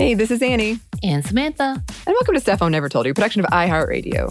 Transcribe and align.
Hey, 0.00 0.14
this 0.14 0.30
is 0.30 0.40
Annie. 0.40 0.80
And 1.02 1.22
Samantha. 1.22 1.84
And 2.06 2.06
welcome 2.06 2.32
to 2.32 2.40
Stuff 2.40 2.62
Mom 2.62 2.72
Never 2.72 2.88
Told 2.88 3.04
You, 3.04 3.12
production 3.12 3.44
of 3.44 3.50
iHeartRadio. 3.50 4.30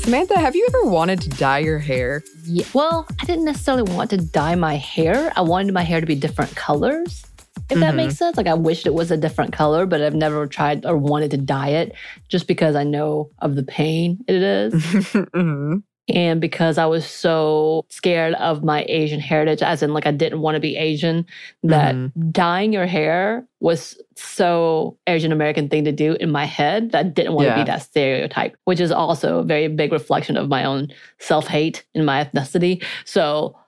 Samantha, 0.00 0.40
have 0.40 0.56
you 0.56 0.66
ever 0.70 0.90
wanted 0.90 1.20
to 1.20 1.28
dye 1.28 1.60
your 1.60 1.78
hair? 1.78 2.24
Yeah, 2.42 2.66
well, 2.72 3.06
I 3.20 3.24
didn't 3.26 3.44
necessarily 3.44 3.84
want 3.84 4.10
to 4.10 4.16
dye 4.16 4.56
my 4.56 4.74
hair. 4.74 5.32
I 5.36 5.42
wanted 5.42 5.72
my 5.72 5.84
hair 5.84 6.00
to 6.00 6.06
be 6.06 6.16
different 6.16 6.56
colors, 6.56 7.24
if 7.56 7.62
mm-hmm. 7.68 7.80
that 7.82 7.94
makes 7.94 8.16
sense. 8.16 8.36
Like 8.36 8.48
I 8.48 8.54
wished 8.54 8.88
it 8.88 8.94
was 8.94 9.12
a 9.12 9.16
different 9.16 9.52
color, 9.52 9.86
but 9.86 10.02
I've 10.02 10.16
never 10.16 10.48
tried 10.48 10.84
or 10.84 10.96
wanted 10.96 11.30
to 11.30 11.36
dye 11.36 11.68
it 11.68 11.94
just 12.28 12.48
because 12.48 12.74
I 12.74 12.82
know 12.82 13.30
of 13.38 13.54
the 13.54 13.62
pain 13.62 14.24
it 14.26 14.42
is. 14.42 14.72
mm-hmm. 14.82 15.76
And 16.14 16.40
because 16.40 16.78
I 16.78 16.86
was 16.86 17.04
so 17.04 17.84
scared 17.88 18.34
of 18.34 18.62
my 18.62 18.84
Asian 18.88 19.18
heritage, 19.18 19.60
as 19.60 19.82
in, 19.82 19.92
like, 19.92 20.06
I 20.06 20.12
didn't 20.12 20.40
want 20.40 20.54
to 20.54 20.60
be 20.60 20.76
Asian, 20.76 21.26
that 21.64 21.96
mm-hmm. 21.96 22.30
dyeing 22.30 22.72
your 22.72 22.86
hair 22.86 23.44
was 23.58 24.00
so 24.14 24.96
Asian 25.08 25.32
American 25.32 25.68
thing 25.68 25.84
to 25.84 25.92
do 25.92 26.12
in 26.14 26.30
my 26.30 26.44
head 26.44 26.92
that 26.92 27.06
I 27.06 27.08
didn't 27.08 27.32
want 27.32 27.48
yeah. 27.48 27.56
to 27.56 27.60
be 27.60 27.66
that 27.66 27.82
stereotype, 27.82 28.56
which 28.64 28.78
is 28.78 28.92
also 28.92 29.38
a 29.38 29.42
very 29.42 29.66
big 29.66 29.90
reflection 29.90 30.36
of 30.36 30.48
my 30.48 30.64
own 30.64 30.92
self 31.18 31.48
hate 31.48 31.84
in 31.92 32.04
my 32.04 32.24
ethnicity. 32.24 32.84
So, 33.04 33.58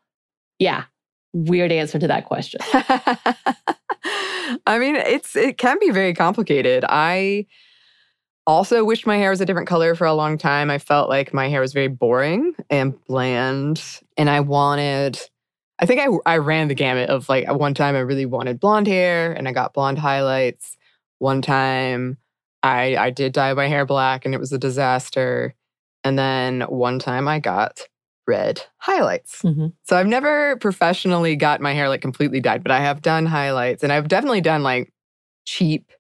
yeah, 0.61 0.85
weird 1.33 1.73
answer 1.73 1.99
to 1.99 2.07
that 2.07 2.27
question. 2.27 2.61
I 4.67 4.79
mean, 4.79 4.97
it's 4.97 5.35
it 5.37 5.59
can 5.59 5.79
be 5.81 5.91
very 5.91 6.15
complicated. 6.15 6.85
I 6.89 7.47
also 8.49 8.83
wished 8.83 9.07
my 9.07 9.19
hair 9.19 9.29
was 9.29 9.43
a 9.43 9.47
different 9.47 9.69
color 9.69 9.95
for 9.95 10.07
a 10.07 10.15
long 10.15 10.39
time. 10.39 10.71
I 10.71 10.79
felt 10.79 11.11
like 11.11 11.35
my 11.35 11.49
hair 11.49 11.61
was 11.61 11.75
very 11.75 11.89
boring 11.89 12.55
and 12.71 12.95
bland. 13.05 14.01
And 14.17 14.31
I 14.31 14.41
wanted, 14.41 15.21
I 15.79 15.85
think 15.85 16.01
I, 16.01 16.09
I 16.25 16.39
ran 16.39 16.69
the 16.69 16.75
gamut 16.75 17.11
of 17.11 17.29
like, 17.29 17.47
at 17.47 17.59
one 17.59 17.75
time 17.75 17.95
I 17.95 18.01
really 18.01 18.25
wanted 18.25 18.59
blonde 18.59 18.87
hair 18.87 19.33
and 19.33 19.47
I 19.47 19.53
got 19.53 19.75
blonde 19.75 19.99
highlights. 19.99 20.79
One 21.19 21.43
time 21.43 22.17
I, 22.63 22.97
I 22.97 23.11
did 23.11 23.35
dye 23.35 23.53
my 23.53 23.67
hair 23.67 23.85
black 23.85 24.25
and 24.25 24.35
it 24.35 24.41
was 24.41 24.53
a 24.53 24.59
disaster. 24.59 25.55
And 26.03 26.19
then 26.19 26.63
one 26.63 26.99
time 26.99 27.29
I 27.29 27.41
got 27.41 27.83
red 28.27 28.63
highlights. 28.79 29.43
Mm-hmm. 29.43 29.67
So 29.85 29.95
I've 29.95 30.07
never 30.07 30.57
professionally 30.57 31.37
got 31.37 31.61
my 31.61 31.75
hair 31.75 31.91
like 31.91 32.01
completely 32.01 32.41
dyed, 32.41 32.63
but 32.63 32.73
I 32.73 32.81
have 32.81 33.03
done 33.03 33.27
highlights 33.27 33.83
and 33.83 33.93
I've 33.93 34.09
definitely 34.09 34.41
done 34.41 34.63
like 34.63 34.91
cheap 35.45 35.93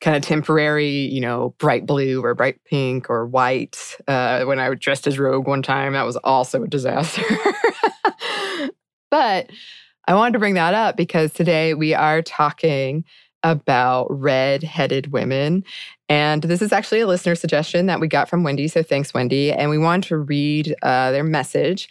kind 0.00 0.16
of 0.16 0.22
temporary, 0.22 0.88
you 0.88 1.20
know, 1.20 1.54
bright 1.58 1.86
blue 1.86 2.22
or 2.22 2.34
bright 2.34 2.62
pink 2.64 3.08
or 3.08 3.26
white. 3.26 3.96
Uh, 4.06 4.44
when 4.44 4.58
I 4.58 4.68
was 4.68 4.78
dressed 4.78 5.06
as 5.06 5.18
Rogue 5.18 5.46
one 5.46 5.62
time, 5.62 5.94
that 5.94 6.04
was 6.04 6.16
also 6.16 6.62
a 6.62 6.68
disaster. 6.68 7.22
but 9.10 9.50
I 10.06 10.14
wanted 10.14 10.34
to 10.34 10.38
bring 10.38 10.54
that 10.54 10.74
up 10.74 10.96
because 10.96 11.32
today 11.32 11.74
we 11.74 11.94
are 11.94 12.22
talking 12.22 13.04
about 13.42 14.06
red 14.10 14.62
headed 14.62 15.12
women. 15.12 15.64
And 16.08 16.42
this 16.42 16.62
is 16.62 16.72
actually 16.72 17.00
a 17.00 17.06
listener 17.06 17.34
suggestion 17.34 17.86
that 17.86 18.00
we 18.00 18.08
got 18.08 18.28
from 18.28 18.42
Wendy. 18.42 18.68
So 18.68 18.82
thanks, 18.82 19.14
Wendy. 19.14 19.52
And 19.52 19.70
we 19.70 19.78
wanted 19.78 20.08
to 20.08 20.18
read 20.18 20.74
uh, 20.82 21.10
their 21.12 21.24
message. 21.24 21.88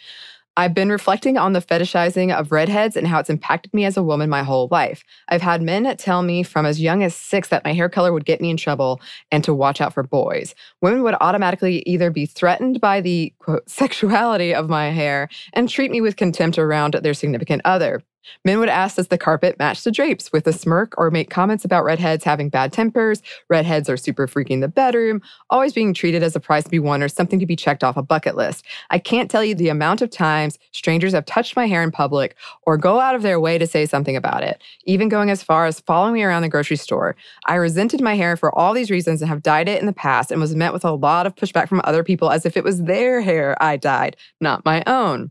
I've 0.58 0.72
been 0.72 0.88
reflecting 0.88 1.36
on 1.36 1.52
the 1.52 1.60
fetishizing 1.60 2.34
of 2.34 2.50
redheads 2.50 2.96
and 2.96 3.06
how 3.06 3.18
it's 3.18 3.28
impacted 3.28 3.74
me 3.74 3.84
as 3.84 3.96
a 3.96 4.02
woman 4.02 4.30
my 4.30 4.42
whole 4.42 4.68
life. 4.70 5.04
I've 5.28 5.42
had 5.42 5.60
men 5.60 5.94
tell 5.98 6.22
me 6.22 6.42
from 6.42 6.64
as 6.64 6.80
young 6.80 7.02
as 7.02 7.14
six 7.14 7.48
that 7.48 7.64
my 7.64 7.74
hair 7.74 7.90
color 7.90 8.12
would 8.12 8.24
get 8.24 8.40
me 8.40 8.48
in 8.48 8.56
trouble 8.56 9.00
and 9.30 9.44
to 9.44 9.52
watch 9.52 9.82
out 9.82 9.92
for 9.92 10.02
boys. 10.02 10.54
Women 10.80 11.02
would 11.02 11.14
automatically 11.20 11.82
either 11.84 12.10
be 12.10 12.24
threatened 12.24 12.80
by 12.80 13.02
the 13.02 13.34
quote, 13.38 13.68
sexuality 13.76 14.54
of 14.54 14.70
my 14.70 14.90
hair 14.90 15.28
and 15.52 15.68
treat 15.68 15.90
me 15.90 16.00
with 16.00 16.16
contempt 16.16 16.58
around 16.58 16.94
their 16.94 17.14
significant 17.14 17.62
other. 17.64 18.02
Men 18.44 18.58
would 18.58 18.68
ask 18.68 18.96
does 18.96 19.08
the 19.08 19.18
carpet 19.18 19.58
match 19.58 19.84
the 19.84 19.90
drapes 19.90 20.32
with 20.32 20.46
a 20.46 20.52
smirk 20.52 20.94
or 20.96 21.10
make 21.10 21.30
comments 21.30 21.64
about 21.64 21.84
redheads 21.84 22.24
having 22.24 22.48
bad 22.48 22.72
tempers, 22.72 23.22
redheads 23.48 23.88
are 23.88 23.96
super 23.96 24.26
freaking 24.26 24.60
the 24.60 24.68
bedroom, 24.68 25.20
always 25.50 25.72
being 25.72 25.94
treated 25.94 26.22
as 26.22 26.34
a 26.34 26.40
prize 26.40 26.64
to 26.64 26.70
be 26.70 26.78
won 26.78 27.02
or 27.02 27.08
something 27.08 27.38
to 27.38 27.46
be 27.46 27.56
checked 27.56 27.84
off 27.84 27.96
a 27.96 28.02
bucket 28.02 28.36
list. 28.36 28.64
I 28.90 28.98
can't 28.98 29.30
tell 29.30 29.44
you 29.44 29.54
the 29.54 29.68
amount 29.68 30.02
of 30.02 30.10
times 30.10 30.58
strangers 30.72 31.12
have 31.12 31.26
touched 31.26 31.56
my 31.56 31.66
hair 31.66 31.82
in 31.82 31.90
public 31.90 32.36
or 32.62 32.76
go 32.76 33.00
out 33.00 33.14
of 33.14 33.22
their 33.22 33.40
way 33.40 33.58
to 33.58 33.66
say 33.66 33.86
something 33.86 34.16
about 34.16 34.42
it, 34.42 34.62
even 34.84 35.08
going 35.08 35.30
as 35.30 35.42
far 35.42 35.66
as 35.66 35.80
following 35.80 36.14
me 36.14 36.22
around 36.22 36.42
the 36.42 36.48
grocery 36.48 36.76
store. 36.76 37.16
I 37.46 37.54
resented 37.54 38.00
my 38.00 38.14
hair 38.14 38.36
for 38.36 38.56
all 38.56 38.72
these 38.72 38.90
reasons 38.90 39.20
and 39.22 39.28
have 39.28 39.42
dyed 39.42 39.68
it 39.68 39.80
in 39.80 39.86
the 39.86 39.92
past 39.92 40.30
and 40.30 40.40
was 40.40 40.54
met 40.54 40.72
with 40.72 40.84
a 40.84 40.92
lot 40.92 41.26
of 41.26 41.34
pushback 41.34 41.68
from 41.68 41.80
other 41.84 42.02
people 42.02 42.30
as 42.30 42.46
if 42.46 42.56
it 42.56 42.64
was 42.64 42.82
their 42.82 43.20
hair 43.20 43.56
I 43.62 43.76
dyed, 43.76 44.16
not 44.40 44.64
my 44.64 44.82
own. 44.86 45.30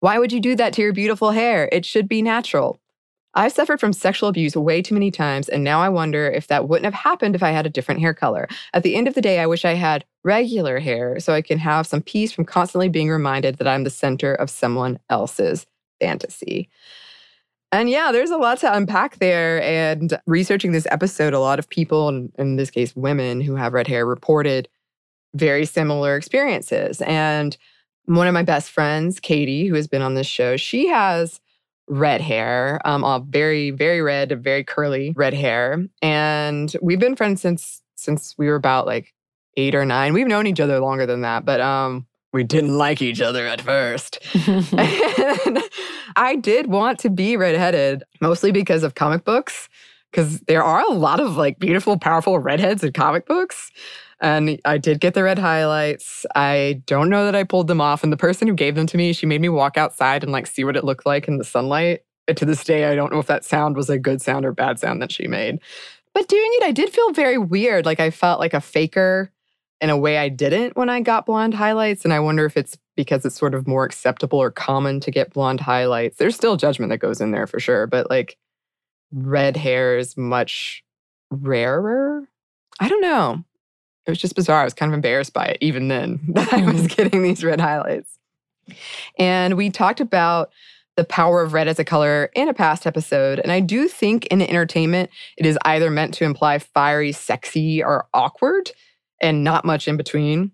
Why 0.00 0.18
would 0.18 0.32
you 0.32 0.40
do 0.40 0.54
that 0.56 0.72
to 0.74 0.82
your 0.82 0.92
beautiful 0.92 1.32
hair? 1.32 1.68
It 1.72 1.84
should 1.84 2.08
be 2.08 2.22
natural. 2.22 2.80
I've 3.34 3.52
suffered 3.52 3.78
from 3.78 3.92
sexual 3.92 4.28
abuse 4.28 4.56
way 4.56 4.82
too 4.82 4.94
many 4.94 5.10
times, 5.10 5.48
and 5.48 5.62
now 5.62 5.80
I 5.80 5.88
wonder 5.88 6.28
if 6.28 6.46
that 6.48 6.68
wouldn't 6.68 6.86
have 6.86 6.94
happened 6.94 7.34
if 7.34 7.42
I 7.42 7.50
had 7.50 7.66
a 7.66 7.70
different 7.70 8.00
hair 8.00 8.14
color. 8.14 8.48
At 8.72 8.82
the 8.82 8.96
end 8.96 9.06
of 9.06 9.14
the 9.14 9.20
day, 9.20 9.38
I 9.38 9.46
wish 9.46 9.64
I 9.64 9.74
had 9.74 10.04
regular 10.24 10.78
hair 10.78 11.20
so 11.20 11.34
I 11.34 11.42
can 11.42 11.58
have 11.58 11.86
some 11.86 12.02
peace 12.02 12.32
from 12.32 12.46
constantly 12.46 12.88
being 12.88 13.10
reminded 13.10 13.56
that 13.56 13.68
I'm 13.68 13.84
the 13.84 13.90
center 13.90 14.34
of 14.34 14.50
someone 14.50 14.98
else's 15.10 15.66
fantasy. 16.00 16.68
And 17.70 17.90
yeah, 17.90 18.12
there's 18.12 18.30
a 18.30 18.38
lot 18.38 18.58
to 18.58 18.74
unpack 18.74 19.18
there. 19.18 19.62
And 19.62 20.18
researching 20.26 20.72
this 20.72 20.86
episode, 20.90 21.34
a 21.34 21.40
lot 21.40 21.58
of 21.58 21.68
people, 21.68 22.08
in 22.38 22.56
this 22.56 22.70
case, 22.70 22.96
women 22.96 23.40
who 23.40 23.56
have 23.56 23.74
red 23.74 23.86
hair, 23.86 24.06
reported 24.06 24.68
very 25.34 25.66
similar 25.66 26.16
experiences. 26.16 27.02
And 27.02 27.58
one 28.08 28.26
of 28.26 28.34
my 28.34 28.42
best 28.42 28.70
friends, 28.70 29.20
Katie, 29.20 29.66
who 29.66 29.74
has 29.74 29.86
been 29.86 30.02
on 30.02 30.14
this 30.14 30.26
show, 30.26 30.56
she 30.56 30.88
has 30.88 31.40
red 31.88 32.20
hair, 32.20 32.80
um, 32.84 33.04
all 33.04 33.20
very, 33.20 33.70
very 33.70 34.00
red, 34.00 34.42
very 34.42 34.64
curly 34.64 35.12
red 35.16 35.34
hair. 35.34 35.84
And 36.02 36.74
we've 36.80 37.00
been 37.00 37.16
friends 37.16 37.42
since 37.42 37.82
since 37.96 38.34
we 38.38 38.46
were 38.46 38.54
about 38.54 38.86
like 38.86 39.12
eight 39.56 39.74
or 39.74 39.84
nine. 39.84 40.12
We've 40.12 40.26
known 40.26 40.46
each 40.46 40.60
other 40.60 40.78
longer 40.80 41.04
than 41.04 41.22
that, 41.22 41.44
but 41.44 41.60
um, 41.60 42.06
we 42.32 42.44
didn't 42.44 42.78
like 42.78 43.02
each 43.02 43.20
other 43.20 43.46
at 43.46 43.60
first. 43.60 44.18
and 44.48 45.58
I 46.16 46.36
did 46.36 46.68
want 46.68 47.00
to 47.00 47.10
be 47.10 47.36
redheaded, 47.36 48.04
mostly 48.20 48.52
because 48.52 48.84
of 48.84 48.94
comic 48.94 49.24
books, 49.24 49.68
because 50.10 50.40
there 50.42 50.62
are 50.62 50.80
a 50.80 50.92
lot 50.92 51.20
of 51.20 51.36
like 51.36 51.58
beautiful, 51.58 51.98
powerful 51.98 52.38
redheads 52.38 52.84
in 52.84 52.92
comic 52.92 53.26
books. 53.26 53.70
And 54.20 54.60
I 54.64 54.78
did 54.78 55.00
get 55.00 55.14
the 55.14 55.22
red 55.22 55.38
highlights. 55.38 56.26
I 56.34 56.82
don't 56.86 57.08
know 57.08 57.24
that 57.24 57.36
I 57.36 57.44
pulled 57.44 57.68
them 57.68 57.80
off. 57.80 58.02
And 58.02 58.12
the 58.12 58.16
person 58.16 58.48
who 58.48 58.54
gave 58.54 58.74
them 58.74 58.86
to 58.86 58.96
me, 58.96 59.12
she 59.12 59.26
made 59.26 59.40
me 59.40 59.48
walk 59.48 59.76
outside 59.76 60.24
and 60.24 60.32
like 60.32 60.46
see 60.46 60.64
what 60.64 60.76
it 60.76 60.84
looked 60.84 61.06
like 61.06 61.28
in 61.28 61.38
the 61.38 61.44
sunlight. 61.44 62.00
And 62.26 62.36
to 62.36 62.44
this 62.44 62.64
day, 62.64 62.86
I 62.86 62.94
don't 62.94 63.12
know 63.12 63.20
if 63.20 63.26
that 63.26 63.44
sound 63.44 63.76
was 63.76 63.88
a 63.88 63.98
good 63.98 64.20
sound 64.20 64.44
or 64.44 64.52
bad 64.52 64.78
sound 64.78 65.00
that 65.02 65.12
she 65.12 65.28
made. 65.28 65.60
But 66.14 66.28
doing 66.28 66.50
it, 66.54 66.64
I 66.64 66.72
did 66.72 66.90
feel 66.90 67.12
very 67.12 67.38
weird. 67.38 67.86
Like 67.86 68.00
I 68.00 68.10
felt 68.10 68.40
like 68.40 68.54
a 68.54 68.60
faker 68.60 69.30
in 69.80 69.88
a 69.88 69.96
way 69.96 70.18
I 70.18 70.28
didn't 70.28 70.76
when 70.76 70.90
I 70.90 71.00
got 71.00 71.26
blonde 71.26 71.54
highlights. 71.54 72.04
And 72.04 72.12
I 72.12 72.18
wonder 72.18 72.44
if 72.44 72.56
it's 72.56 72.76
because 72.96 73.24
it's 73.24 73.38
sort 73.38 73.54
of 73.54 73.68
more 73.68 73.84
acceptable 73.84 74.40
or 74.40 74.50
common 74.50 74.98
to 75.00 75.12
get 75.12 75.32
blonde 75.32 75.60
highlights. 75.60 76.18
There's 76.18 76.34
still 76.34 76.56
judgment 76.56 76.90
that 76.90 76.98
goes 76.98 77.20
in 77.20 77.30
there 77.30 77.46
for 77.46 77.60
sure, 77.60 77.86
but 77.86 78.10
like 78.10 78.36
red 79.12 79.56
hair 79.56 79.96
is 79.96 80.16
much 80.16 80.82
rarer. 81.30 82.28
I 82.80 82.88
don't 82.88 83.00
know 83.00 83.44
it 84.08 84.12
was 84.12 84.18
just 84.18 84.34
bizarre. 84.34 84.62
I 84.62 84.64
was 84.64 84.72
kind 84.72 84.90
of 84.90 84.94
embarrassed 84.94 85.34
by 85.34 85.44
it 85.44 85.58
even 85.60 85.88
then 85.88 86.20
that 86.28 86.52
I 86.52 86.64
was 86.64 86.76
mm-hmm. 86.76 86.86
getting 86.86 87.22
these 87.22 87.44
red 87.44 87.60
highlights. 87.60 88.18
And 89.18 89.56
we 89.56 89.70
talked 89.70 90.00
about 90.00 90.50
the 90.96 91.04
power 91.04 91.42
of 91.42 91.52
red 91.52 91.68
as 91.68 91.78
a 91.78 91.84
color 91.84 92.30
in 92.34 92.48
a 92.48 92.54
past 92.54 92.86
episode. 92.86 93.38
And 93.38 93.52
I 93.52 93.60
do 93.60 93.86
think 93.86 94.26
in 94.26 94.40
entertainment, 94.40 95.10
it 95.36 95.44
is 95.44 95.58
either 95.64 95.90
meant 95.90 96.14
to 96.14 96.24
imply 96.24 96.58
fiery, 96.58 97.12
sexy, 97.12 97.84
or 97.84 98.06
awkward, 98.14 98.72
and 99.20 99.44
not 99.44 99.64
much 99.64 99.86
in 99.86 99.96
between, 99.98 100.52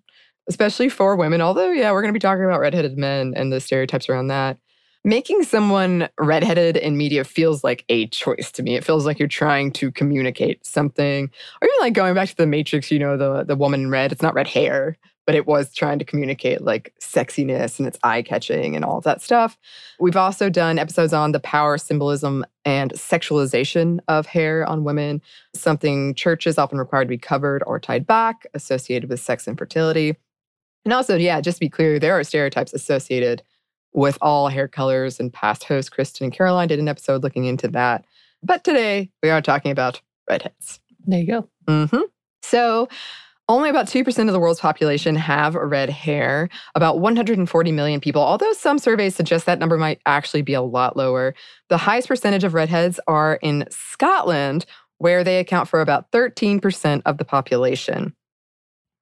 especially 0.48 0.88
for 0.88 1.16
women. 1.16 1.40
Although, 1.40 1.70
yeah, 1.70 1.92
we're 1.92 2.02
going 2.02 2.12
to 2.12 2.18
be 2.18 2.20
talking 2.20 2.44
about 2.44 2.60
redheaded 2.60 2.98
men 2.98 3.34
and 3.36 3.52
the 3.52 3.60
stereotypes 3.60 4.08
around 4.08 4.26
that 4.28 4.58
making 5.04 5.42
someone 5.42 6.08
redheaded 6.18 6.76
in 6.76 6.96
media 6.96 7.24
feels 7.24 7.62
like 7.62 7.84
a 7.88 8.06
choice 8.08 8.50
to 8.52 8.62
me. 8.62 8.74
It 8.74 8.84
feels 8.84 9.04
like 9.04 9.18
you're 9.18 9.28
trying 9.28 9.70
to 9.72 9.92
communicate 9.92 10.64
something. 10.66 11.30
Or 11.60 11.68
even 11.68 11.78
like 11.80 11.92
going 11.92 12.14
back 12.14 12.28
to 12.30 12.36
the 12.36 12.46
Matrix, 12.46 12.90
you 12.90 12.98
know, 12.98 13.16
the 13.16 13.44
the 13.44 13.56
woman 13.56 13.82
in 13.82 13.90
red, 13.90 14.12
it's 14.12 14.22
not 14.22 14.34
red 14.34 14.48
hair, 14.48 14.96
but 15.26 15.34
it 15.34 15.46
was 15.46 15.72
trying 15.74 15.98
to 15.98 16.04
communicate 16.04 16.62
like 16.62 16.94
sexiness 17.00 17.78
and 17.78 17.86
it's 17.88 17.98
eye-catching 18.02 18.74
and 18.76 18.84
all 18.84 18.98
of 18.98 19.04
that 19.04 19.22
stuff. 19.22 19.58
We've 20.00 20.16
also 20.16 20.50
done 20.50 20.78
episodes 20.78 21.12
on 21.12 21.32
the 21.32 21.40
power, 21.40 21.78
symbolism, 21.78 22.44
and 22.64 22.92
sexualization 22.92 24.00
of 24.08 24.26
hair 24.26 24.66
on 24.66 24.84
women, 24.84 25.22
something 25.54 26.14
churches 26.14 26.58
often 26.58 26.78
require 26.78 27.04
to 27.04 27.08
be 27.08 27.18
covered 27.18 27.62
or 27.66 27.78
tied 27.78 28.06
back, 28.06 28.46
associated 28.54 29.08
with 29.08 29.20
sex 29.20 29.46
and 29.46 29.58
fertility. 29.58 30.16
And 30.84 30.92
also, 30.92 31.16
yeah, 31.16 31.40
just 31.40 31.56
to 31.56 31.60
be 31.60 31.70
clear, 31.70 31.98
there 31.98 32.18
are 32.18 32.24
stereotypes 32.24 32.74
associated 32.74 33.42
with 33.94 34.18
all 34.20 34.48
hair 34.48 34.68
colors. 34.68 35.18
And 35.18 35.32
past 35.32 35.64
host 35.64 35.92
Kristen 35.92 36.24
and 36.24 36.32
Caroline 36.32 36.68
did 36.68 36.78
an 36.78 36.88
episode 36.88 37.22
looking 37.22 37.46
into 37.46 37.68
that. 37.68 38.04
But 38.42 38.64
today 38.64 39.10
we 39.22 39.30
are 39.30 39.40
talking 39.40 39.70
about 39.70 40.02
redheads. 40.28 40.80
There 41.06 41.20
you 41.20 41.26
go. 41.26 41.48
Mm-hmm. 41.66 42.02
So 42.42 42.88
Only 43.46 43.68
about 43.68 43.86
2% 43.86 44.26
of 44.26 44.32
the 44.32 44.40
world's 44.40 44.60
population 44.60 45.16
have 45.16 45.54
red 45.54 45.90
hair, 45.90 46.48
about 46.74 46.98
140 46.98 47.72
million 47.72 48.00
people, 48.00 48.22
although 48.22 48.54
some 48.54 48.78
surveys 48.78 49.14
suggest 49.14 49.44
that 49.44 49.58
number 49.58 49.76
might 49.76 50.00
actually 50.06 50.40
be 50.40 50.54
a 50.54 50.62
lot 50.62 50.96
lower. 50.96 51.34
The 51.68 51.76
highest 51.76 52.08
percentage 52.08 52.42
of 52.42 52.54
redheads 52.54 52.98
are 53.06 53.38
in 53.42 53.66
Scotland, 53.68 54.64
where 54.96 55.22
they 55.22 55.40
account 55.40 55.68
for 55.68 55.82
about 55.82 56.10
13% 56.10 57.02
of 57.04 57.18
the 57.18 57.24
population. 57.26 58.14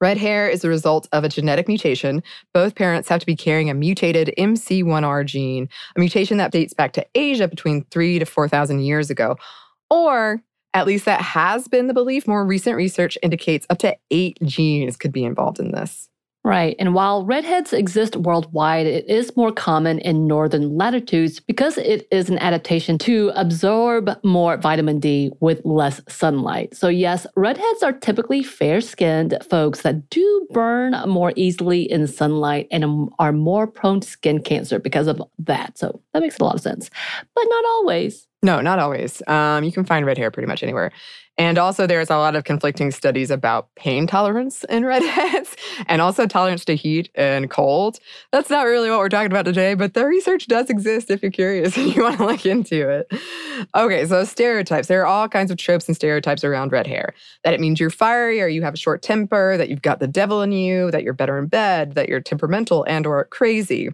Red 0.03 0.19
hair 0.19 0.49
is 0.49 0.63
the 0.63 0.69
result 0.69 1.07
of 1.13 1.23
a 1.23 1.29
genetic 1.29 1.69
mutation. 1.69 2.25
Both 2.53 2.75
parents 2.75 3.09
have 3.09 3.21
to 3.21 3.27
be 3.27 3.37
carrying 3.37 3.71
a 3.71 3.75
mutated 3.75 4.35
MC1R 4.37 5.25
gene, 5.25 5.69
a 5.95 6.01
mutation 6.01 6.39
that 6.39 6.51
dates 6.51 6.75
back 6.75 6.93
to 6.95 7.07
Asia 7.15 7.47
between 7.47 7.85
3 7.93 8.19
to 8.19 8.25
4,000 8.25 8.81
years 8.81 9.11
ago. 9.11 9.37
Or 9.91 10.43
at 10.75 10.89
least 10.89 11.05
that 11.05 11.21
has 11.21 11.69
been 11.69 11.87
the 11.87 11.95
belief. 11.95 12.27
More 12.27 12.45
recent 12.45 12.75
research 12.75 13.17
indicates 13.23 13.65
up 13.71 13.79
to 13.79 13.97
eight 14.11 14.39
genes 14.43 14.97
could 14.97 15.13
be 15.13 15.23
involved 15.23 15.61
in 15.61 15.71
this. 15.71 16.09
Right. 16.45 16.75
And 16.81 16.93
while 16.93 17.25
redheads 17.25 17.73
exist 17.73 18.17
worldwide, 18.17 18.85
it 18.85 19.09
is 19.09 19.37
more 19.37 19.53
common 19.53 20.01
in 20.01 20.27
northern 20.27 20.77
latitudes 20.77 21.39
because 21.39 21.79
it 21.79 22.09
is 22.11 22.29
an 22.29 22.39
adaptation 22.41 22.99
to 22.99 23.31
absorb 23.37 24.11
more 24.25 24.57
vitamin 24.57 24.99
D 24.99 25.31
with 25.39 25.65
less 25.65 26.01
sunlight. 26.09 26.75
So, 26.75 26.89
yes, 26.89 27.29
redheads 27.37 27.85
are 27.85 27.93
typically 27.93 28.43
fair 28.43 28.81
skinned 28.81 29.39
folks 29.49 29.83
that 29.83 30.11
do 30.11 30.49
burn 30.51 30.97
more 31.09 31.33
easily 31.37 31.83
in 31.83 32.09
sunlight 32.09 32.67
and 32.73 33.09
are 33.21 33.33
more 33.33 33.69
prone 33.69 34.01
to 34.01 34.09
skin 34.09 34.43
cancer 34.43 34.81
because 34.81 35.07
of 35.07 35.23
that. 35.39 35.79
So, 35.79 36.01
that 36.13 36.23
makes 36.23 36.39
a 36.41 36.45
lot 36.45 36.57
of 36.57 36.61
sense, 36.61 36.91
but 37.37 37.45
not 37.49 37.65
always. 37.67 38.27
No, 38.43 38.61
not 38.61 38.81
always. 38.81 39.23
Um, 39.29 39.63
you 39.63 39.71
can 39.71 39.85
find 39.85 40.05
red 40.05 40.19
hair 40.19 40.33
pretty 40.33 40.49
much 40.49 40.65
anywhere. 40.65 40.91
And 41.39 41.57
also, 41.57 41.87
there's 41.87 42.11
a 42.11 42.17
lot 42.17 42.37
of 42.37 42.45
conflicting 42.45 42.91
studies 42.91 43.31
about 43.31 43.69
pain 43.75 44.07
tolerance 44.07 44.65
in 44.65 44.85
redheads 44.87 45.57
and 45.87 46.03
also 46.03 46.27
tolerance 46.27 46.65
to 46.67 46.77
heat 46.77 47.11
and 47.15 47.51
cold. 47.51 47.99
That's 48.33 48.51
not 48.51 48.67
really 48.67 48.91
what 48.91 48.99
we're 48.99 49.09
talking 49.09 49.31
about 49.31 49.47
today, 49.47 49.75
but 49.75 49.95
the 49.95 50.07
research 50.07 50.47
does 50.47 50.69
exist 50.69 51.11
if 51.11 51.23
you're 51.23 51.31
curious 51.31 51.77
and 51.79 51.95
you 51.95 52.03
want 52.03 52.19
to 52.19 52.27
look 52.27 52.45
into 52.45 52.89
it. 52.89 53.13
Okay, 53.75 54.07
so 54.07 54.25
stereotypes. 54.25 54.89
There 54.89 55.01
are 55.03 55.07
all 55.07 55.29
kinds 55.29 55.51
of 55.51 55.57
tropes 55.57 55.89
and 55.89 55.97
stereotypes 55.97 56.45
around 56.45 56.71
red 56.71 56.87
hair 56.87 57.15
that 57.45 57.55
it 57.55 57.61
means 57.61 57.81
you're 57.81 57.91
fiery 57.91 58.43
or 58.43 58.49
you 58.49 58.63
have 58.63 58.75
a 58.75 58.79
short 58.79 59.03
temper, 59.03 59.57
that 59.57 59.71
you've 59.71 59.83
got 59.83 60.01
the 60.01 60.09
devil 60.09 60.43
in 60.43 60.53
you, 60.53 60.91
that 60.91 61.03
you're 61.03 61.15
better 61.15 61.39
in 61.39 61.47
bed, 61.47 61.95
that 61.95 62.09
you're 62.09 62.21
temperamental 62.21 62.85
and 62.85 63.07
or 63.07 63.25
crazy 63.27 63.91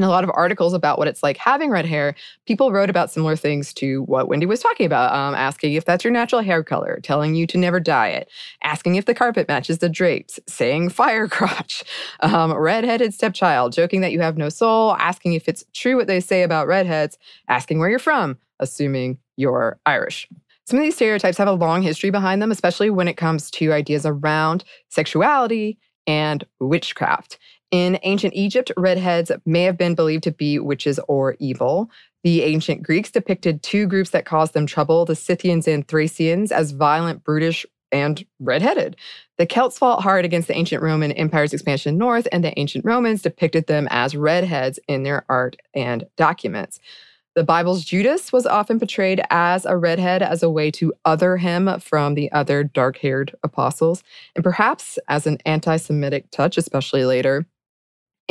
in 0.00 0.04
a 0.04 0.08
lot 0.08 0.24
of 0.24 0.30
articles 0.32 0.72
about 0.72 0.98
what 0.98 1.08
it's 1.08 1.22
like 1.22 1.36
having 1.36 1.68
red 1.68 1.84
hair, 1.84 2.14
people 2.46 2.72
wrote 2.72 2.88
about 2.88 3.10
similar 3.10 3.36
things 3.36 3.74
to 3.74 4.02
what 4.04 4.28
Wendy 4.28 4.46
was 4.46 4.60
talking 4.60 4.86
about, 4.86 5.12
um, 5.14 5.34
asking 5.34 5.74
if 5.74 5.84
that's 5.84 6.02
your 6.02 6.12
natural 6.12 6.40
hair 6.40 6.64
color, 6.64 7.00
telling 7.02 7.34
you 7.34 7.46
to 7.46 7.58
never 7.58 7.78
dye 7.78 8.08
it, 8.08 8.30
asking 8.64 8.94
if 8.94 9.04
the 9.04 9.14
carpet 9.14 9.46
matches 9.46 9.78
the 9.78 9.90
drapes, 9.90 10.40
saying 10.46 10.88
fire 11.00 11.28
crotch, 11.28 11.84
um, 12.20 12.50
redheaded 12.54 13.12
stepchild, 13.12 13.74
joking 13.74 14.00
that 14.00 14.12
you 14.12 14.20
have 14.20 14.38
no 14.38 14.48
soul, 14.48 14.94
asking 14.94 15.34
if 15.34 15.48
it's 15.48 15.66
true 15.74 15.96
what 15.96 16.06
they 16.06 16.20
say 16.20 16.42
about 16.42 16.66
redheads, 16.66 17.18
asking 17.48 17.78
where 17.78 17.90
you're 17.90 17.98
from, 17.98 18.38
assuming 18.58 19.18
you're 19.36 19.78
Irish. 19.84 20.26
Some 20.64 20.78
of 20.78 20.82
these 20.82 20.94
stereotypes 20.94 21.36
have 21.36 21.48
a 21.48 21.52
long 21.52 21.82
history 21.82 22.10
behind 22.10 22.40
them, 22.40 22.50
especially 22.50 22.88
when 22.88 23.08
it 23.08 23.18
comes 23.18 23.50
to 23.52 23.72
ideas 23.72 24.06
around 24.06 24.64
sexuality 24.88 25.78
and 26.06 26.46
witchcraft. 26.58 27.38
In 27.70 28.00
ancient 28.02 28.34
Egypt, 28.34 28.72
redheads 28.76 29.30
may 29.46 29.62
have 29.62 29.78
been 29.78 29.94
believed 29.94 30.24
to 30.24 30.32
be 30.32 30.58
witches 30.58 30.98
or 31.06 31.36
evil. 31.38 31.88
The 32.24 32.42
ancient 32.42 32.82
Greeks 32.82 33.12
depicted 33.12 33.62
two 33.62 33.86
groups 33.86 34.10
that 34.10 34.24
caused 34.24 34.54
them 34.54 34.66
trouble 34.66 35.04
the 35.04 35.14
Scythians 35.14 35.68
and 35.68 35.86
Thracians 35.86 36.50
as 36.50 36.72
violent, 36.72 37.22
brutish, 37.22 37.64
and 37.92 38.24
redheaded. 38.40 38.96
The 39.38 39.46
Celts 39.46 39.78
fought 39.78 40.02
hard 40.02 40.24
against 40.24 40.48
the 40.48 40.56
ancient 40.56 40.82
Roman 40.82 41.12
Empire's 41.12 41.52
expansion 41.52 41.96
north, 41.96 42.26
and 42.32 42.44
the 42.44 42.58
ancient 42.58 42.84
Romans 42.84 43.22
depicted 43.22 43.66
them 43.66 43.86
as 43.90 44.16
redheads 44.16 44.78
in 44.88 45.04
their 45.04 45.24
art 45.28 45.56
and 45.74 46.06
documents. 46.16 46.80
The 47.36 47.44
Bible's 47.44 47.84
Judas 47.84 48.32
was 48.32 48.46
often 48.46 48.80
portrayed 48.80 49.22
as 49.30 49.64
a 49.64 49.76
redhead 49.76 50.22
as 50.22 50.42
a 50.42 50.50
way 50.50 50.72
to 50.72 50.92
other 51.04 51.36
him 51.36 51.78
from 51.78 52.14
the 52.14 52.30
other 52.32 52.64
dark 52.64 52.98
haired 52.98 53.36
apostles, 53.44 54.02
and 54.34 54.42
perhaps 54.42 54.98
as 55.08 55.28
an 55.28 55.38
anti 55.46 55.76
Semitic 55.76 56.30
touch, 56.32 56.58
especially 56.58 57.04
later. 57.04 57.46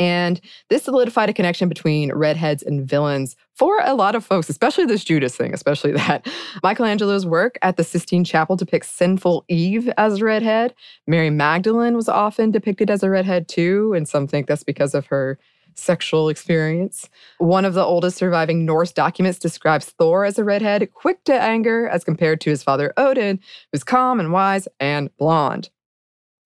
And 0.00 0.40
this 0.70 0.84
solidified 0.84 1.28
a 1.28 1.34
connection 1.34 1.68
between 1.68 2.10
redheads 2.12 2.62
and 2.62 2.88
villains 2.88 3.36
for 3.54 3.80
a 3.84 3.94
lot 3.94 4.14
of 4.14 4.24
folks, 4.24 4.48
especially 4.48 4.86
this 4.86 5.04
Judas 5.04 5.36
thing, 5.36 5.52
especially 5.52 5.92
that. 6.06 6.26
Michelangelo's 6.62 7.26
work 7.26 7.58
at 7.60 7.76
the 7.76 7.84
Sistine 7.84 8.24
Chapel 8.24 8.56
depicts 8.56 8.88
sinful 8.88 9.44
Eve 9.48 9.90
as 9.98 10.20
a 10.20 10.24
redhead. 10.24 10.74
Mary 11.06 11.28
Magdalene 11.28 11.96
was 11.96 12.08
often 12.08 12.50
depicted 12.50 12.90
as 12.90 13.02
a 13.02 13.10
redhead 13.10 13.46
too, 13.46 13.92
and 13.92 14.08
some 14.08 14.26
think 14.26 14.46
that's 14.46 14.64
because 14.64 14.94
of 14.94 15.06
her 15.06 15.38
sexual 15.74 16.30
experience. 16.30 17.08
One 17.38 17.66
of 17.66 17.74
the 17.74 17.84
oldest 17.84 18.16
surviving 18.16 18.64
Norse 18.64 18.92
documents 18.92 19.38
describes 19.38 19.86
Thor 19.86 20.24
as 20.24 20.38
a 20.38 20.44
redhead, 20.44 20.92
quick 20.94 21.24
to 21.24 21.34
anger 21.34 21.86
as 21.86 22.04
compared 22.04 22.40
to 22.42 22.50
his 22.50 22.62
father 22.62 22.92
Odin, 22.96 23.38
who's 23.70 23.84
calm 23.84 24.18
and 24.18 24.32
wise 24.32 24.66
and 24.80 25.14
blonde. 25.18 25.68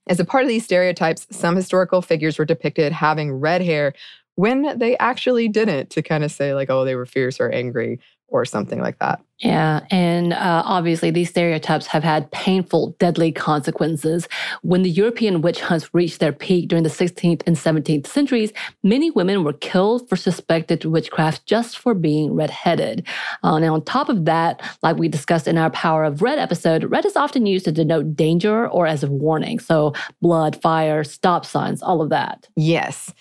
As 0.07 0.21
a 0.21 0.25
part 0.25 0.43
of 0.43 0.49
these 0.49 0.65
stereotypes, 0.65 1.27
some 1.31 1.57
historical 1.57 2.03
figures 2.03 2.39
were 2.39 2.45
depicted 2.45 2.93
having 2.93 3.33
red 3.33 3.63
hair 3.63 3.95
when 4.37 4.79
they 4.79 4.97
actually 4.99 5.49
didn't, 5.49 5.91
to 5.91 6.03
kind 6.03 6.25
of 6.25 6.33
say, 6.33 6.55
like, 6.55 6.71
oh, 6.71 6.85
they 6.85 6.95
were 6.95 7.07
fierce 7.07 7.41
or 7.41 7.51
angry 7.51 8.01
or 8.35 8.45
something 8.45 8.81
like 8.81 8.99
that. 8.99 9.23
Yeah. 9.39 9.87
And 9.91 10.33
uh, 10.33 10.63
obviously, 10.65 11.11
these 11.11 11.29
stereotypes 11.29 11.87
have 11.87 12.03
had 12.03 12.31
painful, 12.33 12.97
deadly 12.99 13.31
consequences. 13.31 14.27
When 14.63 14.83
the 14.83 14.91
European 14.91 15.41
witch 15.41 15.61
hunts 15.61 15.93
reached 15.93 16.19
their 16.19 16.33
peak 16.33 16.69
during 16.69 16.83
the 16.83 16.91
16th 16.91 17.43
and 17.47 17.55
17th 17.55 18.07
centuries, 18.07 18.53
many 18.83 19.11
women 19.11 19.45
were 19.45 19.53
killed 19.53 20.09
for 20.09 20.17
suspected 20.17 20.85
witchcraft 20.85 21.47
just 21.47 21.79
for 21.79 21.95
being 21.95 22.35
redheaded. 22.35 23.07
Uh, 23.43 23.59
now, 23.59 23.75
on 23.75 23.85
top 23.85 24.09
of 24.09 24.25
that, 24.25 24.63
like 24.83 24.97
we 24.97 25.09
discussed 25.09 25.47
in 25.47 25.59
our 25.59 25.71
Power 25.71 26.05
of 26.05 26.23
Red 26.23 26.39
episode, 26.39 26.85
red 26.85 27.05
is 27.05 27.17
often 27.17 27.47
used 27.47 27.67
to 27.67 27.73
denote 27.73 28.17
danger 28.17 28.69
or 28.69 28.87
as 28.87 29.05
a 29.05 29.11
warning. 29.11 29.61
So, 29.61 29.93
blood, 30.21 30.61
fire, 30.61 31.05
stop 31.05 31.45
signs, 31.45 31.83
all 31.83 32.01
of 32.01 32.11
that. 32.11 32.49
Yes. 32.57 33.13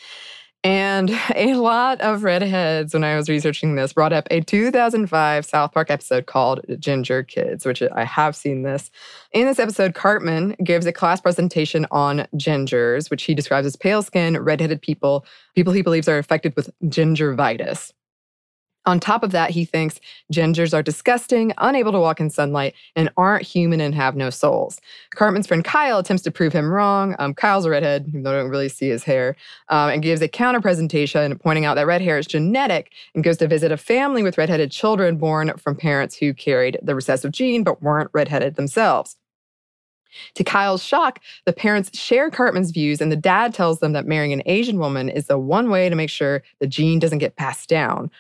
And 0.64 1.10
a 1.36 1.56
lot 1.56 2.00
of 2.02 2.24
redheads, 2.24 2.94
when 2.94 3.04
I 3.04 3.16
was 3.16 3.30
researching 3.30 3.76
this, 3.76 3.94
brought 3.94 4.14
up 4.14 4.28
a 4.32 4.42
2005 4.42 5.46
South 5.46 5.72
Park 5.74 5.90
episode 5.92 6.26
called 6.26 6.62
Ginger 6.80 7.24
Kids, 7.24 7.66
which 7.66 7.82
I 7.82 8.06
have 8.06 8.36
seen 8.36 8.64
this. 8.64 8.90
In 9.32 9.46
this 9.46 9.60
episode, 9.60 9.94
Cartman 9.94 10.56
gives 10.64 10.86
a 10.86 10.94
class 10.94 11.20
presentation 11.20 11.86
on 11.92 12.28
gingers, 12.36 13.10
which 13.10 13.24
he 13.24 13.36
describes 13.36 13.68
as 13.68 13.76
pale 13.76 14.02
skinned, 14.02 14.44
redheaded 14.44 14.82
people, 14.82 15.26
people 15.56 15.74
he 15.74 15.82
believes 15.82 16.08
are 16.08 16.18
affected 16.18 16.56
with 16.56 16.70
gingervitis. 16.86 17.92
On 18.86 19.00
top 19.00 19.24
of 19.24 19.32
that, 19.32 19.52
he 19.52 19.64
thinks 19.64 20.00
gingers 20.32 20.74
are 20.74 20.84
disgusting, 20.84 21.54
unable 21.58 21.92
to 21.94 22.00
walk 22.00 22.20
in 22.20 22.30
sunlight, 22.30 22.74
and 22.96 23.10
aren't 23.16 23.44
human 23.44 23.80
and 23.80 23.96
have 23.96 24.16
no 24.16 24.30
souls. 24.30 24.82
Cartman's 25.16 25.48
friend 25.48 25.64
Kyle 25.64 26.00
attempts 26.00 26.24
to 26.24 26.32
prove 26.32 26.52
him 26.52 26.70
wrong. 26.70 27.16
Um, 27.20 27.34
Kyle's 27.34 27.66
a 27.66 27.70
redhead, 27.70 28.06
even 28.10 28.24
though 28.24 28.32
I 28.32 28.42
don't 28.42 28.50
really 28.50 28.70
see 28.70 28.90
his 28.90 29.04
hair, 29.04 29.36
um, 29.70 29.90
and 29.90 30.04
gives 30.04 30.22
a 30.22 30.28
counter 30.28 30.60
presentation 30.60 31.38
pointing 31.40 31.64
out 31.66 31.76
that 31.76 31.88
red 31.88 32.02
hair 32.02 32.18
is 32.18 32.28
genetic 32.28 32.92
and 33.16 33.24
goes 33.24 33.38
to 33.38 33.48
visit 33.48 33.72
a 33.72 33.78
family 33.78 34.22
with 34.22 34.38
redheaded 34.38 34.72
children 34.72 35.18
born 35.18 35.54
from 35.58 35.76
parents 35.76 36.16
who 36.16 36.34
carried 36.34 36.78
the 36.82 36.96
recessive 36.96 37.32
gene 37.32 37.64
but 37.64 37.82
weren't 37.82 38.10
redheaded 38.14 38.56
themselves. 38.56 39.16
To 40.36 40.44
Kyle's 40.44 40.84
shock, 40.84 41.20
the 41.46 41.54
parents 41.54 41.98
share 41.98 42.30
Cartman's 42.30 42.72
views, 42.72 43.02
and 43.02 43.12
the 43.12 43.16
dad 43.16 43.54
tells 43.54 43.80
them 43.80 43.94
that 43.94 44.06
marrying 44.06 44.34
an 44.34 44.44
Asian 44.46 44.78
woman 44.78 45.10
is 45.10 45.28
the 45.28 45.38
one 45.38 45.70
way 45.70 45.90
to 45.90 45.96
make 45.96 46.10
sure 46.10 46.44
the 46.60 46.68
gene 46.68 47.00
doesn't 47.00 47.20
get 47.20 47.36
passed 47.36 47.70
down. 47.70 48.12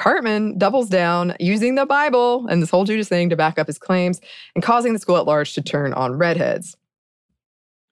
Cartman 0.00 0.56
doubles 0.56 0.88
down 0.88 1.36
using 1.38 1.74
the 1.74 1.84
Bible 1.84 2.46
and 2.46 2.62
this 2.62 2.70
whole 2.70 2.84
Judas 2.84 3.10
thing 3.10 3.28
to 3.28 3.36
back 3.36 3.58
up 3.58 3.66
his 3.66 3.78
claims 3.78 4.18
and 4.54 4.64
causing 4.64 4.94
the 4.94 4.98
school 4.98 5.18
at 5.18 5.26
large 5.26 5.52
to 5.52 5.60
turn 5.60 5.92
on 5.92 6.14
redheads. 6.16 6.74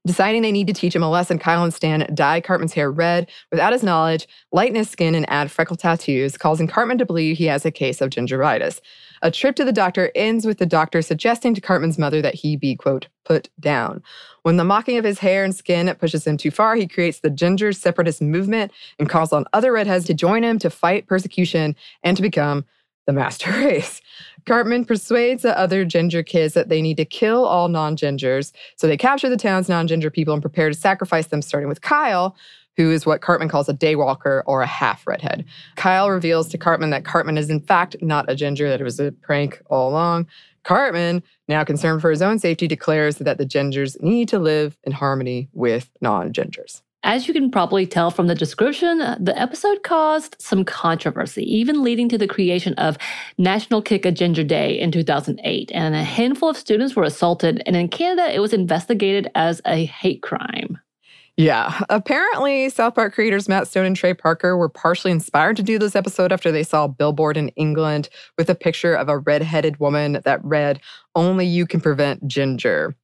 Deciding 0.09 0.41
they 0.41 0.53
need 0.53 0.67
to 0.69 0.73
teach 0.73 0.97
him 0.97 1.03
a 1.03 1.11
lesson, 1.11 1.39
Kyle 1.39 1.63
and 1.63 1.75
Stan 1.75 2.09
dye 2.15 2.41
Cartman's 2.41 2.73
hair 2.73 2.91
red 2.91 3.29
without 3.51 3.75
his 3.75 3.83
knowledge, 3.83 4.27
lighten 4.53 4.75
his 4.75 4.89
skin, 4.89 5.15
and 5.15 5.29
add 5.29 5.51
freckle 5.51 5.77
tattoos, 5.77 6.39
causing 6.39 6.67
Cartman 6.67 6.97
to 6.97 7.05
believe 7.05 7.37
he 7.37 7.45
has 7.45 7.67
a 7.67 7.71
case 7.71 8.01
of 8.01 8.09
gingervitis. 8.09 8.81
A 9.21 9.31
trip 9.31 9.55
to 9.57 9.67
the 9.67 9.73
doctor 9.73 10.11
ends 10.15 10.47
with 10.47 10.57
the 10.57 10.65
doctor 10.65 11.03
suggesting 11.03 11.55
to 11.55 11.61
Cartman's 11.61 11.99
mother 11.99 12.23
that 12.23 12.37
he 12.37 12.57
be, 12.57 12.75
quote, 12.75 13.09
put 13.27 13.51
down. 13.61 14.03
When 14.45 14.57
the 14.57 14.65
mocking 14.65 14.97
of 14.97 15.05
his 15.05 15.19
hair 15.19 15.45
and 15.45 15.55
skin 15.55 15.95
pushes 16.01 16.27
him 16.27 16.39
too 16.39 16.51
far, 16.51 16.75
he 16.75 16.89
creates 16.89 17.21
the 17.21 17.29
ginger 17.29 17.75
separatist 17.75 18.23
movement 18.23 18.73
and 18.99 19.11
calls 19.11 19.35
on 19.35 19.45
other 19.53 19.73
redheads 19.73 20.07
to 20.07 20.15
join 20.15 20.43
him 20.43 20.59
to 20.61 20.71
fight 20.71 21.07
persecution 21.07 21.77
and 22.03 22.17
to 22.17 22.23
become 22.23 22.65
the 23.07 23.13
master 23.13 23.51
race. 23.51 24.01
Cartman 24.49 24.87
persuades 24.87 25.43
the 25.43 25.57
other 25.59 25.85
ginger 25.85 26.23
kids 26.23 26.55
that 26.55 26.71
they 26.71 26.81
need 26.81 26.97
to 26.97 27.05
kill 27.05 27.45
all 27.45 27.69
non 27.69 27.97
gingers. 27.97 28.53
So 28.77 28.87
they 28.87 28.97
capture 28.97 29.29
the 29.29 29.37
town's 29.37 29.69
non 29.69 29.87
ginger 29.87 30.11
people 30.11 30.33
and 30.33 30.43
prepare 30.43 30.71
to 30.71 30.75
sacrifice 30.75 31.27
them, 31.27 31.43
starting 31.43 31.69
with 31.69 31.83
Kyle, 31.83 32.35
who 32.79 32.91
is 32.91 33.05
what 33.05 33.21
Cartman 33.21 33.51
calls 33.51 33.69
a 33.69 33.75
daywalker 33.75 34.43
or 34.47 34.63
a 34.63 34.67
half 34.67 35.07
redhead. 35.07 35.45
Kyle 35.77 36.09
reveals 36.09 36.49
to 36.49 36.59
Cartman 36.59 36.89
that 36.91 37.05
Cartman 37.05 37.37
is, 37.37 37.51
in 37.51 37.61
fact, 37.61 37.97
not 38.01 38.25
a 38.31 38.35
ginger, 38.35 38.71
that 38.71 38.81
it 38.81 38.85
was 38.85 38.99
a 38.99 39.13
prank 39.13 39.61
all 39.67 39.91
along. 39.91 40.27
Cartman, 40.65 41.23
now 41.47 41.63
concerned 41.63 42.01
for 42.01 42.11
his 42.11 42.23
own 42.23 42.39
safety, 42.39 42.67
declares 42.67 43.19
that 43.19 43.37
the 43.37 43.47
gingers 43.47 44.01
need 44.01 44.31
to 44.31 44.39
live 44.39 44.79
in 44.85 44.93
harmony 44.93 45.51
with 45.53 45.91
non 46.01 46.33
gingers. 46.33 46.81
As 47.05 47.29
you 47.29 47.35
can 47.35 47.51
probably 47.51 47.87
tell 47.87 48.11
from 48.11 48.27
the 48.27 48.35
description, 48.35 48.99
the 48.99 49.35
episode 49.37 49.85
caused 49.85 50.35
some 50.41 50.65
controversy, 50.65 51.45
even 51.45 51.85
leading 51.85 52.09
to 52.09 52.19
the 52.19 52.27
creation 52.27 52.75
of 52.75 52.99
National 53.39 53.81
Kick 53.81 54.05
a 54.05 54.11
Ginger 54.11 54.43
Day 54.43 54.79
in 54.79 54.91
2008. 54.91 55.71
And 55.73 55.95
a 55.95 56.03
handful 56.03 56.51
of 56.51 56.57
students 56.57 56.97
were 56.97 57.05
assaulted, 57.05 57.63
and 57.67 57.77
in 57.77 57.89
Canada, 57.89 58.35
it 58.35 58.41
was 58.41 58.53
investigated 58.53 59.31
as 59.37 59.63
a 59.65 59.85
hate 59.85 60.23
crime. 60.23 60.79
Yeah. 61.37 61.81
Apparently, 61.89 62.69
South 62.69 62.97
Park 62.97 63.15
creators 63.15 63.49
Matt 63.49 63.69
Stone 63.69 63.87
and 63.87 63.97
Trey 63.97 64.13
Parker 64.13 64.57
were 64.57 64.69
partially 64.69 65.13
inspired 65.13 65.57
to 65.59 65.63
do 65.63 65.79
this 65.79 65.95
episode 65.95 66.33
after 66.33 66.51
they 66.51 66.65
saw 66.65 66.87
a 66.87 66.89
billboard 66.89 67.37
in 67.37 67.51
England 67.51 68.09
with 68.37 68.51
a 68.51 68.57
picture 68.57 68.95
of 68.97 69.09
a 69.09 69.19
redheaded 69.19 69.79
woman 69.79 70.21
that 70.25 70.45
read, 70.45 70.81
Only 71.15 71.47
you 71.47 71.65
can 71.65 71.81
prevent 71.81 72.27
ginger. 72.27 72.97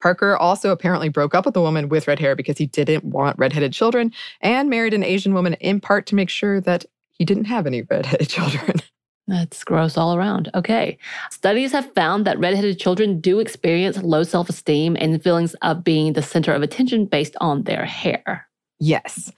Parker 0.00 0.36
also 0.36 0.70
apparently 0.70 1.08
broke 1.08 1.34
up 1.34 1.46
with 1.46 1.56
a 1.56 1.60
woman 1.60 1.88
with 1.88 2.08
red 2.08 2.18
hair 2.18 2.36
because 2.36 2.58
he 2.58 2.66
didn't 2.66 3.04
want 3.04 3.38
redheaded 3.38 3.72
children 3.72 4.12
and 4.40 4.70
married 4.70 4.94
an 4.94 5.02
Asian 5.02 5.34
woman 5.34 5.54
in 5.54 5.80
part 5.80 6.06
to 6.06 6.14
make 6.14 6.30
sure 6.30 6.60
that 6.60 6.84
he 7.10 7.24
didn't 7.24 7.44
have 7.44 7.66
any 7.66 7.82
redheaded 7.90 8.28
children. 8.28 8.80
That's 9.26 9.62
gross 9.62 9.98
all 9.98 10.16
around. 10.16 10.50
Okay. 10.54 10.96
Studies 11.30 11.70
have 11.72 11.92
found 11.92 12.26
that 12.26 12.38
redheaded 12.38 12.78
children 12.78 13.20
do 13.20 13.40
experience 13.40 13.98
low 14.02 14.22
self 14.22 14.48
esteem 14.48 14.96
and 14.98 15.22
feelings 15.22 15.54
of 15.60 15.84
being 15.84 16.14
the 16.14 16.22
center 16.22 16.54
of 16.54 16.62
attention 16.62 17.04
based 17.04 17.36
on 17.40 17.64
their 17.64 17.84
hair. 17.84 18.46
Yes. 18.80 19.30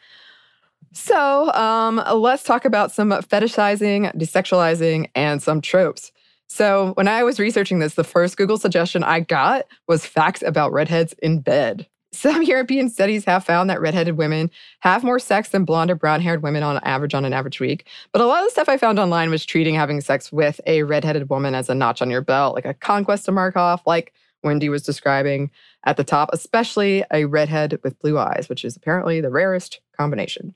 So 0.93 1.53
um, 1.55 2.03
let's 2.15 2.45
talk 2.45 2.65
about 2.65 2.93
some 2.93 3.11
fetishizing, 3.11 4.15
desexualizing, 4.17 5.11
and 5.15 5.43
some 5.43 5.61
tropes. 5.61 6.13
So 6.53 6.95
when 6.95 7.07
I 7.07 7.23
was 7.23 7.39
researching 7.39 7.79
this, 7.79 7.95
the 7.95 8.03
first 8.03 8.37
Google 8.37 8.59
suggestion 8.59 9.05
I 9.05 9.21
got 9.21 9.67
was 9.87 10.05
facts 10.05 10.43
about 10.43 10.73
redheads 10.73 11.15
in 11.23 11.39
bed. 11.39 11.87
Some 12.13 12.43
European 12.43 12.89
studies 12.89 13.25
have 13.27 13.45
found 13.45 13.71
that 13.71 13.81
redheaded 13.81 14.17
women 14.17 14.51
have 14.81 15.05
more 15.05 15.21
sex 15.21 15.51
than 15.51 15.65
blonde 15.65 15.93
or 15.93 15.95
brown 15.95 16.21
haired 16.21 16.43
women 16.43 16.65
on 16.65 16.79
average 16.79 17.15
on 17.15 17.25
an 17.25 17.33
average 17.33 17.61
week. 17.61 17.87
But 18.13 18.21
a 18.21 18.27
lot 18.27 18.41
of 18.41 18.47
the 18.47 18.51
stuff 18.51 18.69
I 18.69 18.79
found 18.79 18.99
online 18.99 19.31
was 19.31 19.47
treating 19.47 19.77
having 19.77 20.01
sex 20.01 20.33
with 20.33 20.61
a 20.67 20.83
redheaded 20.83 21.31
woman 21.31 21.55
as 21.55 21.69
a 21.69 21.75
notch 21.75 22.03
on 22.03 22.11
your 22.11 22.21
belt, 22.21 22.57
like 22.57 22.67
a 22.67 22.75
conquest 22.75 23.27
to 23.27 23.33
mark 23.33 23.57
off, 23.57 23.87
like 23.87 24.13
Wendy 24.43 24.69
was 24.69 24.83
describing 24.83 25.53
at 25.85 25.97
the 25.97 26.05
top, 26.05 26.31
especially 26.33 27.05
a 27.13 27.27
redhead 27.27 27.79
with 27.85 27.97
blue 28.01 28.19
eyes, 28.19 28.49
which 28.49 28.65
is 28.65 28.77
apparently 28.77 29.21
the 29.21 29.31
rarest 29.31 29.79
combination. 29.97 30.53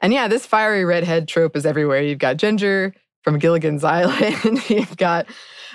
And 0.00 0.14
yeah, 0.14 0.28
this 0.28 0.46
fiery 0.46 0.86
redhead 0.86 1.28
trope 1.28 1.56
is 1.56 1.66
everywhere. 1.66 2.00
You've 2.00 2.18
got 2.18 2.38
Ginger 2.38 2.94
from 3.22 3.38
Gilligan's 3.38 3.84
Island, 3.84 4.68
you've 4.70 4.96
got 4.96 5.26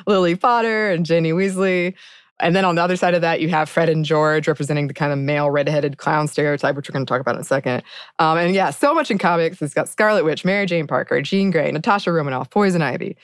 Lily 0.07 0.35
Potter 0.35 0.91
and 0.91 1.05
Ginny 1.05 1.31
Weasley. 1.31 1.95
And 2.39 2.53
then 2.55 2.65
on 2.65 2.75
the 2.75 2.81
other 2.81 2.97
side 2.97 3.13
of 3.13 3.21
that, 3.21 3.39
you 3.39 3.47
have 3.49 3.69
Fred 3.69 3.87
and 3.87 4.03
George 4.03 4.47
representing 4.47 4.87
the 4.87 4.93
kind 4.93 5.13
of 5.13 5.19
male 5.19 5.49
redheaded 5.49 5.97
clown 5.97 6.27
stereotype, 6.27 6.75
which 6.75 6.89
we're 6.89 6.93
going 6.93 7.05
to 7.05 7.09
talk 7.09 7.21
about 7.21 7.35
in 7.35 7.41
a 7.41 7.45
second. 7.45 7.81
Um, 8.19 8.37
and 8.37 8.53
yeah, 8.53 8.71
so 8.71 8.93
much 8.93 9.09
in 9.09 9.17
comics. 9.17 9.61
It's 9.61 9.73
got 9.73 9.87
Scarlet 9.87 10.25
Witch, 10.25 10.43
Mary 10.43 10.65
Jane 10.65 10.85
Parker, 10.85 11.21
Jean 11.21 11.49
Grey, 11.49 11.71
Natasha 11.71 12.11
Romanoff, 12.11 12.49
Poison 12.49 12.81
Ivy, 12.81 13.15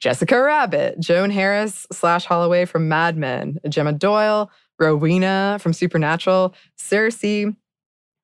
Jessica 0.00 0.42
Rabbit, 0.42 1.00
Joan 1.00 1.30
Harris 1.30 1.86
slash 1.90 2.26
Holloway 2.26 2.66
from 2.66 2.88
Mad 2.88 3.16
Men, 3.16 3.58
Gemma 3.68 3.94
Doyle, 3.94 4.50
Rowena 4.78 5.58
from 5.60 5.72
Supernatural, 5.72 6.54
Cersei, 6.78 7.56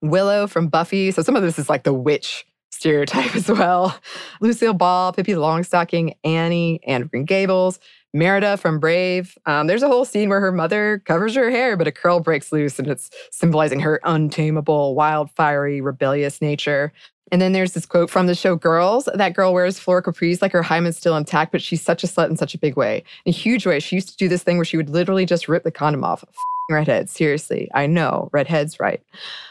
Willow 0.02 0.46
from 0.46 0.68
Buffy. 0.68 1.10
So 1.10 1.22
some 1.22 1.36
of 1.36 1.42
this 1.42 1.58
is 1.58 1.70
like 1.70 1.84
the 1.84 1.94
witch 1.94 2.46
stereotype 2.74 3.34
as 3.34 3.48
well. 3.48 3.98
Lucille 4.40 4.74
Ball, 4.74 5.12
Pippi 5.12 5.32
Longstocking, 5.32 6.16
Annie, 6.24 6.80
Anne 6.86 7.06
Green 7.06 7.24
Gables, 7.24 7.78
Merida 8.12 8.56
from 8.56 8.78
Brave. 8.78 9.36
Um, 9.46 9.66
there's 9.66 9.82
a 9.82 9.88
whole 9.88 10.04
scene 10.04 10.28
where 10.28 10.40
her 10.40 10.52
mother 10.52 11.02
covers 11.04 11.34
her 11.34 11.50
hair, 11.50 11.76
but 11.76 11.88
a 11.88 11.92
curl 11.92 12.20
breaks 12.20 12.52
loose 12.52 12.78
and 12.78 12.88
it's 12.88 13.10
symbolizing 13.30 13.80
her 13.80 14.00
untamable, 14.04 14.94
wild, 14.94 15.30
fiery, 15.32 15.80
rebellious 15.80 16.40
nature. 16.40 16.92
And 17.32 17.42
then 17.42 17.52
there's 17.52 17.72
this 17.72 17.86
quote 17.86 18.10
from 18.10 18.26
the 18.26 18.34
show 18.34 18.54
Girls. 18.54 19.08
That 19.12 19.34
girl 19.34 19.52
wears 19.52 19.78
floor 19.78 20.02
capris 20.02 20.40
like 20.40 20.52
her 20.52 20.62
hymen's 20.62 20.96
still 20.96 21.16
intact, 21.16 21.50
but 21.50 21.62
she's 21.62 21.82
such 21.82 22.04
a 22.04 22.06
slut 22.06 22.30
in 22.30 22.36
such 22.36 22.54
a 22.54 22.58
big 22.58 22.76
way. 22.76 23.02
In 23.24 23.30
a 23.30 23.36
huge 23.36 23.66
way. 23.66 23.80
She 23.80 23.96
used 23.96 24.10
to 24.10 24.16
do 24.16 24.28
this 24.28 24.42
thing 24.42 24.56
where 24.56 24.64
she 24.64 24.76
would 24.76 24.90
literally 24.90 25.26
just 25.26 25.48
rip 25.48 25.64
the 25.64 25.72
condom 25.72 26.04
off. 26.04 26.22
redheads, 26.70 27.10
seriously. 27.10 27.68
I 27.74 27.86
know, 27.86 28.28
redheads, 28.32 28.78
right. 28.78 29.02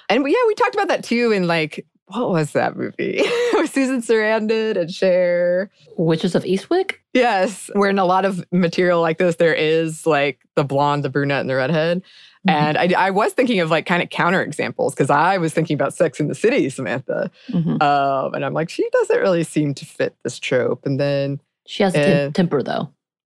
And 0.08 0.26
yeah, 0.28 0.38
we 0.48 0.56
talked 0.56 0.76
about 0.76 0.88
that 0.88 1.04
too 1.04 1.32
in 1.32 1.48
like 1.48 1.86
what 2.08 2.30
was 2.30 2.52
that 2.52 2.76
movie 2.76 3.22
with 3.54 3.74
Susan 3.74 4.02
Sarandon 4.02 4.78
and 4.78 4.92
Cher? 4.92 5.70
Witches 5.98 6.36
of 6.36 6.44
Eastwick? 6.44 6.96
Yes, 7.14 7.70
where 7.74 7.90
in 7.90 8.00
a 8.00 8.06
lot 8.06 8.26
of 8.26 8.44
material 8.52 9.02
like 9.02 9.18
this, 9.18 9.38
there 9.38 9.54
is 9.54 10.06
like 10.06 10.40
the 10.56 10.64
blonde, 10.64 11.04
the 11.04 11.10
brunette, 11.10 11.42
and 11.42 11.50
the 11.50 11.56
redhead. 11.56 12.04
Mm-hmm. 12.48 12.50
And 12.50 12.78
I, 12.78 13.08
I, 13.08 13.10
was 13.12 13.32
thinking 13.32 13.62
of 13.62 13.72
like 13.72 13.86
kind 13.86 14.04
of 14.04 14.10
counter 14.10 14.42
examples 14.42 14.94
because 14.94 15.10
I 15.10 15.38
was 15.38 15.54
thinking 15.54 15.76
about 15.76 15.94
Sex 15.94 16.20
in 16.20 16.28
the 16.28 16.36
City, 16.36 16.70
Samantha. 16.70 17.32
Mm-hmm. 17.50 17.82
Um, 17.82 18.34
and 18.34 18.44
I'm 18.44 18.54
like, 18.54 18.70
she 18.70 18.88
doesn't 18.92 19.20
really 19.20 19.46
seem 19.46 19.74
to 19.76 19.86
fit 19.86 20.16
this 20.24 20.40
trope. 20.40 20.86
And 20.86 21.00
then 21.00 21.40
she 21.66 21.84
has 21.84 21.96
a 21.96 22.26
uh, 22.26 22.32
temper 22.32 22.62
though. 22.62 22.90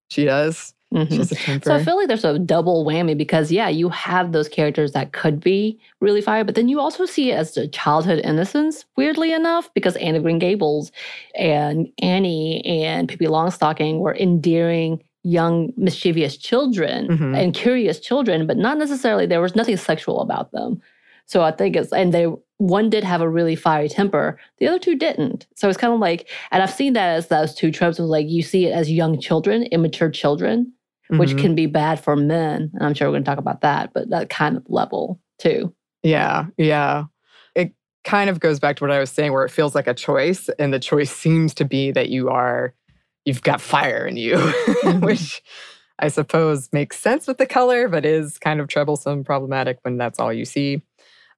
She 0.10 0.25
does. 0.25 0.74
Mm-hmm. 0.93 1.63
So 1.63 1.73
I 1.73 1.83
feel 1.83 1.97
like 1.97 2.07
there's 2.07 2.23
a 2.23 2.38
double 2.38 2.85
whammy 2.85 3.17
because 3.17 3.51
yeah, 3.51 3.67
you 3.67 3.89
have 3.89 4.31
those 4.31 4.47
characters 4.47 4.91
that 4.91 5.12
could 5.12 5.39
be 5.39 5.79
really 6.00 6.21
fire, 6.21 6.43
but 6.43 6.55
then 6.55 6.69
you 6.69 6.79
also 6.79 7.05
see 7.05 7.31
it 7.31 7.35
as 7.35 7.55
the 7.55 7.67
childhood 7.67 8.19
innocence, 8.23 8.85
weirdly 8.95 9.33
enough, 9.33 9.73
because 9.73 9.95
Anna 9.97 10.19
Green 10.19 10.39
Gables 10.39 10.91
and 11.35 11.88
Annie 12.00 12.63
and 12.65 13.09
Pippi 13.09 13.25
Longstocking 13.25 14.00
were 14.00 14.15
endearing 14.15 15.03
young 15.23 15.71
mischievous 15.77 16.38
children 16.38 17.07
mm-hmm. 17.07 17.35
and 17.35 17.53
curious 17.53 18.00
children, 18.00 18.45
but 18.45 18.57
not 18.57 18.77
necessarily 18.77 19.25
there 19.25 19.41
was 19.41 19.55
nothing 19.55 19.77
sexual 19.77 20.21
about 20.21 20.51
them. 20.51 20.81
So 21.25 21.41
I 21.41 21.51
think 21.51 21.75
it's 21.75 21.93
and 21.93 22.13
they 22.13 22.27
one 22.57 22.89
did 22.89 23.03
have 23.03 23.21
a 23.21 23.29
really 23.29 23.55
fiery 23.55 23.89
temper, 23.89 24.39
the 24.59 24.67
other 24.67 24.79
two 24.79 24.95
didn't. 24.95 25.47
So 25.55 25.67
it's 25.67 25.77
kind 25.77 25.93
of 25.93 26.00
like, 26.00 26.29
and 26.51 26.62
I've 26.63 26.73
seen 26.73 26.93
that 26.93 27.15
as 27.15 27.27
those 27.27 27.55
two 27.55 27.71
tropes 27.71 28.00
of 28.00 28.05
like 28.05 28.29
you 28.29 28.41
see 28.41 28.67
it 28.67 28.71
as 28.71 28.91
young 28.91 29.19
children, 29.19 29.63
immature 29.63 30.09
children, 30.09 30.71
mm-hmm. 31.13 31.20
which 31.20 31.38
can 31.38 31.53
be 31.53 31.67
bad 31.67 32.00
for 32.00 32.15
men. 32.15 32.72
And 32.74 32.84
I'm 32.84 32.93
sure 32.93 33.08
we're 33.08 33.13
going 33.13 33.24
to 33.24 33.29
talk 33.29 33.38
about 33.38 33.62
that, 33.62 33.91
but 33.93 34.10
that 34.10 34.29
kind 34.29 34.58
of 34.58 34.63
level 34.67 35.20
too. 35.38 35.74
Yeah. 36.01 36.48
Yeah. 36.58 37.05
It 37.55 37.74
kind 38.03 38.29
of 38.29 38.39
goes 38.39 38.60
back 38.60 38.77
to 38.77 38.84
what 38.84 38.91
I 38.91 39.00
was 39.00 39.12
saying, 39.12 39.32
where 39.32 39.46
it 39.46 39.51
feels 39.51 39.75
like 39.75 39.88
a 39.88 39.93
choice. 39.93 40.50
And 40.58 40.74
the 40.74 40.79
choice 40.79 41.12
seems 41.12 41.53
to 41.55 41.65
be 41.65 41.91
that 41.91 42.10
you 42.10 42.29
are, 42.29 42.74
you've 43.25 43.43
got 43.43 43.62
fire 43.62 44.08
in 44.08 44.17
you, 44.17 44.36
mm-hmm. 44.38 45.05
which 45.05 45.43
I 46.00 46.08
suppose 46.08 46.70
makes 46.74 46.98
sense 46.98 47.27
with 47.27 47.38
the 47.38 47.46
color, 47.46 47.88
but 47.88 48.05
is 48.05 48.39
kind 48.39 48.60
of 48.60 48.67
troublesome, 48.67 49.24
problematic 49.24 49.77
when 49.84 49.98
that's 49.98 50.20
all 50.20 50.34
you 50.34 50.46
see. 50.46 50.82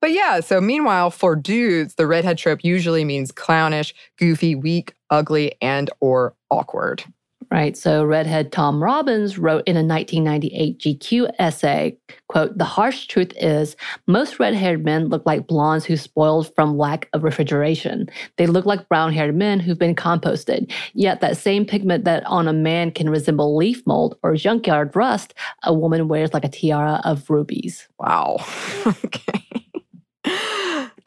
But 0.01 0.11
yeah, 0.11 0.39
so 0.39 0.61
meanwhile, 0.61 1.09
for 1.09 1.35
dudes, 1.35 1.95
the 1.95 2.07
redhead 2.07 2.37
trope 2.37 2.63
usually 2.63 3.03
means 3.03 3.31
clownish, 3.31 3.93
goofy, 4.17 4.55
weak, 4.55 4.93
ugly, 5.09 5.55
and 5.61 5.89
or 5.99 6.35
awkward. 6.49 7.03
Right. 7.51 7.77
So 7.77 8.03
redhead 8.03 8.51
Tom 8.51 8.83
Robbins 8.83 9.37
wrote 9.37 9.63
in 9.65 9.77
a 9.77 9.83
1998 9.83 10.79
GQ 10.79 11.29
essay, 11.39 11.97
quote, 12.27 12.57
"The 12.57 12.65
harsh 12.65 13.07
truth 13.07 13.31
is 13.37 13.75
most 14.07 14.39
red-haired 14.39 14.83
men 14.83 15.09
look 15.09 15.25
like 15.25 15.47
blondes 15.47 15.85
who 15.85 15.95
spoiled 15.95 16.53
from 16.55 16.77
lack 16.77 17.07
of 17.13 17.23
refrigeration. 17.23 18.07
They 18.37 18.47
look 18.47 18.65
like 18.65 18.89
brown-haired 18.89 19.35
men 19.35 19.59
who've 19.59 19.79
been 19.79 19.95
composted. 19.95 20.71
Yet 20.93 21.21
that 21.21 21.37
same 21.37 21.65
pigment 21.65 22.03
that 22.05 22.25
on 22.25 22.47
a 22.47 22.53
man 22.53 22.91
can 22.91 23.09
resemble 23.09 23.55
leaf 23.55 23.85
mold 23.85 24.17
or 24.23 24.35
junkyard 24.35 24.95
rust, 24.95 25.33
a 25.63 25.73
woman 25.73 26.07
wears 26.07 26.33
like 26.33 26.45
a 26.45 26.49
tiara 26.49 26.99
of 27.03 27.29
rubies." 27.29 27.87
Wow. 27.99 28.37
okay. 28.87 29.64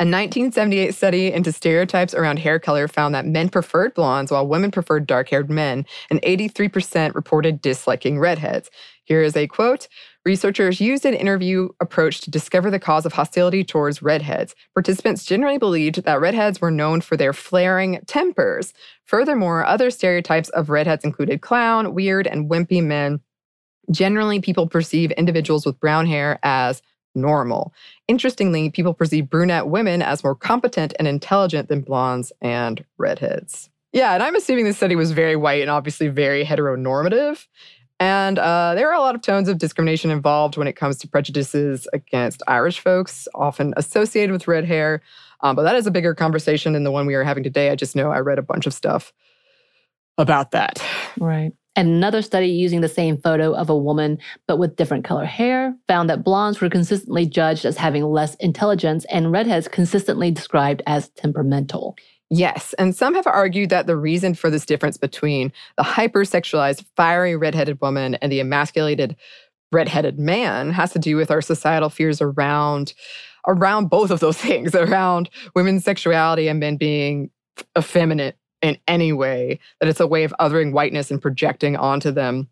A 0.00 0.06
1978 0.06 0.94
study 0.94 1.32
into 1.32 1.50
stereotypes 1.50 2.14
around 2.14 2.38
hair 2.38 2.60
color 2.60 2.86
found 2.86 3.16
that 3.16 3.26
men 3.26 3.48
preferred 3.48 3.94
blondes 3.94 4.30
while 4.30 4.46
women 4.46 4.70
preferred 4.70 5.08
dark 5.08 5.28
haired 5.28 5.50
men, 5.50 5.86
and 6.08 6.22
83% 6.22 7.16
reported 7.16 7.60
disliking 7.60 8.20
redheads. 8.20 8.70
Here 9.02 9.22
is 9.22 9.36
a 9.36 9.48
quote 9.48 9.88
Researchers 10.24 10.80
used 10.80 11.04
an 11.04 11.14
interview 11.14 11.70
approach 11.80 12.20
to 12.20 12.30
discover 12.30 12.70
the 12.70 12.78
cause 12.78 13.06
of 13.06 13.14
hostility 13.14 13.64
towards 13.64 14.00
redheads. 14.00 14.54
Participants 14.74 15.24
generally 15.24 15.58
believed 15.58 16.04
that 16.04 16.20
redheads 16.20 16.60
were 16.60 16.70
known 16.70 17.00
for 17.00 17.16
their 17.16 17.32
flaring 17.32 18.00
tempers. 18.06 18.72
Furthermore, 19.04 19.64
other 19.64 19.90
stereotypes 19.90 20.48
of 20.50 20.70
redheads 20.70 21.02
included 21.02 21.40
clown, 21.40 21.94
weird, 21.94 22.26
and 22.28 22.48
wimpy 22.48 22.84
men. 22.84 23.20
Generally, 23.90 24.42
people 24.42 24.68
perceive 24.68 25.10
individuals 25.12 25.64
with 25.64 25.80
brown 25.80 26.06
hair 26.06 26.38
as 26.42 26.82
normal. 27.14 27.72
Interestingly, 28.06 28.70
people 28.70 28.94
perceive 28.94 29.30
brunette 29.30 29.68
women 29.68 30.02
as 30.02 30.22
more 30.22 30.34
competent 30.34 30.94
and 30.98 31.08
intelligent 31.08 31.68
than 31.68 31.80
blondes 31.80 32.32
and 32.40 32.84
redheads. 32.96 33.70
Yeah, 33.92 34.14
and 34.14 34.22
I'm 34.22 34.36
assuming 34.36 34.64
this 34.64 34.76
study 34.76 34.96
was 34.96 35.12
very 35.12 35.36
white 35.36 35.62
and 35.62 35.70
obviously 35.70 36.08
very 36.08 36.44
heteronormative. 36.44 37.46
And 38.00 38.38
uh, 38.38 38.74
there 38.76 38.88
are 38.88 38.94
a 38.94 39.00
lot 39.00 39.14
of 39.14 39.22
tones 39.22 39.48
of 39.48 39.58
discrimination 39.58 40.10
involved 40.10 40.56
when 40.56 40.68
it 40.68 40.74
comes 40.74 40.98
to 40.98 41.08
prejudices 41.08 41.88
against 41.92 42.42
Irish 42.46 42.78
folks, 42.78 43.26
often 43.34 43.74
associated 43.76 44.32
with 44.32 44.46
red 44.46 44.64
hair. 44.64 45.02
Um, 45.40 45.56
but 45.56 45.62
that 45.62 45.76
is 45.76 45.86
a 45.86 45.90
bigger 45.90 46.14
conversation 46.14 46.74
than 46.74 46.84
the 46.84 46.92
one 46.92 47.06
we 47.06 47.14
are 47.14 47.24
having 47.24 47.42
today. 47.42 47.70
I 47.70 47.76
just 47.76 47.96
know 47.96 48.10
I 48.10 48.20
read 48.20 48.38
a 48.38 48.42
bunch 48.42 48.66
of 48.66 48.74
stuff 48.74 49.12
about 50.16 50.52
that. 50.52 50.82
Right. 51.18 51.52
And 51.78 51.90
another 51.90 52.22
study 52.22 52.48
using 52.48 52.80
the 52.80 52.88
same 52.88 53.18
photo 53.18 53.54
of 53.54 53.70
a 53.70 53.78
woman 53.78 54.18
but 54.48 54.56
with 54.56 54.74
different 54.74 55.04
color 55.04 55.24
hair 55.24 55.76
found 55.86 56.10
that 56.10 56.24
blondes 56.24 56.60
were 56.60 56.68
consistently 56.68 57.24
judged 57.24 57.64
as 57.64 57.76
having 57.76 58.02
less 58.02 58.34
intelligence 58.40 59.04
and 59.12 59.30
redheads 59.30 59.68
consistently 59.68 60.32
described 60.32 60.82
as 60.88 61.10
temperamental. 61.10 61.96
Yes, 62.30 62.74
and 62.80 62.96
some 62.96 63.14
have 63.14 63.28
argued 63.28 63.70
that 63.70 63.86
the 63.86 63.96
reason 63.96 64.34
for 64.34 64.50
this 64.50 64.66
difference 64.66 64.96
between 64.96 65.52
the 65.76 65.84
hypersexualized, 65.84 66.84
fiery 66.96 67.36
redheaded 67.36 67.80
woman 67.80 68.16
and 68.16 68.32
the 68.32 68.40
emasculated 68.40 69.14
redheaded 69.70 70.18
man 70.18 70.72
has 70.72 70.92
to 70.94 70.98
do 70.98 71.14
with 71.14 71.30
our 71.30 71.40
societal 71.40 71.90
fears 71.90 72.20
around 72.20 72.92
around 73.46 73.88
both 73.88 74.10
of 74.10 74.18
those 74.18 74.36
things, 74.48 74.74
around 74.74 75.30
women's 75.54 75.84
sexuality 75.84 76.48
and 76.48 76.58
men 76.58 76.76
being 76.76 77.30
effeminate 77.76 78.37
in 78.62 78.78
any 78.86 79.12
way, 79.12 79.58
that 79.80 79.88
it's 79.88 80.00
a 80.00 80.06
way 80.06 80.24
of 80.24 80.34
othering 80.40 80.72
whiteness 80.72 81.10
and 81.10 81.22
projecting 81.22 81.76
onto 81.76 82.10
them. 82.10 82.48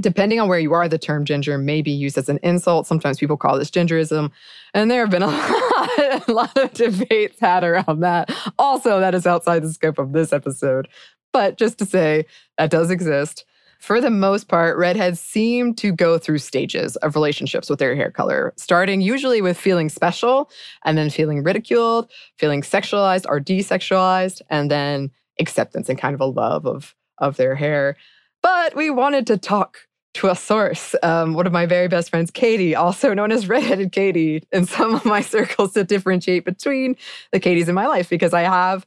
Depending 0.00 0.40
on 0.40 0.48
where 0.48 0.58
you 0.58 0.72
are, 0.72 0.88
the 0.88 0.98
term 0.98 1.24
ginger 1.24 1.58
may 1.58 1.82
be 1.82 1.90
used 1.90 2.16
as 2.16 2.28
an 2.30 2.38
insult. 2.42 2.86
Sometimes 2.86 3.18
people 3.18 3.36
call 3.36 3.58
this 3.58 3.70
gingerism. 3.70 4.30
And 4.72 4.90
there 4.90 5.00
have 5.00 5.10
been 5.10 5.22
a 5.22 5.26
lot, 5.26 6.28
a 6.28 6.32
lot 6.32 6.56
of 6.56 6.72
debates 6.72 7.38
had 7.40 7.62
around 7.62 8.00
that. 8.00 8.34
Also, 8.58 9.00
that 9.00 9.14
is 9.14 9.26
outside 9.26 9.62
the 9.62 9.72
scope 9.72 9.98
of 9.98 10.12
this 10.12 10.32
episode. 10.32 10.88
But 11.32 11.58
just 11.58 11.78
to 11.78 11.86
say, 11.86 12.24
that 12.56 12.70
does 12.70 12.90
exist. 12.90 13.44
For 13.82 14.00
the 14.00 14.10
most 14.10 14.46
part, 14.46 14.78
redheads 14.78 15.18
seem 15.18 15.74
to 15.74 15.90
go 15.90 16.16
through 16.16 16.38
stages 16.38 16.94
of 16.96 17.16
relationships 17.16 17.68
with 17.68 17.80
their 17.80 17.96
hair 17.96 18.12
color, 18.12 18.54
starting 18.56 19.00
usually 19.00 19.42
with 19.42 19.58
feeling 19.58 19.88
special 19.88 20.48
and 20.84 20.96
then 20.96 21.10
feeling 21.10 21.42
ridiculed, 21.42 22.08
feeling 22.38 22.62
sexualized 22.62 23.26
or 23.28 23.40
desexualized, 23.40 24.40
and 24.50 24.70
then 24.70 25.10
acceptance 25.38 25.88
and 25.88 25.98
kind 25.98 26.14
of 26.14 26.20
a 26.20 26.26
love 26.26 26.66
of, 26.66 26.94
of 27.18 27.36
their 27.36 27.54
hair. 27.54 27.96
But 28.42 28.74
we 28.74 28.90
wanted 28.90 29.26
to 29.28 29.36
talk 29.36 29.78
to 30.14 30.28
a 30.28 30.34
source. 30.34 30.94
Um, 31.02 31.34
one 31.34 31.46
of 31.46 31.52
my 31.52 31.66
very 31.66 31.88
best 31.88 32.10
friends, 32.10 32.30
Katie, 32.30 32.74
also 32.74 33.14
known 33.14 33.32
as 33.32 33.48
Redheaded 33.48 33.92
Katie, 33.92 34.42
in 34.52 34.66
some 34.66 34.94
of 34.94 35.04
my 35.04 35.20
circles 35.34 35.72
to 35.74 35.84
differentiate 35.84 36.44
between 36.44 36.96
the 37.32 37.40
Katies 37.40 37.68
in 37.68 37.74
my 37.74 37.86
life 37.86 38.08
because 38.08 38.34
I 38.34 38.42
have 38.42 38.86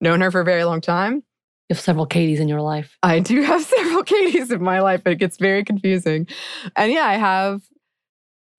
known 0.00 0.20
her 0.20 0.30
for 0.30 0.40
a 0.40 0.44
very 0.44 0.64
long 0.64 0.80
time. 0.80 1.22
You 1.68 1.76
have 1.76 1.80
several 1.80 2.06
Katies 2.06 2.38
in 2.38 2.48
your 2.48 2.60
life. 2.60 2.96
I 3.02 3.20
do 3.20 3.42
have 3.42 3.62
several 3.76 4.02
Katies 4.02 4.50
in 4.50 4.62
my 4.62 4.80
life. 4.80 5.02
but 5.04 5.12
It 5.12 5.16
gets 5.16 5.36
very 5.36 5.64
confusing. 5.64 6.26
And 6.76 6.92
yeah, 6.92 7.06
I 7.06 7.14
have 7.14 7.62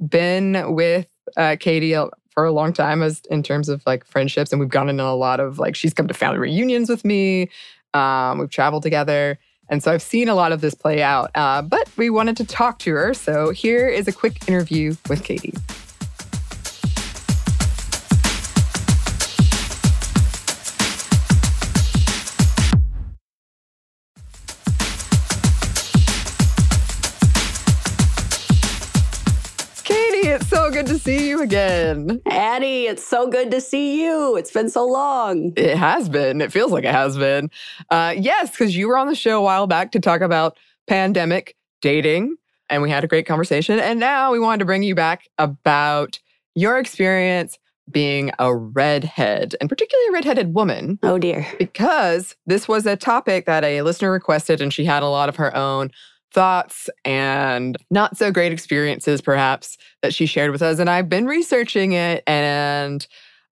been 0.06 0.74
with 0.74 1.08
uh, 1.38 1.56
Katie 1.60 1.96
for 2.34 2.46
a 2.46 2.52
long 2.52 2.74
time 2.74 3.02
as 3.02 3.22
in 3.30 3.44
terms 3.44 3.70
of 3.70 3.84
like 3.86 4.06
friendships 4.06 4.52
and 4.52 4.60
we've 4.60 4.70
gotten 4.70 4.90
into 4.90 5.04
a 5.04 5.16
lot 5.16 5.40
of 5.40 5.60
like 5.60 5.76
she's 5.76 5.94
come 5.94 6.08
to 6.08 6.14
family 6.14 6.40
reunions 6.40 6.90
with 6.90 7.06
me 7.06 7.50
um, 7.94 8.40
we've 8.40 8.50
traveled 8.50 8.84
together 8.84 9.40
and 9.70 9.84
so 9.84 9.92
i've 9.92 10.02
seen 10.02 10.28
a 10.28 10.36
lot 10.36 10.52
of 10.52 10.62
this 10.62 10.74
play 10.74 11.02
out 11.02 11.32
uh, 11.36 11.62
but 11.62 11.90
we 11.98 12.10
wanted 12.10 12.36
to 12.36 12.46
talk 12.46 12.80
to 12.80 12.92
her 12.92 13.14
so 13.14 13.52
here 13.52 13.88
is 13.88 14.08
a 14.08 14.12
quick 14.12 14.48
interview 14.48 14.96
with 15.10 15.24
katie 15.24 15.54
good 30.84 30.96
to 30.96 31.00
see 31.00 31.30
you 31.30 31.42
again. 31.42 32.22
Addie, 32.26 32.88
it's 32.88 33.06
so 33.06 33.28
good 33.28 33.52
to 33.52 33.62
see 33.62 34.04
you. 34.04 34.36
It's 34.36 34.52
been 34.52 34.70
so 34.70 34.86
long. 34.86 35.54
It 35.56 35.78
has 35.78 36.10
been. 36.10 36.42
It 36.42 36.52
feels 36.52 36.74
like 36.74 36.84
it 36.84 36.92
has 36.92 37.18
been. 37.18 37.50
Uh, 37.90 38.14
yes, 38.18 38.52
because 38.52 38.76
you 38.76 38.90
were 38.90 38.98
on 38.98 39.08
the 39.08 39.16
show 39.16 39.40
a 39.40 39.42
while 39.42 39.66
back 39.66 39.94
to 39.94 40.02
talk 40.02 40.20
about 40.20 40.58
pandemic 40.88 41.56
dating, 41.82 42.36
and 42.70 42.82
we 42.82 42.90
had 42.90 43.04
a 43.04 43.08
great 43.08 43.26
conversation. 43.26 43.80
And 43.80 43.98
now 44.00 44.34
we 44.34 44.40
wanted 44.40 44.60
to 44.60 44.66
bring 44.66 44.84
you 44.84 44.94
back 44.94 45.30
about 45.38 46.20
your 46.54 46.78
experience 46.78 47.60
being 47.90 48.32
a 48.40 48.54
redhead, 48.54 49.56
and 49.62 49.70
particularly 49.70 50.08
a 50.10 50.12
redheaded 50.12 50.54
woman. 50.54 51.00
Oh, 51.02 51.18
dear. 51.18 51.48
Because 51.58 52.36
this 52.46 52.68
was 52.68 52.86
a 52.86 52.98
topic 52.98 53.46
that 53.46 53.64
a 53.64 53.84
listener 53.84 54.12
requested, 54.12 54.60
and 54.60 54.74
she 54.74 54.84
had 54.84 55.02
a 55.02 55.08
lot 55.08 55.30
of 55.30 55.38
her 55.38 55.56
own 55.56 55.92
thoughts 56.34 56.90
and 57.06 57.78
not 57.90 58.18
so 58.18 58.32
great 58.32 58.52
experiences, 58.52 59.22
perhaps, 59.22 59.78
that 60.02 60.14
she 60.14 60.26
shared 60.26 60.52
with 60.52 60.62
us. 60.62 60.80
And 60.80 60.90
I've 60.90 61.10
been 61.10 61.26
researching 61.26 61.94
it, 61.94 62.24
and 62.28 63.06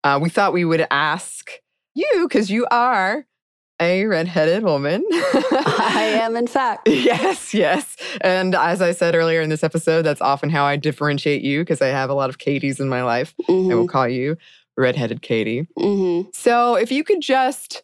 uh, 0.03 0.19
we 0.21 0.29
thought 0.29 0.53
we 0.53 0.65
would 0.65 0.87
ask 0.89 1.51
you 1.93 2.27
because 2.27 2.49
you 2.49 2.65
are 2.71 3.25
a 3.81 4.05
redheaded 4.05 4.63
woman. 4.63 5.05
I 5.11 6.19
am, 6.21 6.35
in 6.35 6.47
fact. 6.47 6.87
Yes, 7.09 7.53
yes. 7.53 7.95
And 8.21 8.53
as 8.55 8.81
I 8.81 8.91
said 8.91 9.15
earlier 9.15 9.41
in 9.41 9.49
this 9.49 9.63
episode, 9.63 10.03
that's 10.03 10.21
often 10.21 10.49
how 10.49 10.65
I 10.65 10.75
differentiate 10.75 11.41
you 11.41 11.61
because 11.61 11.81
I 11.81 11.87
have 11.87 12.09
a 12.09 12.13
lot 12.13 12.29
of 12.29 12.37
Katies 12.37 12.79
in 12.79 12.89
my 12.89 13.03
life. 13.03 13.33
Mm-hmm. 13.41 13.71
I 13.71 13.75
will 13.75 13.83
mm-hmm. 13.83 13.91
call 13.91 14.07
you 14.07 14.37
redheaded 14.77 15.21
Katie. 15.21 15.67
Mm-hmm. 15.77 16.29
So 16.33 16.75
if 16.75 16.91
you 16.91 17.03
could 17.03 17.21
just 17.21 17.83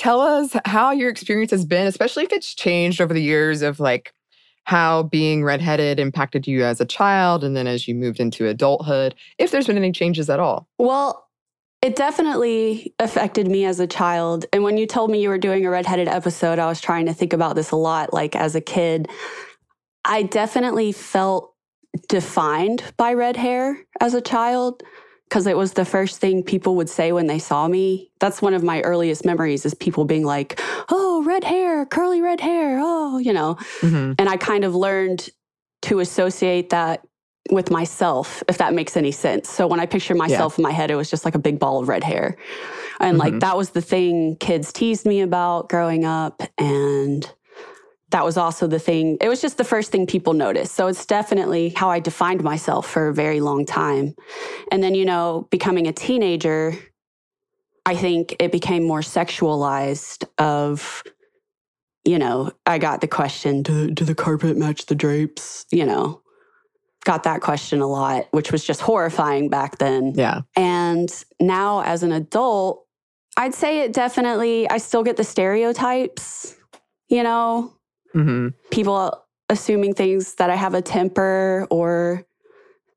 tell 0.00 0.22
us 0.22 0.56
how 0.64 0.92
your 0.92 1.10
experience 1.10 1.50
has 1.50 1.66
been, 1.66 1.86
especially 1.86 2.24
if 2.24 2.32
it's 2.32 2.54
changed 2.54 3.02
over 3.02 3.12
the 3.12 3.22
years 3.22 3.60
of 3.60 3.80
like 3.80 4.14
how 4.64 5.02
being 5.02 5.44
redheaded 5.44 6.00
impacted 6.00 6.46
you 6.46 6.64
as 6.64 6.80
a 6.80 6.86
child 6.86 7.44
and 7.44 7.54
then 7.54 7.66
as 7.66 7.86
you 7.86 7.94
moved 7.94 8.18
into 8.18 8.46
adulthood, 8.46 9.14
if 9.36 9.50
there's 9.50 9.66
been 9.66 9.76
any 9.76 9.92
changes 9.92 10.30
at 10.30 10.40
all. 10.40 10.66
Well, 10.78 11.28
it 11.82 11.96
definitely 11.96 12.94
affected 12.98 13.46
me 13.46 13.66
as 13.66 13.78
a 13.78 13.86
child. 13.86 14.46
And 14.54 14.62
when 14.62 14.78
you 14.78 14.86
told 14.86 15.10
me 15.10 15.22
you 15.22 15.28
were 15.28 15.38
doing 15.38 15.66
a 15.66 15.70
redheaded 15.70 16.08
episode, 16.08 16.58
I 16.58 16.66
was 16.66 16.80
trying 16.80 17.04
to 17.06 17.14
think 17.14 17.34
about 17.34 17.54
this 17.54 17.70
a 17.70 17.76
lot. 17.76 18.12
Like 18.14 18.34
as 18.34 18.54
a 18.54 18.60
kid, 18.62 19.06
I 20.06 20.22
definitely 20.22 20.92
felt 20.92 21.54
defined 22.08 22.82
by 22.96 23.12
red 23.12 23.36
hair 23.36 23.76
as 24.00 24.14
a 24.14 24.22
child 24.22 24.82
because 25.30 25.46
it 25.46 25.56
was 25.56 25.74
the 25.74 25.84
first 25.84 26.18
thing 26.18 26.42
people 26.42 26.74
would 26.74 26.90
say 26.90 27.12
when 27.12 27.28
they 27.28 27.38
saw 27.38 27.68
me. 27.68 28.10
That's 28.18 28.42
one 28.42 28.52
of 28.52 28.64
my 28.64 28.80
earliest 28.82 29.24
memories 29.24 29.64
is 29.64 29.74
people 29.74 30.04
being 30.04 30.26
like, 30.26 30.60
"Oh, 30.90 31.22
red 31.24 31.44
hair, 31.44 31.86
curly 31.86 32.20
red 32.20 32.40
hair." 32.40 32.80
Oh, 32.82 33.18
you 33.18 33.32
know. 33.32 33.54
Mm-hmm. 33.80 34.14
And 34.18 34.28
I 34.28 34.36
kind 34.36 34.64
of 34.64 34.74
learned 34.74 35.30
to 35.82 36.00
associate 36.00 36.70
that 36.70 37.06
with 37.50 37.70
myself, 37.70 38.42
if 38.48 38.58
that 38.58 38.74
makes 38.74 38.96
any 38.96 39.12
sense. 39.12 39.48
So 39.48 39.66
when 39.66 39.80
I 39.80 39.86
picture 39.86 40.14
myself 40.14 40.54
yeah. 40.54 40.62
in 40.62 40.62
my 40.64 40.72
head, 40.72 40.90
it 40.90 40.96
was 40.96 41.08
just 41.08 41.24
like 41.24 41.34
a 41.34 41.38
big 41.38 41.58
ball 41.58 41.80
of 41.80 41.88
red 41.88 42.04
hair. 42.04 42.36
And 42.98 43.18
mm-hmm. 43.18 43.32
like 43.32 43.40
that 43.40 43.56
was 43.56 43.70
the 43.70 43.80
thing 43.80 44.36
kids 44.36 44.72
teased 44.72 45.06
me 45.06 45.20
about 45.20 45.68
growing 45.68 46.04
up 46.04 46.42
and 46.58 47.32
that 48.10 48.24
was 48.24 48.36
also 48.36 48.66
the 48.66 48.78
thing. 48.78 49.16
It 49.20 49.28
was 49.28 49.40
just 49.40 49.56
the 49.56 49.64
first 49.64 49.92
thing 49.92 50.06
people 50.06 50.32
noticed. 50.32 50.74
So 50.74 50.88
it's 50.88 51.06
definitely 51.06 51.70
how 51.70 51.90
I 51.90 52.00
defined 52.00 52.42
myself 52.42 52.88
for 52.88 53.08
a 53.08 53.14
very 53.14 53.40
long 53.40 53.64
time. 53.64 54.14
And 54.70 54.82
then, 54.82 54.94
you 54.94 55.04
know, 55.04 55.46
becoming 55.50 55.86
a 55.86 55.92
teenager, 55.92 56.76
I 57.86 57.96
think 57.96 58.36
it 58.40 58.52
became 58.52 58.84
more 58.84 59.00
sexualized 59.00 60.24
of, 60.38 61.02
you 62.04 62.18
know, 62.18 62.50
I 62.66 62.78
got 62.78 63.00
the 63.00 63.08
question, 63.08 63.62
do, 63.62 63.90
do 63.90 64.04
the 64.04 64.14
carpet 64.14 64.56
match 64.56 64.86
the 64.86 64.94
drapes? 64.94 65.66
You 65.70 65.86
know, 65.86 66.22
got 67.04 67.22
that 67.24 67.40
question 67.40 67.80
a 67.80 67.86
lot, 67.86 68.26
which 68.32 68.50
was 68.50 68.64
just 68.64 68.80
horrifying 68.80 69.48
back 69.48 69.78
then. 69.78 70.14
Yeah. 70.16 70.42
And 70.56 71.10
now 71.40 71.82
as 71.82 72.02
an 72.02 72.12
adult, 72.12 72.86
I'd 73.36 73.54
say 73.54 73.80
it 73.80 73.92
definitely, 73.92 74.68
I 74.68 74.78
still 74.78 75.04
get 75.04 75.16
the 75.16 75.24
stereotypes, 75.24 76.56
you 77.08 77.22
know, 77.22 77.72
Mm-hmm. 78.14 78.48
People 78.70 79.24
assuming 79.48 79.94
things 79.94 80.34
that 80.34 80.50
I 80.50 80.56
have 80.56 80.74
a 80.74 80.82
temper 80.82 81.66
or 81.70 82.24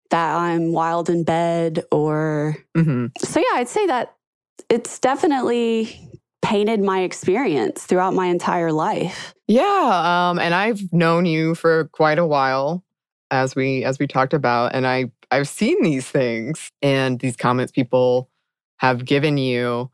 that 0.10 0.36
I'm 0.36 0.71
wild 0.71 1.10
in 1.10 1.23
bed 1.23 1.84
or 1.91 2.56
mm-hmm. 2.78 3.08
so 3.17 3.39
yeah, 3.39 3.56
I'd 3.58 3.67
say 3.67 3.88
that 3.88 4.15
it's 4.69 4.99
definitely 4.99 5.99
painted 6.43 6.82
my 6.82 7.02
experience 7.02 7.84
throughout 7.86 8.13
my 8.13 8.28
entire 8.28 8.71
life. 8.71 9.34
Yeah, 9.47 10.30
um, 10.30 10.39
and 10.39 10.54
I've 10.54 10.82
known 10.93 11.26
you 11.26 11.56
for 11.56 11.86
quite 11.93 12.19
a 12.19 12.28
while 12.28 12.84
as 13.32 13.56
we 13.56 13.84
as 13.84 13.97
we 13.97 14.06
talked 14.06 14.34
about 14.34 14.76
and 14.76 14.86
I 14.86 15.06
I've 15.32 15.47
seen 15.47 15.82
these 15.82 16.08
things 16.08 16.69
and 16.84 17.19
these 17.19 17.36
comments 17.36 17.71
people 17.71 18.30
have 18.78 19.06
given 19.06 19.38
you 19.38 19.89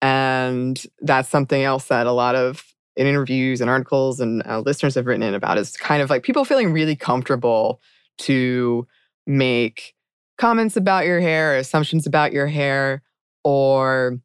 and 0.00 0.82
that's 1.00 1.28
something 1.28 1.62
else 1.62 1.88
that 1.88 2.06
a 2.06 2.12
lot 2.12 2.34
of 2.34 2.64
in 2.98 3.06
interviews 3.06 3.60
and 3.60 3.70
articles 3.70 4.18
and 4.18 4.42
uh, 4.44 4.58
listeners 4.58 4.96
have 4.96 5.06
written 5.06 5.22
in 5.22 5.32
about 5.32 5.56
is 5.56 5.76
kind 5.76 6.02
of 6.02 6.10
like 6.10 6.24
people 6.24 6.44
feeling 6.44 6.72
really 6.72 6.96
comfortable 6.96 7.80
to 8.18 8.86
make 9.24 9.94
comments 10.36 10.76
about 10.76 11.06
your 11.06 11.20
hair 11.20 11.52
or 11.52 11.56
assumptions 11.56 12.06
about 12.06 12.32
your 12.32 12.48
hair 12.48 13.02
or 13.44 14.18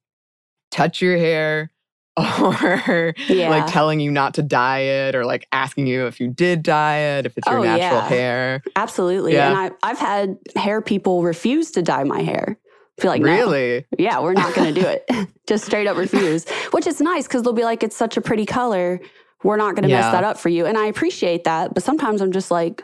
touch 0.72 1.04
your 1.04 1.18
hair 1.18 1.72
or 2.18 3.14
yeah. 3.28 3.50
like 3.50 3.68
telling 3.68 4.00
you 4.00 4.10
not 4.10 4.34
to 4.34 4.42
dye 4.42 4.80
it 4.80 5.14
or 5.14 5.24
like 5.24 5.48
asking 5.52 5.86
you 5.86 6.08
if 6.08 6.20
you 6.20 6.28
did 6.28 6.64
dye 6.64 6.98
it, 6.98 7.28
if 7.28 7.38
it's 7.38 7.48
your 7.48 7.60
oh, 7.60 7.64
natural 7.64 8.02
yeah. 8.02 8.08
hair. 8.08 8.64
Absolutely. 8.76 9.34
Yeah. 9.34 9.50
And 9.50 9.58
I, 9.84 9.90
I've 9.90 10.00
had 10.00 10.38
hair 10.56 10.82
people 10.82 11.22
refuse 11.22 11.70
to 11.72 11.84
dye 11.84 12.04
my 12.04 12.22
hair 12.22 12.58
feel 13.00 13.10
like 13.12 13.24
really 13.24 13.86
no. 13.98 14.04
yeah 14.06 14.20
we're 14.20 14.34
not 14.34 14.54
going 14.54 14.74
to 14.74 14.80
do 14.80 14.88
it 14.88 15.28
just 15.48 15.66
straight 15.66 15.88
up 15.88 15.98
refuse 15.98 16.48
which 16.72 16.86
is 16.86 17.02
nice 17.02 17.28
because 17.28 17.42
they'll 17.42 17.52
be 17.54 17.64
like 17.64 17.84
it's 17.84 17.96
such 17.96 18.18
a 18.18 18.22
pretty 18.22 18.46
color 18.46 19.00
We're 19.44 19.58
not 19.58 19.76
going 19.76 19.84
to 19.84 19.94
mess 19.94 20.12
that 20.12 20.24
up 20.24 20.38
for 20.38 20.48
you. 20.50 20.66
And 20.66 20.78
I 20.78 20.86
appreciate 20.86 21.44
that. 21.44 21.74
But 21.74 21.84
sometimes 21.84 22.22
I'm 22.22 22.32
just 22.32 22.50
like, 22.50 22.82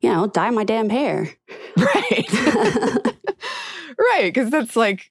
you 0.00 0.12
know, 0.12 0.26
dye 0.26 0.50
my 0.50 0.64
damn 0.64 0.90
hair. 0.90 1.30
Right. 1.76 2.32
right. 3.98 4.24
Because 4.24 4.50
that's 4.50 4.74
like, 4.76 5.10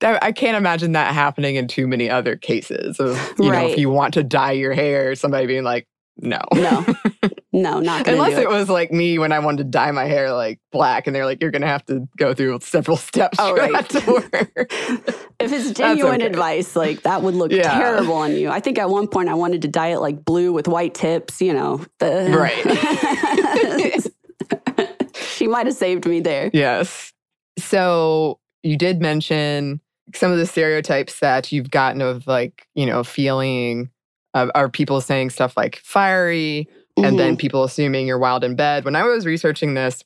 I 0.00 0.32
can't 0.32 0.56
imagine 0.56 0.92
that 0.92 1.12
happening 1.14 1.56
in 1.56 1.68
too 1.68 1.86
many 1.86 2.08
other 2.08 2.36
cases 2.36 2.98
of, 3.00 3.34
you 3.38 3.50
know, 3.50 3.66
if 3.66 3.78
you 3.78 3.90
want 3.90 4.14
to 4.14 4.22
dye 4.22 4.52
your 4.52 4.72
hair, 4.72 5.14
somebody 5.16 5.46
being 5.46 5.64
like, 5.64 5.86
no. 6.16 6.40
No, 6.54 6.86
no, 7.56 7.80
not 7.80 8.06
Unless 8.06 8.34
it 8.34 8.42
it. 8.42 8.48
was 8.48 8.68
like 8.68 8.92
me 8.92 9.18
when 9.18 9.32
I 9.32 9.38
wanted 9.40 9.58
to 9.58 9.64
dye 9.64 9.90
my 9.90 10.04
hair 10.04 10.32
like 10.32 10.60
black, 10.70 11.06
and 11.06 11.16
they're 11.16 11.24
like, 11.24 11.40
"You're 11.40 11.50
gonna 11.50 11.66
have 11.66 11.84
to 11.86 12.06
go 12.18 12.34
through 12.34 12.60
several 12.60 12.96
steps 13.08 13.38
Oh, 13.40 13.54
right. 13.56 13.88
to 13.88 14.00
work." 14.32 14.72
If 15.40 15.52
it's 15.52 15.70
genuine 15.72 16.16
okay. 16.22 16.26
advice, 16.26 16.76
like 16.76 17.02
that 17.02 17.22
would 17.22 17.34
look 17.34 17.50
Yeah. 17.52 17.70
terrible 17.78 18.14
on 18.14 18.36
you. 18.36 18.50
I 18.50 18.60
think 18.60 18.78
at 18.78 18.90
one 18.90 19.08
point 19.08 19.28
I 19.28 19.34
wanted 19.34 19.62
to 19.62 19.68
dye 19.68 19.88
it 19.88 19.98
like 20.00 20.24
blue 20.24 20.52
with 20.52 20.68
white 20.68 20.94
tips, 20.94 21.40
you 21.40 21.52
know. 21.52 21.84
The, 21.98 22.30
she 25.14 25.46
might 25.46 25.66
have 25.66 25.74
saved 25.76 26.06
me 26.06 26.20
there. 26.20 26.50
yes. 26.52 27.12
So 27.58 28.38
you 28.62 28.76
did 28.76 29.00
mention 29.00 29.80
some 30.14 30.30
of 30.30 30.38
the 30.38 30.46
stereotypes 30.46 31.20
that 31.20 31.50
you've 31.52 31.70
gotten 31.70 32.02
of 32.02 32.26
like 32.26 32.66
you 32.74 32.84
know 32.86 33.02
feeling 33.02 33.90
uh, 34.34 34.48
are 34.54 34.68
people 34.68 35.00
saying 35.00 35.30
stuff 35.30 35.56
like 35.56 35.76
fiery, 35.82 36.68
and 36.96 37.04
Mm-hmm. 37.06 37.16
then 37.16 37.36
people 37.36 37.62
assuming 37.64 38.06
you're 38.06 38.18
wild 38.18 38.42
in 38.44 38.56
bed. 38.56 38.84
When 38.84 38.96
I 38.96 39.02
was 39.04 39.26
researching 39.26 39.74
this, 39.74 40.02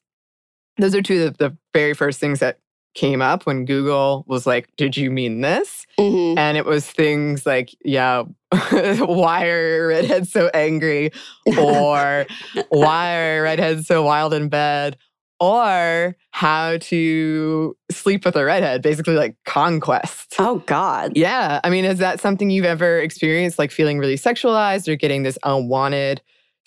those 0.77 0.95
are 0.95 1.03
two 1.03 1.23
of 1.25 1.39
the 1.39 1.57
very 1.75 1.95
first 1.95 2.19
things 2.21 2.41
that 2.41 2.59
came 2.95 3.23
up 3.23 3.47
when 3.47 3.65
Google 3.65 4.25
was 4.27 4.47
like, 4.47 4.69
"Did 4.77 4.97
you 4.97 5.11
mean 5.11 5.41
this?" 5.43 5.87
Mhm. 5.99 6.37
and 6.37 6.57
it 6.57 6.65
was 6.67 6.85
things 6.87 7.47
like 7.47 7.71
yeah 7.85 8.25
why 8.99 9.47
are 9.49 9.87
redheads 9.89 10.33
so 10.33 10.51
angry 10.55 11.13
or 11.59 12.27
why 12.71 13.17
are 13.17 13.43
redheads 13.43 13.87
so 13.87 14.03
wild 14.03 14.35
in 14.35 14.49
bed 14.49 14.97
or 15.39 16.17
how 16.33 16.77
to 16.79 17.77
sleep 17.91 18.25
with 18.25 18.35
a 18.37 18.45
redhead 18.45 18.83
basically 18.83 19.15
like 19.15 19.37
conquest 19.45 20.35
oh 20.39 20.59
God. 20.67 21.13
yeah 21.17 21.61
i 21.65 21.71
mean 21.71 21.85
is 21.85 21.99
that 21.99 22.21
something 22.21 22.51
you've 22.51 22.65
ever 22.65 22.99
experienced 22.99 23.59
like 23.59 23.71
feeling 23.71 23.99
really 23.99 24.17
sexualized 24.17 24.89
or 24.89 24.97
getting 24.97 25.23
this 25.23 25.39
unwanted 25.45 26.21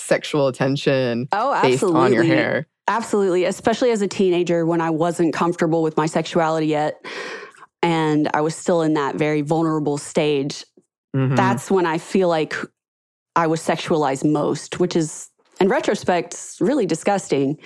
sexual 0.03 0.47
attention 0.47 1.27
Oh, 1.31 1.53
based 1.61 1.75
absolutely. 1.83 2.01
on 2.01 2.13
your 2.13 2.23
hair 2.23 2.67
Absolutely, 2.87 3.45
especially 3.45 3.91
as 3.91 4.01
a 4.01 4.07
teenager 4.09 4.65
when 4.65 4.81
I 4.81 4.89
wasn't 4.89 5.33
comfortable 5.33 5.81
with 5.83 5.95
my 5.95 6.05
sexuality 6.05 6.67
yet 6.67 7.03
and 7.81 8.29
I 8.33 8.41
was 8.41 8.55
still 8.55 8.81
in 8.81 8.93
that 8.95 9.15
very 9.15 9.41
vulnerable 9.41 9.97
stage. 9.97 10.65
Mhm. 11.15 11.35
That's 11.37 11.71
when 11.71 11.85
I 11.85 11.97
feel 11.97 12.27
like 12.27 12.53
I 13.37 13.47
was 13.47 13.61
sexualized 13.61 14.29
most, 14.29 14.79
which 14.81 14.95
is 14.97 15.29
in 15.61 15.69
retrospect 15.69 16.35
really 16.59 16.85
disgusting. 16.85 17.57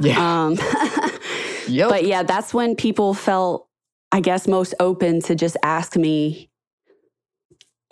yeah 0.00 0.18
Um 0.44 0.58
Yep. 1.68 1.88
but 1.88 2.04
yeah, 2.04 2.22
that's 2.22 2.52
when 2.52 2.76
people 2.76 3.14
felt 3.14 3.68
I 4.12 4.20
guess 4.20 4.46
most 4.46 4.74
open 4.80 5.22
to 5.22 5.34
just 5.34 5.56
ask 5.62 5.96
me 5.96 6.50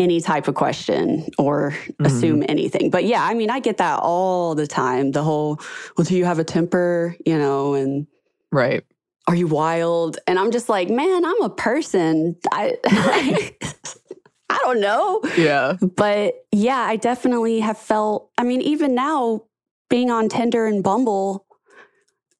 any 0.00 0.20
type 0.20 0.48
of 0.48 0.54
question 0.56 1.28
or 1.38 1.70
Mm-hmm. 1.70 2.06
assume 2.06 2.44
anything. 2.48 2.90
But 2.90 3.04
yeah, 3.04 3.22
I 3.22 3.34
mean, 3.34 3.50
I 3.50 3.60
get 3.60 3.76
that 3.76 4.00
all 4.02 4.54
the 4.54 4.66
time. 4.66 5.12
The 5.12 5.22
whole, 5.22 5.60
well, 5.96 6.04
do 6.04 6.16
you 6.16 6.24
have 6.24 6.38
a 6.38 6.44
temper? 6.44 7.14
You 7.26 7.38
know, 7.38 7.74
and 7.74 8.06
right 8.50 8.82
are 9.28 9.34
you 9.36 9.46
wild? 9.46 10.18
And 10.26 10.38
I'm 10.38 10.50
just 10.50 10.68
like, 10.68 10.88
man, 10.90 11.24
I'm 11.24 11.42
a 11.42 11.50
person. 11.50 12.36
I, 12.50 12.74
I 14.50 14.58
don't 14.62 14.80
know. 14.80 15.20
yeah 15.36 15.74
But 15.80 16.34
yeah, 16.50 16.78
I 16.78 16.96
definitely 16.96 17.60
have 17.60 17.78
felt, 17.78 18.30
I 18.36 18.42
mean, 18.42 18.60
even 18.62 18.94
now 18.94 19.44
being 19.88 20.10
on 20.10 20.28
Tinder 20.28 20.66
and 20.66 20.82
Bumble, 20.82 21.46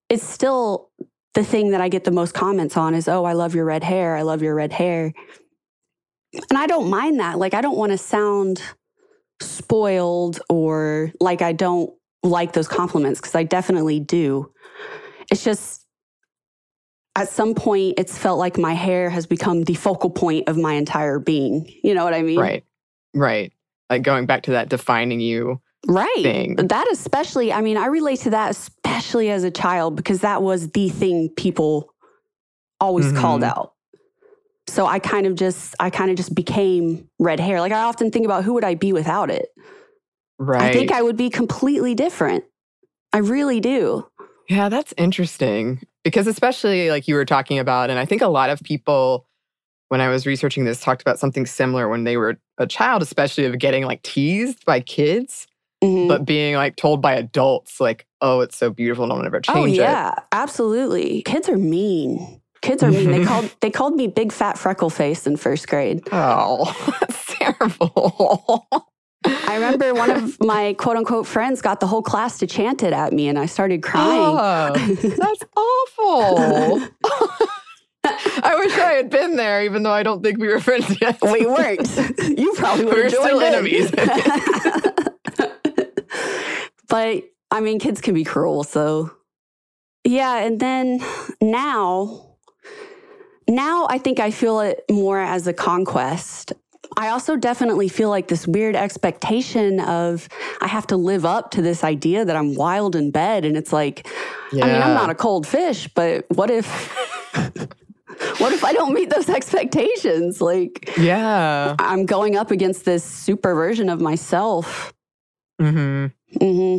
it's 0.09 0.25
still 0.27 0.91
the 1.35 1.45
thing 1.45 1.71
that 1.71 1.81
I 1.81 1.89
get 1.89 2.03
the 2.05 2.11
most 2.11 2.35
comments 2.35 2.77
on 2.77 2.95
is, 2.95 3.07
oh, 3.07 3.25
I 3.25 3.35
love 3.35 3.55
your 3.55 3.67
red 3.67 3.85
hair. 3.85 4.17
I 4.17 4.23
love 4.23 4.43
your 4.43 4.57
red 4.57 4.73
hair. 4.73 5.13
And 6.33 6.57
I 6.59 6.67
don't 6.67 6.89
mind 6.91 7.21
that. 7.21 7.39
Like, 7.39 7.55
I 7.55 7.61
don't 7.61 7.77
want 7.77 7.93
to 7.93 7.99
sound 7.99 8.63
spoiled 9.41 10.41
or 10.49 11.13
like 11.21 11.43
I 11.43 11.53
don't 11.53 11.91
like 12.23 12.53
those 12.53 12.69
compliments 12.69 13.21
because 13.21 13.35
I 13.35 13.43
definitely 13.43 13.99
do. 14.01 14.53
It's 15.31 15.43
just 15.43 15.87
at 17.17 17.29
some 17.29 17.55
point, 17.55 17.95
it's 17.99 18.17
felt 18.17 18.39
like 18.39 18.57
my 18.59 18.73
hair 18.75 19.11
has 19.11 19.27
become 19.27 19.63
the 19.65 19.75
focal 19.75 20.11
point 20.11 20.49
of 20.49 20.57
my 20.57 20.75
entire 20.75 21.19
being. 21.19 21.67
You 21.83 21.95
know 21.95 22.05
what 22.05 22.15
I 22.15 22.23
mean? 22.23 22.39
right 22.39 22.65
right 23.15 23.53
like 23.89 24.03
going 24.03 24.25
back 24.27 24.43
to 24.45 24.53
that 24.53 24.69
defining 24.69 25.21
you 25.21 25.61
Right. 25.89 26.09
thing. 26.23 26.57
That 26.57 26.87
especially, 26.93 27.53
I 27.55 27.63
mean, 27.63 27.79
I 27.79 27.87
relate 27.87 28.21
to 28.21 28.31
that 28.31 28.51
especially 28.51 29.31
as 29.31 29.43
a 29.45 29.51
child 29.51 29.97
because 29.97 30.21
that 30.21 30.43
was 30.43 30.71
the 30.73 30.91
thing 30.91 31.31
people 31.37 31.95
always 32.81 33.11
called 33.13 33.41
Mhm. 33.41 33.49
out. 33.49 33.73
So 34.71 34.87
I 34.87 34.99
kind 35.01 35.27
of 35.27 35.35
just, 35.35 35.75
I 35.81 35.91
kind 35.91 36.11
of 36.11 36.17
just 36.17 36.35
became 36.35 37.09
red 37.19 37.41
hair. 37.41 37.61
Like 37.61 37.73
I 37.73 37.83
often 37.83 38.11
think 38.11 38.25
about 38.25 38.45
who 38.45 38.55
would 38.55 38.65
I 38.65 38.75
be 38.75 38.93
without 38.93 39.31
it? 39.31 39.49
right 40.39 40.71
I 40.71 40.73
think 40.73 40.91
I 40.93 41.03
would 41.03 41.17
be 41.17 41.29
completely 41.29 41.95
different. 41.95 42.45
I 43.13 43.19
really 43.19 43.61
do. 43.61 44.07
Yeah, 44.49 44.69
that's 44.69 44.95
interesting 44.97 45.83
because, 46.03 46.27
especially 46.27 46.91
like 46.91 47.07
you 47.09 47.15
were 47.15 47.25
talking 47.25 47.59
about, 47.59 47.91
and 47.91 47.99
I 47.99 48.05
think 48.05 48.23
a 48.23 48.29
lot 48.29 48.49
of 48.51 48.61
people, 48.63 49.27
when 49.89 50.01
I 50.01 50.09
was 50.09 50.27
researching 50.27 50.65
this, 50.65 50.81
talked 50.81 51.03
about 51.03 51.19
something 51.19 51.47
similar 51.47 51.89
when 51.89 52.05
they 52.05 52.17
were 52.17 52.39
a 52.59 52.67
child, 52.67 53.03
especially 53.03 53.45
of 53.45 53.59
getting 53.59 53.85
like 53.85 54.03
teased 54.03 54.65
by 54.65 54.81
kids, 54.81 55.47
Mhm. 55.85 56.09
but 56.09 56.25
being 56.25 56.55
like 56.57 56.77
told 56.77 57.03
by 57.03 57.15
adults, 57.15 57.81
like, 57.81 58.07
oh, 58.21 58.41
it's 58.41 58.57
so 58.57 58.71
beautiful, 58.71 59.07
don't 59.09 59.27
ever 59.27 59.41
change 59.41 59.57
it." 59.57 59.61
oh 59.61 59.65
it. 59.65 59.77
yeah, 59.77 60.15
absolutely. 60.33 61.23
Kids 61.23 61.49
are 61.49 61.59
mean. 61.59 62.40
Kids 62.63 62.83
are 62.83 62.91
mean. 62.91 63.11
they 63.11 63.25
called 63.31 63.51
they 63.61 63.71
called 63.71 63.95
me 63.95 64.07
big 64.07 64.33
fat 64.33 64.59
freckle 64.59 64.91
face 64.91 65.27
in 65.27 65.37
first 65.37 65.69
grade. 65.69 66.03
Oh, 66.13 66.65
that's 67.01 67.35
terrible. 67.37 68.67
I 69.25 69.55
remember 69.55 69.93
one 69.93 70.11
of 70.11 70.41
my 70.41 70.73
quote 70.75 70.97
unquote 70.97 71.27
friends 71.27 71.61
got 71.61 71.81
the 71.81 71.87
whole 71.87 72.03
class 72.03 72.39
to 72.39 72.47
chant 72.47 72.83
it 72.83 72.93
at 72.95 73.13
me 73.13 73.29
and 73.29 73.39
I 73.39 73.47
started 73.47 73.83
crying. 73.83 74.09
Oh, 74.19 74.73
that's 74.75 75.45
awful. 75.57 76.89
I 78.03 78.57
wish 78.59 78.73
I 78.79 78.93
had 78.93 79.11
been 79.11 79.37
there, 79.37 79.63
even 79.63 79.83
though 79.83 79.93
I 79.93 80.03
don't 80.03 80.23
think 80.23 80.39
we 80.39 80.49
were 80.49 80.59
friends 80.59 80.99
yet. 81.03 81.19
we 81.21 81.45
weren't. 81.45 81.87
You 82.39 82.55
probably 82.57 82.87
We're 82.87 83.11
still 83.11 83.29
joined 83.29 83.43
enemies. 83.43 83.91
but 86.89 87.25
I 87.51 87.61
mean, 87.61 87.79
kids 87.79 88.01
can 88.01 88.15
be 88.15 88.25
cruel. 88.25 88.65
So, 88.65 89.11
yeah. 90.05 90.39
And 90.39 90.59
then 90.61 91.03
now, 91.43 92.30
now 93.51 93.87
I 93.91 93.99
think 93.99 94.21
I 94.21 94.31
feel 94.31 94.61
it 94.61 94.85
more 94.91 95.21
as 95.21 95.47
a 95.47 95.53
conquest. 95.53 96.53
I 96.97 97.09
also 97.09 97.37
definitely 97.37 97.89
feel 97.89 98.09
like 98.09 98.29
this 98.29 98.47
weird 98.49 98.75
expectation 98.75 99.79
of 99.81 100.29
I 100.61 100.67
have 100.67 100.87
to 100.89 100.97
live 100.97 101.25
up 101.25 101.51
to 101.53 101.63
this 101.63 101.85
idea 101.85 102.25
that 102.25 102.35
I'm 102.37 102.55
wild 102.55 102.97
in 102.97 103.11
bed. 103.11 103.45
And 103.45 103.57
it's 103.57 103.73
like, 103.73 104.07
I 104.53 104.57
mean, 104.57 104.83
I'm 104.83 104.95
not 104.95 105.09
a 105.11 105.15
cold 105.15 105.47
fish, 105.47 105.89
but 105.95 106.27
what 106.31 106.51
if. 106.51 106.67
What 108.37 108.53
if 108.53 108.65
I 108.65 108.75
don't 108.75 108.93
meet 108.93 109.09
those 109.09 109.31
expectations? 109.31 110.43
Like, 110.43 110.95
Yeah. 110.99 111.75
I'm 111.79 112.05
going 112.05 112.37
up 112.37 112.51
against 112.51 112.85
this 112.85 113.03
super 113.03 113.55
version 113.55 113.89
of 113.89 113.99
myself. 114.01 114.93
hmm 115.59 116.07
hmm 116.39 116.79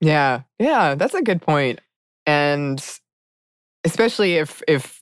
Yeah. 0.00 0.42
Yeah. 0.58 0.96
That's 0.96 1.14
a 1.14 1.22
good 1.22 1.42
point. 1.42 1.80
And 2.26 2.84
especially 3.84 4.34
if 4.34 4.62
if 4.66 4.97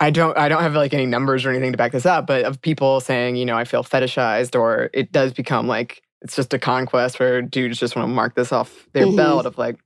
I 0.00 0.10
don't 0.10 0.36
I 0.38 0.48
don't 0.48 0.62
have 0.62 0.74
like 0.74 0.94
any 0.94 1.06
numbers 1.06 1.44
or 1.44 1.50
anything 1.50 1.72
to 1.72 1.78
back 1.78 1.92
this 1.92 2.06
up, 2.06 2.26
but 2.26 2.44
of 2.44 2.60
people 2.62 3.00
saying, 3.00 3.36
you 3.36 3.44
know, 3.44 3.56
I 3.56 3.64
feel 3.64 3.84
fetishized 3.84 4.58
or 4.58 4.88
it 4.94 5.12
does 5.12 5.32
become 5.32 5.66
like 5.68 6.02
it's 6.22 6.34
just 6.36 6.52
a 6.54 6.58
conquest 6.58 7.20
where 7.20 7.42
dudes 7.42 7.78
just 7.78 7.96
want 7.96 8.08
to 8.08 8.14
mark 8.14 8.34
this 8.34 8.52
off 8.52 8.86
their 8.92 9.06
Mhm. 9.06 9.16
belt 9.16 9.46
of 9.46 9.56
like, 9.58 9.78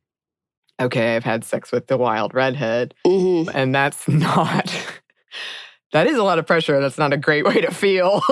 okay, 0.80 1.16
I've 1.16 1.24
had 1.24 1.44
sex 1.44 1.70
with 1.72 1.86
the 1.88 1.96
wild 1.96 2.32
redhead. 2.34 2.94
hmm 3.06 3.44
And 3.52 3.74
that's 3.74 4.08
not 4.08 4.72
that 5.92 6.06
is 6.06 6.16
a 6.16 6.22
lot 6.24 6.38
of 6.38 6.46
pressure. 6.46 6.80
That's 6.80 6.98
not 6.98 7.12
a 7.12 7.16
great 7.16 7.44
way 7.44 7.60
to 7.60 7.72
feel. 7.72 8.22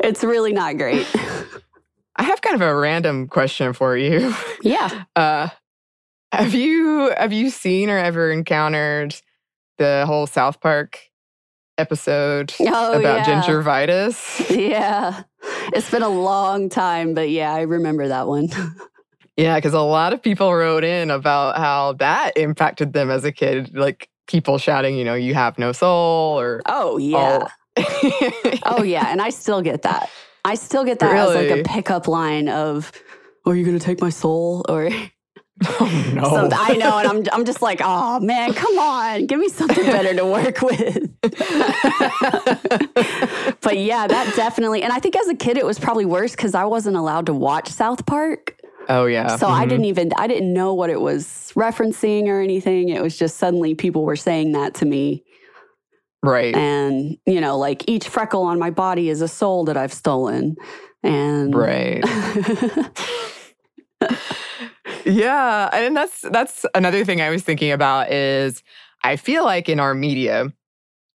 It's 0.00 0.24
really 0.24 0.52
not 0.52 0.78
great. 0.78 1.06
I 2.16 2.24
have 2.24 2.42
kind 2.42 2.54
of 2.56 2.60
a 2.62 2.74
random 2.74 3.28
question 3.28 3.72
for 3.72 3.96
you. 3.96 4.34
yeah. 4.62 5.04
Uh, 5.16 5.48
have 6.32 6.54
you 6.54 7.12
have 7.16 7.32
you 7.32 7.50
seen 7.50 7.88
or 7.90 7.98
ever 7.98 8.30
encountered 8.32 9.14
the 9.82 10.04
whole 10.06 10.26
South 10.28 10.60
Park 10.60 10.98
episode 11.78 12.52
Oh, 12.60 12.92
about 13.00 13.26
yeah. 13.26 13.42
gingervitis? 13.42 14.56
Yeah. 14.56 15.24
It's 15.74 15.90
been 15.90 16.02
a 16.02 16.08
long 16.08 16.68
time, 16.68 17.14
but 17.14 17.30
yeah, 17.30 17.52
I 17.52 17.62
remember 17.62 18.08
that 18.08 18.26
one. 18.28 18.48
Yeah, 19.34 19.56
because 19.56 19.72
a 19.72 19.80
lot 19.80 20.12
of 20.12 20.20
people 20.22 20.52
wrote 20.54 20.84
in 20.84 21.10
about 21.10 21.56
how 21.56 21.94
that 21.94 22.36
impacted 22.36 22.92
them 22.92 23.10
as 23.10 23.24
a 23.24 23.32
kid, 23.32 23.74
like 23.74 24.10
people 24.26 24.58
shouting, 24.58 24.94
you 24.94 25.06
know, 25.06 25.14
"You 25.14 25.32
have 25.32 25.58
no 25.58 25.72
soul," 25.72 26.38
or 26.38 26.60
Oh, 26.66 26.98
yeah. 26.98 27.48
oh, 27.78 28.60
Oh, 28.66 28.82
yeah. 28.82 29.06
And 29.08 29.22
I 29.22 29.30
still 29.30 29.62
get 29.62 29.82
that. 29.82 30.10
I 30.44 30.54
still 30.54 30.84
get 30.84 30.98
that 30.98 31.16
as 31.16 31.34
like 31.34 31.48
a 31.50 31.62
pickup 31.62 32.08
line 32.08 32.50
of, 32.50 32.92
"Are 33.46 33.56
you 33.56 33.64
gonna 33.64 33.78
take 33.78 34.02
my 34.02 34.10
soul?" 34.10 34.66
Or 34.68 34.90
Oh 35.80 36.12
no. 36.14 36.28
something. 36.30 36.58
I 36.60 36.74
know, 36.76 36.98
and 36.98 37.06
I'm 37.08 37.24
I'm 37.32 37.44
just 37.44 37.62
like, 37.62 37.80
"Oh 37.82 38.20
man, 38.20 38.52
come 38.54 38.78
on, 38.78 39.26
give 39.26 39.38
me 39.38 39.48
something 39.48 39.84
better 39.86 40.14
to 40.14 40.24
work 40.26 40.60
with." 40.62 41.08
but 43.60 43.78
yeah, 43.78 44.06
that 44.06 44.32
definitely. 44.36 44.82
And 44.82 44.92
I 44.92 44.98
think 44.98 45.16
as 45.16 45.28
a 45.28 45.34
kid, 45.34 45.56
it 45.56 45.64
was 45.66 45.78
probably 45.78 46.04
worse 46.04 46.32
because 46.32 46.54
I 46.54 46.64
wasn't 46.64 46.96
allowed 46.96 47.26
to 47.26 47.34
watch 47.34 47.68
South 47.68 48.04
Park. 48.06 48.56
oh 48.88 49.06
yeah. 49.06 49.36
So 49.36 49.46
I 49.46 49.64
Mhm. 49.64 49.68
didn't 49.68 49.84
even 49.86 50.12
I 50.16 50.26
didn't 50.26 50.52
know 50.52 50.74
what 50.74 50.90
it 50.90 51.00
was 51.00 51.52
referencing 51.54 52.26
or 52.26 52.40
anything. 52.40 52.88
It 52.88 53.00
was 53.02 53.16
just 53.16 53.36
suddenly 53.38 53.74
people 53.74 54.04
were 54.04 54.16
saying 54.16 54.52
that 54.52 54.74
to 54.74 54.84
me. 54.84 55.22
Right. 56.24 56.54
And, 56.54 57.16
you 57.26 57.40
know, 57.40 57.56
like 57.58 57.84
each 57.88 58.08
freckle 58.08 58.42
on 58.44 58.58
my 58.58 58.70
body 58.70 59.08
is 59.08 59.22
a 59.22 59.28
soul 59.28 59.64
that 59.64 59.76
I've 59.76 59.92
stolen. 59.92 60.56
And 61.02 61.52
Right. 61.54 62.02
Yeah, 65.04 65.68
and 65.72 65.96
that's 65.96 66.20
that's 66.22 66.64
another 66.74 67.04
thing 67.04 67.20
I 67.20 67.30
was 67.30 67.42
thinking 67.42 67.72
about 67.72 68.12
is 68.12 68.62
I 69.02 69.16
feel 69.16 69.44
like 69.44 69.68
in 69.68 69.80
our 69.80 69.94
media 69.94 70.52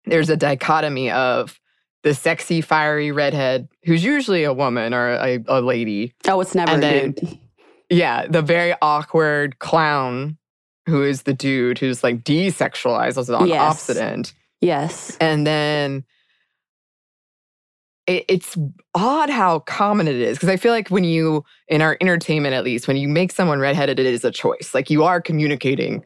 there's 0.06 0.30
a 0.30 0.38
dichotomy 0.38 1.12
of 1.12 1.60
the 2.04 2.13
sexy 2.13 2.62
fiery 2.62 3.12
redhead 3.12 3.67
who's 3.84 4.04
usually 4.04 4.43
a 4.43 4.54
woman 4.54 4.93
or 4.93 5.10
a, 5.12 5.43
a 5.47 5.62
lady. 5.62 6.13
oh, 6.28 6.39
it's 6.41 6.56
never 6.56 6.71
And 6.71 6.84
a 6.84 6.88
then- 6.88 7.12
dude. 7.12 7.39
Yeah, 7.89 8.28
the 8.28 8.41
very 8.41 8.73
awkward 8.82 9.60
clown 9.60 10.38
who 10.88 11.04
is 11.04 11.23
the 11.23 11.34
dude 11.34 11.80
who's 11.80 12.04
like 12.04 12.23
desexualized 12.23 13.17
as 13.17 13.30
on 13.30 13.43
the 13.43 13.50
Yes. 13.50 13.62
opposite 13.62 13.97
end. 13.97 14.34
Yes. 14.62 15.15
And 15.21 15.47
then 15.47 16.04
it's 18.08 18.58
odd 18.96 19.30
how 19.30 19.60
common 19.60 20.08
it 20.08 20.15
is 20.15 20.38
because 20.38 20.50
I 20.50 20.56
feel 20.58 20.72
like 20.72 20.89
when 20.89 21.04
you, 21.04 21.43
in 21.67 21.82
our 21.82 21.98
entertainment 22.02 22.54
at 22.56 22.63
least, 22.63 22.88
when 22.88 22.98
you 22.98 23.08
make 23.08 23.32
someone 23.32 23.60
redheaded, 23.60 24.00
it 24.00 24.06
is 24.06 24.24
a 24.24 24.32
choice. 24.32 24.72
Like 24.74 24.89
you 24.89 25.04
are 25.04 25.22
communicating, 25.22 26.04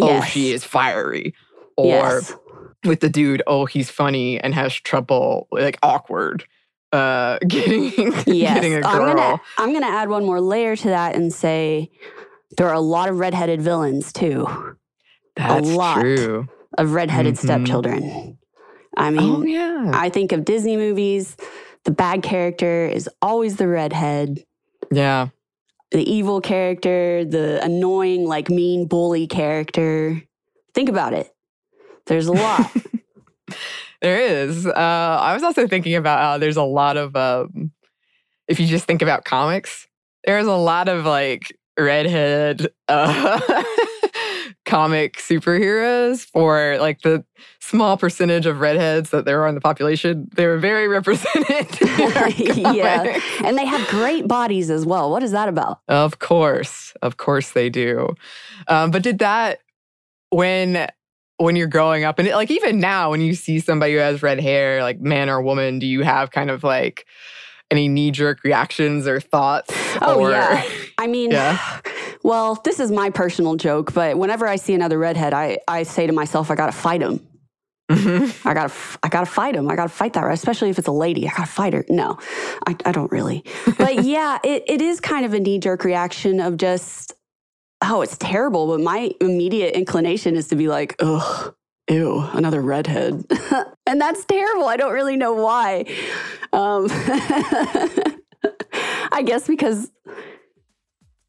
oh, 0.00 0.06
yes. 0.06 0.28
she 0.28 0.50
is 0.52 0.64
fiery. 0.64 1.34
Or 1.76 1.86
Yes. 1.86 2.34
with 2.84 3.00
the 3.00 3.08
dude, 3.08 3.42
oh, 3.46 3.66
he's 3.66 3.90
funny 3.90 4.40
and 4.40 4.54
has 4.54 4.74
trouble, 4.74 5.46
like 5.52 5.78
awkward, 5.82 6.44
uh, 6.92 7.38
getting, 7.46 7.92
Yes. 8.26 8.54
getting 8.54 8.74
a 8.74 8.80
girl. 8.80 8.90
I'm 8.90 9.16
gonna 9.16 9.40
I'm 9.58 9.72
gonna 9.72 9.86
add 9.86 10.08
one 10.08 10.24
more 10.24 10.40
layer 10.40 10.74
to 10.74 10.88
that 10.88 11.14
and 11.14 11.32
say 11.32 11.90
there 12.56 12.66
are 12.68 12.74
a 12.74 12.80
lot 12.80 13.08
of 13.08 13.18
redheaded 13.18 13.60
villains 13.62 14.12
too. 14.12 14.46
That's 15.36 15.68
lot. 15.68 16.00
true. 16.00 16.48
Of 16.78 16.92
redheaded 16.92 17.34
Mhm. 17.34 17.38
stepchildren. 17.38 18.38
I 18.96 19.10
mean, 19.10 19.20
Oh, 19.36 19.42
yeah. 19.44 19.90
I 19.94 20.08
think 20.08 20.32
of 20.32 20.44
Disney 20.44 20.76
movies, 20.76 21.36
the 21.84 21.90
bad 21.90 22.22
character 22.22 22.86
is 22.86 23.08
always 23.22 23.56
the 23.56 23.68
redhead. 23.68 24.44
yeah. 24.90 25.28
the 25.92 26.02
evil 26.10 26.40
character, 26.40 27.24
the 27.24 27.62
annoying, 27.62 28.26
like 28.26 28.50
mean 28.50 28.86
bully 28.86 29.26
character. 29.26 30.20
Think 30.74 30.88
about 30.88 31.12
it. 31.14 31.32
There's 32.06 32.26
a 32.26 32.32
lot. 32.32 32.70
There 34.02 34.20
is. 34.20 34.66
Uh, 34.66 34.72
I 35.20 35.32
was 35.32 35.42
also 35.42 35.66
thinking 35.66 35.94
about 35.94 36.18
how 36.20 36.38
there's 36.38 36.58
a 36.58 36.62
lot 36.62 36.96
of, 36.98 37.16
um, 37.16 37.72
if 38.46 38.60
you 38.60 38.66
just 38.66 38.84
think 38.84 39.00
about 39.00 39.24
comics, 39.24 39.86
there's 40.24 40.46
a 40.46 40.52
lot 40.54 40.88
of 40.88 41.06
like 41.06 41.56
redhead 41.78 42.68
uh, 42.88 43.40
comic 44.66 45.16
superheroes 45.18 46.26
for 46.26 46.76
like 46.80 47.00
the 47.02 47.24
small 47.60 47.96
percentage 47.96 48.44
of 48.46 48.60
redheads 48.60 49.10
that 49.10 49.24
there 49.24 49.42
are 49.42 49.48
in 49.48 49.54
the 49.54 49.60
population. 49.60 50.28
They're 50.34 50.58
very 50.58 50.88
represented. 50.98 51.66
Yeah. 52.76 53.18
and 53.44 53.56
they 53.56 53.64
have 53.64 53.86
great 53.88 54.26
bodies 54.28 54.70
as 54.70 54.84
well. 54.84 55.10
What 55.10 55.22
is 55.22 55.30
that 55.30 55.48
about? 55.48 55.78
Of 55.88 56.18
course, 56.18 56.92
of 57.00 57.16
course 57.16 57.50
they 57.52 57.70
do. 57.70 58.14
Um, 58.68 58.90
but 58.90 59.02
did 59.02 59.20
that 59.20 59.60
when 60.30 60.88
when 61.38 61.54
you're 61.54 61.66
growing 61.68 62.04
up, 62.04 62.18
and 62.18 62.26
it, 62.26 62.34
like 62.34 62.50
even 62.50 62.80
now, 62.80 63.10
when 63.10 63.20
you 63.20 63.34
see 63.34 63.60
somebody 63.60 63.92
who 63.92 63.98
has 63.98 64.22
red 64.22 64.40
hair, 64.40 64.82
like 64.82 65.00
man 65.00 65.28
or 65.28 65.40
woman, 65.42 65.78
do 65.78 65.86
you 65.86 66.02
have 66.02 66.30
kind 66.30 66.50
of 66.50 66.64
like 66.64 67.06
any 67.70 67.88
knee 67.88 68.10
jerk 68.10 68.42
reactions 68.44 69.06
or 69.06 69.20
thoughts? 69.20 69.74
Oh, 70.00 70.20
or, 70.20 70.30
yeah. 70.30 70.62
I 70.98 71.06
mean, 71.06 71.30
Yeah. 71.30 71.58
well, 72.22 72.60
this 72.64 72.80
is 72.80 72.90
my 72.90 73.10
personal 73.10 73.56
joke, 73.56 73.92
but 73.92 74.18
whenever 74.18 74.46
I 74.46 74.56
see 74.56 74.74
another 74.74 74.98
redhead, 74.98 75.32
I, 75.34 75.58
I 75.68 75.82
say 75.82 76.06
to 76.06 76.12
myself, 76.12 76.50
I 76.50 76.54
gotta 76.54 76.72
fight 76.72 77.02
him. 77.02 77.26
Mhm. 77.90 78.44
I 78.44 78.52
gotta, 78.54 78.74
I 79.02 79.08
gotta 79.08 79.26
fight 79.26 79.54
him. 79.54 79.68
I 79.70 79.76
gotta 79.76 79.88
fight 79.88 80.12
that, 80.14 80.28
especially 80.32 80.70
if 80.70 80.78
it's 80.78 80.88
a 80.88 80.92
lady. 80.92 81.28
I 81.28 81.30
gotta 81.30 81.46
fight 81.50 81.72
her. 81.72 81.84
No, 81.88 82.18
I, 82.66 82.76
I 82.84 82.92
don't 82.92 83.10
really. 83.12 83.44
But 83.78 84.04
yeah, 84.04 84.38
it, 84.42 84.64
it 84.66 84.82
is 84.82 85.00
kind 85.00 85.24
of 85.24 85.34
a 85.34 85.40
knee 85.40 85.58
jerk 85.58 85.84
reaction 85.84 86.40
of 86.40 86.56
just, 86.56 87.12
oh, 87.82 88.02
it's 88.02 88.16
terrible. 88.18 88.66
But 88.68 88.80
my 88.80 89.12
immediate 89.20 89.74
inclination 89.74 90.34
is 90.36 90.48
to 90.48 90.56
be 90.56 90.68
like, 90.68 90.96
ugh, 91.00 91.54
ew, 91.88 92.20
another 92.32 92.60
redhead. 92.60 93.24
and 93.86 94.00
that's 94.00 94.24
terrible. 94.24 94.66
I 94.66 94.76
don't 94.76 94.92
really 94.92 95.16
know 95.16 95.32
why. 95.32 95.84
Um, 96.52 96.86
I 99.12 99.22
guess 99.24 99.46
because, 99.46 99.90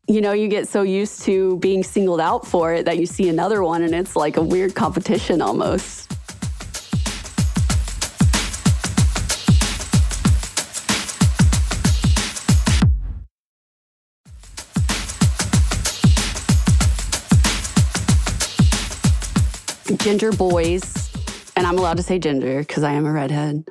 you 0.08 0.22
know, 0.22 0.34
you 0.34 0.48
get 0.48 0.68
so 0.68 0.82
used 0.82 1.24
to 1.24 1.58
being 1.58 1.84
singled 1.84 2.22
out 2.22 2.48
for 2.48 2.74
it 2.74 2.86
that 2.86 2.98
you 2.98 3.06
see 3.06 3.30
another 3.30 3.64
one 3.64 3.84
and 3.84 3.94
it's 3.94 4.16
like 4.16 4.38
a 4.38 4.42
weird 4.42 4.76
competition 4.76 5.42
almost. 5.42 6.17
Ginger 19.96 20.32
boys, 20.32 21.10
and 21.56 21.66
I'm 21.66 21.78
allowed 21.78 21.98
to 21.98 22.04
say 22.04 22.20
ginger 22.20 22.60
because 22.60 22.84
I 22.84 22.92
am 22.94 23.06
a 23.06 23.12
redhead. 23.12 23.68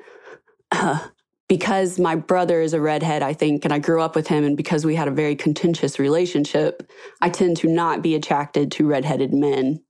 Uh, 0.72 0.98
because 1.48 1.98
my 2.00 2.16
brother 2.16 2.60
is 2.60 2.74
a 2.74 2.80
redhead, 2.80 3.22
I 3.22 3.32
think, 3.32 3.64
and 3.64 3.72
I 3.72 3.78
grew 3.78 4.00
up 4.02 4.16
with 4.16 4.26
him, 4.26 4.42
and 4.44 4.56
because 4.56 4.84
we 4.84 4.96
had 4.96 5.06
a 5.06 5.12
very 5.12 5.36
contentious 5.36 5.98
relationship, 6.00 6.90
I 7.20 7.28
tend 7.28 7.58
to 7.58 7.68
not 7.68 8.02
be 8.02 8.14
attracted 8.16 8.72
to 8.72 8.86
redheaded 8.86 9.32
men. 9.32 9.80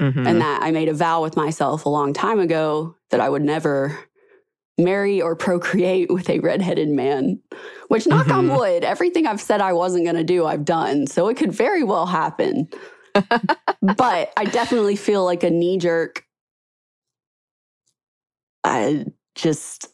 Mhm. 0.00 0.26
And 0.26 0.40
that 0.40 0.62
I 0.62 0.70
made 0.70 0.88
a 0.88 0.94
vow 0.94 1.22
with 1.22 1.36
myself 1.36 1.84
a 1.84 1.90
long 1.90 2.12
time 2.12 2.38
ago 2.38 2.94
that 3.10 3.20
I 3.20 3.28
would 3.28 3.42
never 3.42 3.98
marry 4.78 5.22
or 5.22 5.34
procreate 5.34 6.10
with 6.10 6.28
a 6.28 6.38
redheaded 6.40 6.88
man. 6.90 7.40
Which, 7.88 8.06
knock 8.06 8.28
on 8.28 8.48
Mhm. 8.48 8.58
wood, 8.58 8.84
everything 8.84 9.26
I've 9.26 9.40
said 9.40 9.60
I 9.62 9.72
wasn't 9.72 10.04
going 10.04 10.16
to 10.16 10.24
do, 10.24 10.44
I've 10.44 10.64
done. 10.66 11.06
So 11.06 11.28
it 11.28 11.36
could 11.36 11.52
very 11.52 11.82
well 11.82 12.06
happen. 12.06 12.68
But 13.82 14.32
I 14.36 14.44
definitely 14.44 14.96
feel 14.96 15.24
like 15.24 15.42
a 15.42 15.50
knee 15.50 15.78
jerk. 15.78 16.24
I 18.64 19.06
just, 19.34 19.88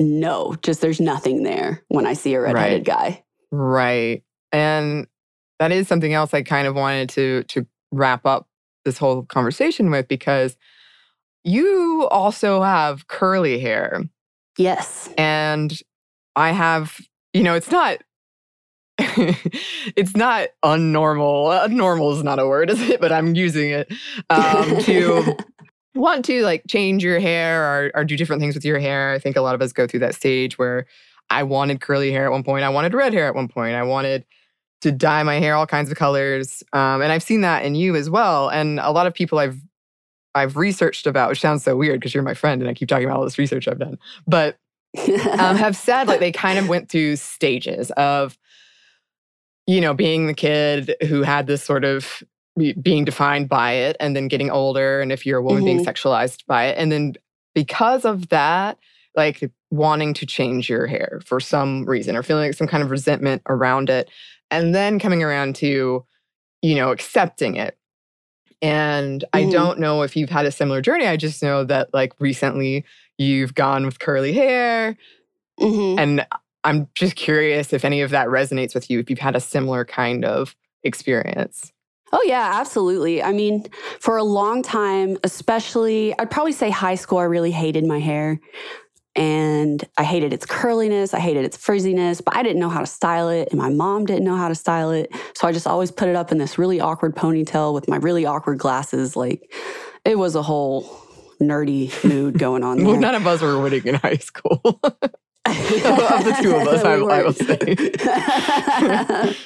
no, 0.00 0.56
just 0.62 0.80
there's 0.80 1.00
nothing 1.00 1.42
there 1.42 1.82
when 1.88 2.06
I 2.06 2.14
see 2.14 2.34
a 2.34 2.40
redheaded 2.40 2.84
guy. 2.84 3.24
Right. 3.52 4.22
And 4.52 5.06
that 5.58 5.72
is 5.72 5.86
something 5.86 6.12
else 6.12 6.34
I 6.34 6.42
kind 6.42 6.66
of 6.66 6.74
wanted 6.74 7.10
to 7.10 7.44
to 7.44 7.66
wrap 7.92 8.24
up 8.26 8.48
this 8.84 8.98
whole 8.98 9.22
conversation 9.24 9.90
with 9.90 10.08
because 10.08 10.56
you 11.44 12.08
also 12.10 12.62
have 12.62 13.06
curly 13.08 13.58
hair 13.60 14.02
Yes. 14.56 15.08
and 15.16 15.78
I 16.36 16.52
have, 16.52 16.98
you 17.32 17.42
know, 17.42 17.54
it's 17.54 17.70
not 17.70 17.98
it's 19.96 20.14
not 20.16 20.48
unnormal. 20.64 21.66
Unnormal 21.66 22.16
is 22.16 22.22
not 22.22 22.38
a 22.38 22.46
word, 22.46 22.70
is 22.70 22.80
it? 22.88 23.00
But 23.00 23.12
I'm 23.12 23.34
using 23.34 23.70
it 23.70 23.92
um, 24.28 24.78
to 24.82 25.36
want 25.94 26.24
to 26.26 26.42
like 26.42 26.64
change 26.68 27.02
your 27.02 27.18
hair 27.18 27.62
or, 27.62 27.90
or 27.94 28.04
do 28.04 28.16
different 28.16 28.40
things 28.40 28.54
with 28.54 28.64
your 28.64 28.78
hair. 28.78 29.12
I 29.12 29.18
think 29.18 29.36
a 29.36 29.40
lot 29.40 29.54
of 29.54 29.62
us 29.62 29.72
go 29.72 29.86
through 29.86 30.00
that 30.00 30.14
stage 30.14 30.58
where 30.58 30.86
I 31.30 31.42
wanted 31.44 31.80
curly 31.80 32.12
hair 32.12 32.26
at 32.26 32.32
one 32.32 32.42
point. 32.42 32.64
I 32.64 32.68
wanted 32.68 32.94
red 32.94 33.12
hair 33.12 33.26
at 33.26 33.34
one 33.34 33.48
point. 33.48 33.74
I 33.74 33.82
wanted 33.84 34.24
to 34.82 34.92
dye 34.92 35.22
my 35.22 35.36
hair 35.36 35.54
all 35.54 35.66
kinds 35.66 35.90
of 35.90 35.96
colors. 35.96 36.62
Um, 36.72 37.02
and 37.02 37.12
I've 37.12 37.22
seen 37.22 37.42
that 37.42 37.64
in 37.64 37.74
you 37.74 37.96
as 37.96 38.10
well. 38.10 38.48
And 38.50 38.80
a 38.80 38.90
lot 38.90 39.06
of 39.06 39.14
people 39.14 39.38
I've 39.38 39.60
I've 40.34 40.56
researched 40.56 41.06
about, 41.06 41.30
which 41.30 41.40
sounds 41.40 41.64
so 41.64 41.76
weird 41.76 41.98
because 41.98 42.14
you're 42.14 42.22
my 42.22 42.34
friend 42.34 42.62
and 42.62 42.70
I 42.70 42.74
keep 42.74 42.88
talking 42.88 43.04
about 43.04 43.16
all 43.16 43.24
this 43.24 43.38
research 43.38 43.66
I've 43.66 43.80
done, 43.80 43.98
but 44.28 44.58
um, 44.96 45.56
have 45.56 45.76
said 45.76 46.06
like 46.06 46.20
they 46.20 46.32
kind 46.32 46.58
of 46.58 46.68
went 46.68 46.88
through 46.88 47.16
stages 47.16 47.90
of, 47.92 48.38
you 49.66 49.80
know, 49.80 49.94
being 49.94 50.26
the 50.26 50.34
kid 50.34 50.94
who 51.08 51.22
had 51.22 51.46
this 51.46 51.62
sort 51.62 51.84
of 51.84 52.22
being 52.82 53.04
defined 53.04 53.48
by 53.48 53.72
it 53.72 53.96
and 54.00 54.14
then 54.16 54.28
getting 54.28 54.50
older. 54.50 55.00
And 55.00 55.12
if 55.12 55.24
you're 55.24 55.38
a 55.38 55.42
woman, 55.42 55.64
being 55.64 55.78
sexualized 55.80 56.44
by 56.46 56.66
it. 56.66 56.76
And 56.78 56.90
then 56.92 57.14
because 57.54 58.04
of 58.04 58.28
that, 58.30 58.78
like 59.16 59.50
wanting 59.70 60.14
to 60.14 60.26
change 60.26 60.68
your 60.68 60.86
hair 60.86 61.20
for 61.24 61.40
some 61.40 61.84
reason 61.86 62.16
or 62.16 62.22
feeling 62.22 62.48
like 62.48 62.56
some 62.56 62.66
kind 62.66 62.82
of 62.82 62.90
resentment 62.90 63.42
around 63.48 63.88
it. 63.90 64.10
And 64.50 64.74
then 64.74 64.98
coming 64.98 65.22
around 65.22 65.56
to, 65.56 66.04
you 66.62 66.74
know, 66.74 66.90
accepting 66.90 67.56
it. 67.56 67.78
And 68.62 69.24
I 69.32 69.44
Mhm. 69.44 69.52
don't 69.52 69.78
know 69.78 70.02
if 70.02 70.16
you've 70.16 70.30
had 70.30 70.46
a 70.46 70.52
similar 70.52 70.82
journey. 70.82 71.06
I 71.06 71.16
just 71.16 71.42
know 71.42 71.64
that 71.64 71.92
like 71.94 72.12
recently 72.20 72.84
you've 73.18 73.54
gone 73.54 73.86
with 73.86 74.00
curly 74.00 74.32
hair 74.32 74.96
Mhm. 75.60 75.98
And 75.98 76.26
I'm 76.64 76.88
just 76.94 77.16
curious 77.16 77.72
if 77.72 77.84
any 77.84 78.02
of 78.02 78.10
that 78.10 78.28
resonates 78.28 78.74
with 78.74 78.90
you, 78.90 78.98
if 79.00 79.08
you've 79.10 79.18
had 79.18 79.36
a 79.36 79.40
similar 79.40 79.84
kind 79.84 80.24
of 80.24 80.54
experience. 80.84 81.72
Oh, 82.12 82.22
yeah, 82.26 82.50
absolutely. 82.54 83.22
I 83.22 83.32
mean, 83.32 83.66
for 84.00 84.16
a 84.16 84.24
long 84.24 84.62
time, 84.62 85.16
especially, 85.22 86.16
I'd 86.18 86.30
probably 86.30 86.52
say 86.52 86.68
high 86.70 86.96
school, 86.96 87.18
I 87.18 87.24
really 87.24 87.52
hated 87.52 87.84
my 87.86 88.00
hair. 88.00 88.40
And 89.16 89.84
I 89.98 90.04
hated 90.04 90.32
its 90.32 90.46
curliness, 90.46 91.14
I 91.14 91.18
hated 91.18 91.44
its 91.44 91.56
frizziness, 91.56 92.22
but 92.24 92.36
I 92.36 92.42
didn't 92.44 92.60
know 92.60 92.68
how 92.68 92.80
to 92.80 92.86
style 92.86 93.28
it. 93.28 93.48
And 93.50 93.60
my 93.60 93.68
mom 93.68 94.06
didn't 94.06 94.24
know 94.24 94.36
how 94.36 94.48
to 94.48 94.54
style 94.54 94.90
it. 94.92 95.10
So 95.34 95.48
I 95.48 95.52
just 95.52 95.66
always 95.66 95.90
put 95.90 96.08
it 96.08 96.14
up 96.16 96.30
in 96.30 96.38
this 96.38 96.58
really 96.58 96.80
awkward 96.80 97.16
ponytail 97.16 97.74
with 97.74 97.88
my 97.88 97.96
really 97.96 98.24
awkward 98.24 98.58
glasses. 98.58 99.16
Like, 99.16 99.52
it 100.04 100.16
was 100.16 100.36
a 100.36 100.42
whole 100.42 100.84
nerdy 101.42 101.92
mood 102.04 102.38
going 102.38 102.62
on 102.62 102.78
Well, 102.84 102.92
there. 102.92 103.00
none 103.00 103.14
of 103.16 103.26
us 103.26 103.40
were 103.40 103.60
winning 103.60 103.84
in 103.84 103.96
high 103.96 104.16
school. 104.16 104.80
of 105.50 106.24
the 106.24 106.36
two 106.40 106.54
of 106.56 106.66
us, 106.66 106.84
I, 106.84 106.94
I 106.94 107.22
will 107.22 107.32
say. 107.32 107.76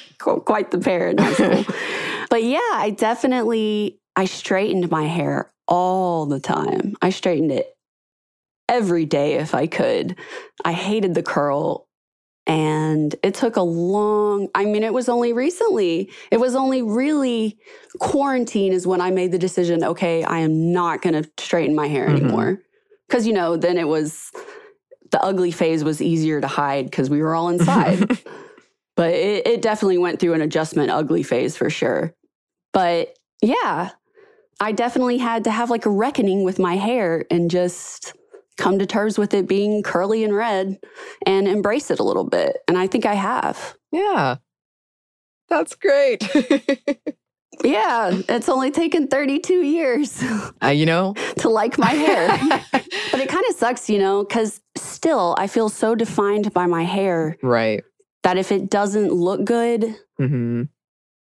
Quite 0.19 0.71
the 0.71 0.79
pair 0.79 1.09
in 1.09 1.17
high 1.17 1.33
school. 1.33 1.65
but 2.29 2.43
yeah, 2.43 2.59
I 2.73 2.91
definitely 2.95 3.99
I 4.15 4.25
straightened 4.25 4.89
my 4.89 5.05
hair 5.07 5.51
all 5.67 6.25
the 6.25 6.39
time. 6.39 6.95
I 7.01 7.09
straightened 7.09 7.51
it 7.51 7.75
every 8.69 9.05
day 9.05 9.33
if 9.35 9.53
I 9.53 9.67
could. 9.67 10.15
I 10.63 10.71
hated 10.71 11.13
the 11.13 11.23
curl 11.23 11.87
and 12.47 13.13
it 13.23 13.33
took 13.33 13.55
a 13.57 13.61
long 13.61 14.47
I 14.55 14.65
mean 14.65 14.83
it 14.83 14.93
was 14.93 15.09
only 15.09 15.33
recently. 15.33 16.09
It 16.31 16.39
was 16.39 16.55
only 16.55 16.81
really 16.81 17.57
quarantine 17.99 18.71
is 18.73 18.87
when 18.87 19.01
I 19.01 19.11
made 19.11 19.31
the 19.31 19.39
decision, 19.39 19.83
okay, 19.83 20.23
I 20.23 20.39
am 20.39 20.71
not 20.71 21.01
going 21.01 21.21
to 21.21 21.29
straighten 21.37 21.75
my 21.75 21.87
hair 21.87 22.07
Mhm. 22.07 22.21
anymore. 22.21 22.61
Cuz 23.09 23.27
you 23.27 23.33
know, 23.33 23.57
then 23.57 23.77
it 23.77 23.87
was 23.87 24.31
the 25.11 25.21
ugly 25.21 25.51
phase 25.51 25.83
was 25.83 26.01
easier 26.01 26.41
to 26.41 26.47
hide 26.47 26.91
cuz 26.91 27.09
we 27.09 27.21
were 27.21 27.35
all 27.35 27.49
inside 27.49 28.19
but 28.95 29.13
it, 29.13 29.45
it 29.45 29.61
definitely 29.61 29.97
went 29.97 30.19
through 30.19 30.33
an 30.33 30.41
adjustment 30.41 30.89
ugly 30.89 31.23
phase 31.23 31.55
for 31.57 31.69
sure. 31.69 32.13
But 32.73 33.17
yeah, 33.41 33.91
I 34.59 34.71
definitely 34.71 35.17
had 35.17 35.43
to 35.43 35.51
have 35.51 35.69
like 35.69 35.85
a 35.85 35.89
reckoning 35.89 36.43
with 36.43 36.59
my 36.59 36.75
hair 36.75 37.25
and 37.29 37.51
just 37.51 38.13
come 38.57 38.79
to 38.79 38.85
terms 38.85 39.17
with 39.17 39.33
it 39.33 39.47
being 39.47 39.83
curly 39.83 40.23
and 40.23 40.33
red 40.33 40.79
and 41.25 41.47
embrace 41.47 41.91
it 41.91 41.99
a 41.99 42.03
little 42.03 42.23
bit. 42.23 42.57
And 42.67 42.77
I 42.77 42.87
think 42.87 43.05
I 43.05 43.15
have. 43.15 43.75
yeah. 43.91 44.37
That's 45.47 45.75
great. 45.75 46.27
Yeah, 47.63 48.21
it's 48.29 48.49
only 48.49 48.71
taken 48.71 49.07
32 49.07 49.53
years 49.61 50.21
uh, 50.63 50.67
you 50.67 50.85
know? 50.85 51.13
to 51.37 51.49
like 51.49 51.77
my 51.77 51.91
hair. 51.91 52.27
but 53.11 53.19
it 53.19 53.29
kind 53.29 53.45
of 53.49 53.55
sucks, 53.55 53.89
you 53.89 53.99
know, 53.99 54.23
because 54.23 54.61
still 54.77 55.35
I 55.37 55.47
feel 55.47 55.69
so 55.69 55.95
defined 55.95 56.53
by 56.53 56.65
my 56.67 56.83
hair 56.83 57.37
right. 57.41 57.83
that 58.23 58.37
if 58.37 58.51
it 58.51 58.69
doesn't 58.69 59.11
look 59.11 59.43
good, 59.45 59.95
hmm 60.17 60.63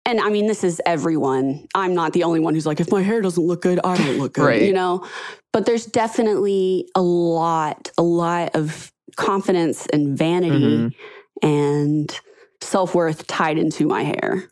and 0.07 0.19
I 0.19 0.31
mean, 0.31 0.47
this 0.47 0.65
is 0.65 0.81
everyone. 0.87 1.67
I'm 1.75 1.95
not 1.95 2.15
the 2.15 2.23
only 2.25 2.41
one 2.41 2.55
who's 2.55 2.65
like, 2.65 2.81
if 2.81 2.91
my 2.91 3.03
hair 3.03 3.21
doesn't 3.21 3.45
look 3.45 3.61
good, 3.61 3.79
I 3.85 3.97
don't 3.99 4.17
look 4.19 4.33
good, 4.33 4.43
Right. 4.47 4.63
you 4.63 4.73
know? 4.73 5.07
But 5.53 5.67
there's 5.67 5.85
definitely 5.85 6.89
a 6.95 7.03
lot, 7.03 7.91
a 7.99 8.03
lot 8.03 8.57
of 8.57 8.91
confidence 9.17 9.87
and 9.93 10.17
vanity 10.17 10.59
Mhm. 10.59 10.95
and 11.43 12.21
self 12.63 12.95
worth 12.95 13.27
tied 13.27 13.59
into 13.59 13.87
my 13.87 14.03
hair. 14.03 14.49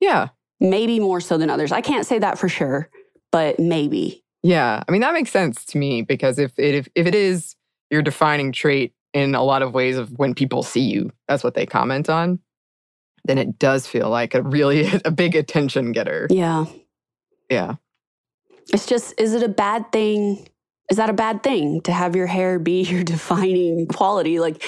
Yeah. 0.00 0.28
Maybe 0.60 1.00
more 1.00 1.20
so 1.20 1.38
than 1.38 1.50
others. 1.50 1.72
I 1.72 1.80
can't 1.80 2.06
say 2.06 2.18
that 2.18 2.38
for 2.38 2.48
sure, 2.48 2.90
but 3.32 3.58
maybe. 3.58 4.22
Yeah. 4.42 4.82
I 4.86 4.92
mean, 4.92 5.00
that 5.00 5.14
makes 5.14 5.30
sense 5.30 5.64
to 5.66 5.78
me 5.78 6.02
because 6.02 6.38
if 6.38 6.52
it, 6.58 6.74
if, 6.74 6.88
if 6.94 7.06
it 7.06 7.14
is 7.14 7.56
your 7.90 8.02
defining 8.02 8.52
trait 8.52 8.94
in 9.12 9.34
a 9.34 9.42
lot 9.42 9.62
of 9.62 9.74
ways 9.74 9.96
of 9.96 10.10
when 10.18 10.34
people 10.34 10.62
see 10.62 10.82
you, 10.82 11.12
that's 11.28 11.42
what 11.42 11.54
they 11.54 11.66
comment 11.66 12.08
on, 12.08 12.38
then 13.24 13.38
it 13.38 13.58
does 13.58 13.86
feel 13.86 14.08
like 14.08 14.34
a 14.34 14.42
really 14.42 14.88
a 15.04 15.10
big 15.10 15.34
attention 15.34 15.92
getter. 15.92 16.26
Yeah. 16.30 16.66
Yeah. 17.50 17.74
It's 18.72 18.86
just, 18.86 19.14
is 19.18 19.34
it 19.34 19.42
a 19.42 19.48
bad 19.48 19.90
thing? 19.92 20.46
Is 20.90 20.96
that 20.96 21.10
a 21.10 21.14
bad 21.14 21.42
thing 21.42 21.80
to 21.82 21.92
have 21.92 22.14
your 22.16 22.26
hair 22.26 22.58
be 22.58 22.82
your 22.84 23.04
defining 23.04 23.86
quality? 23.86 24.40
Like, 24.40 24.62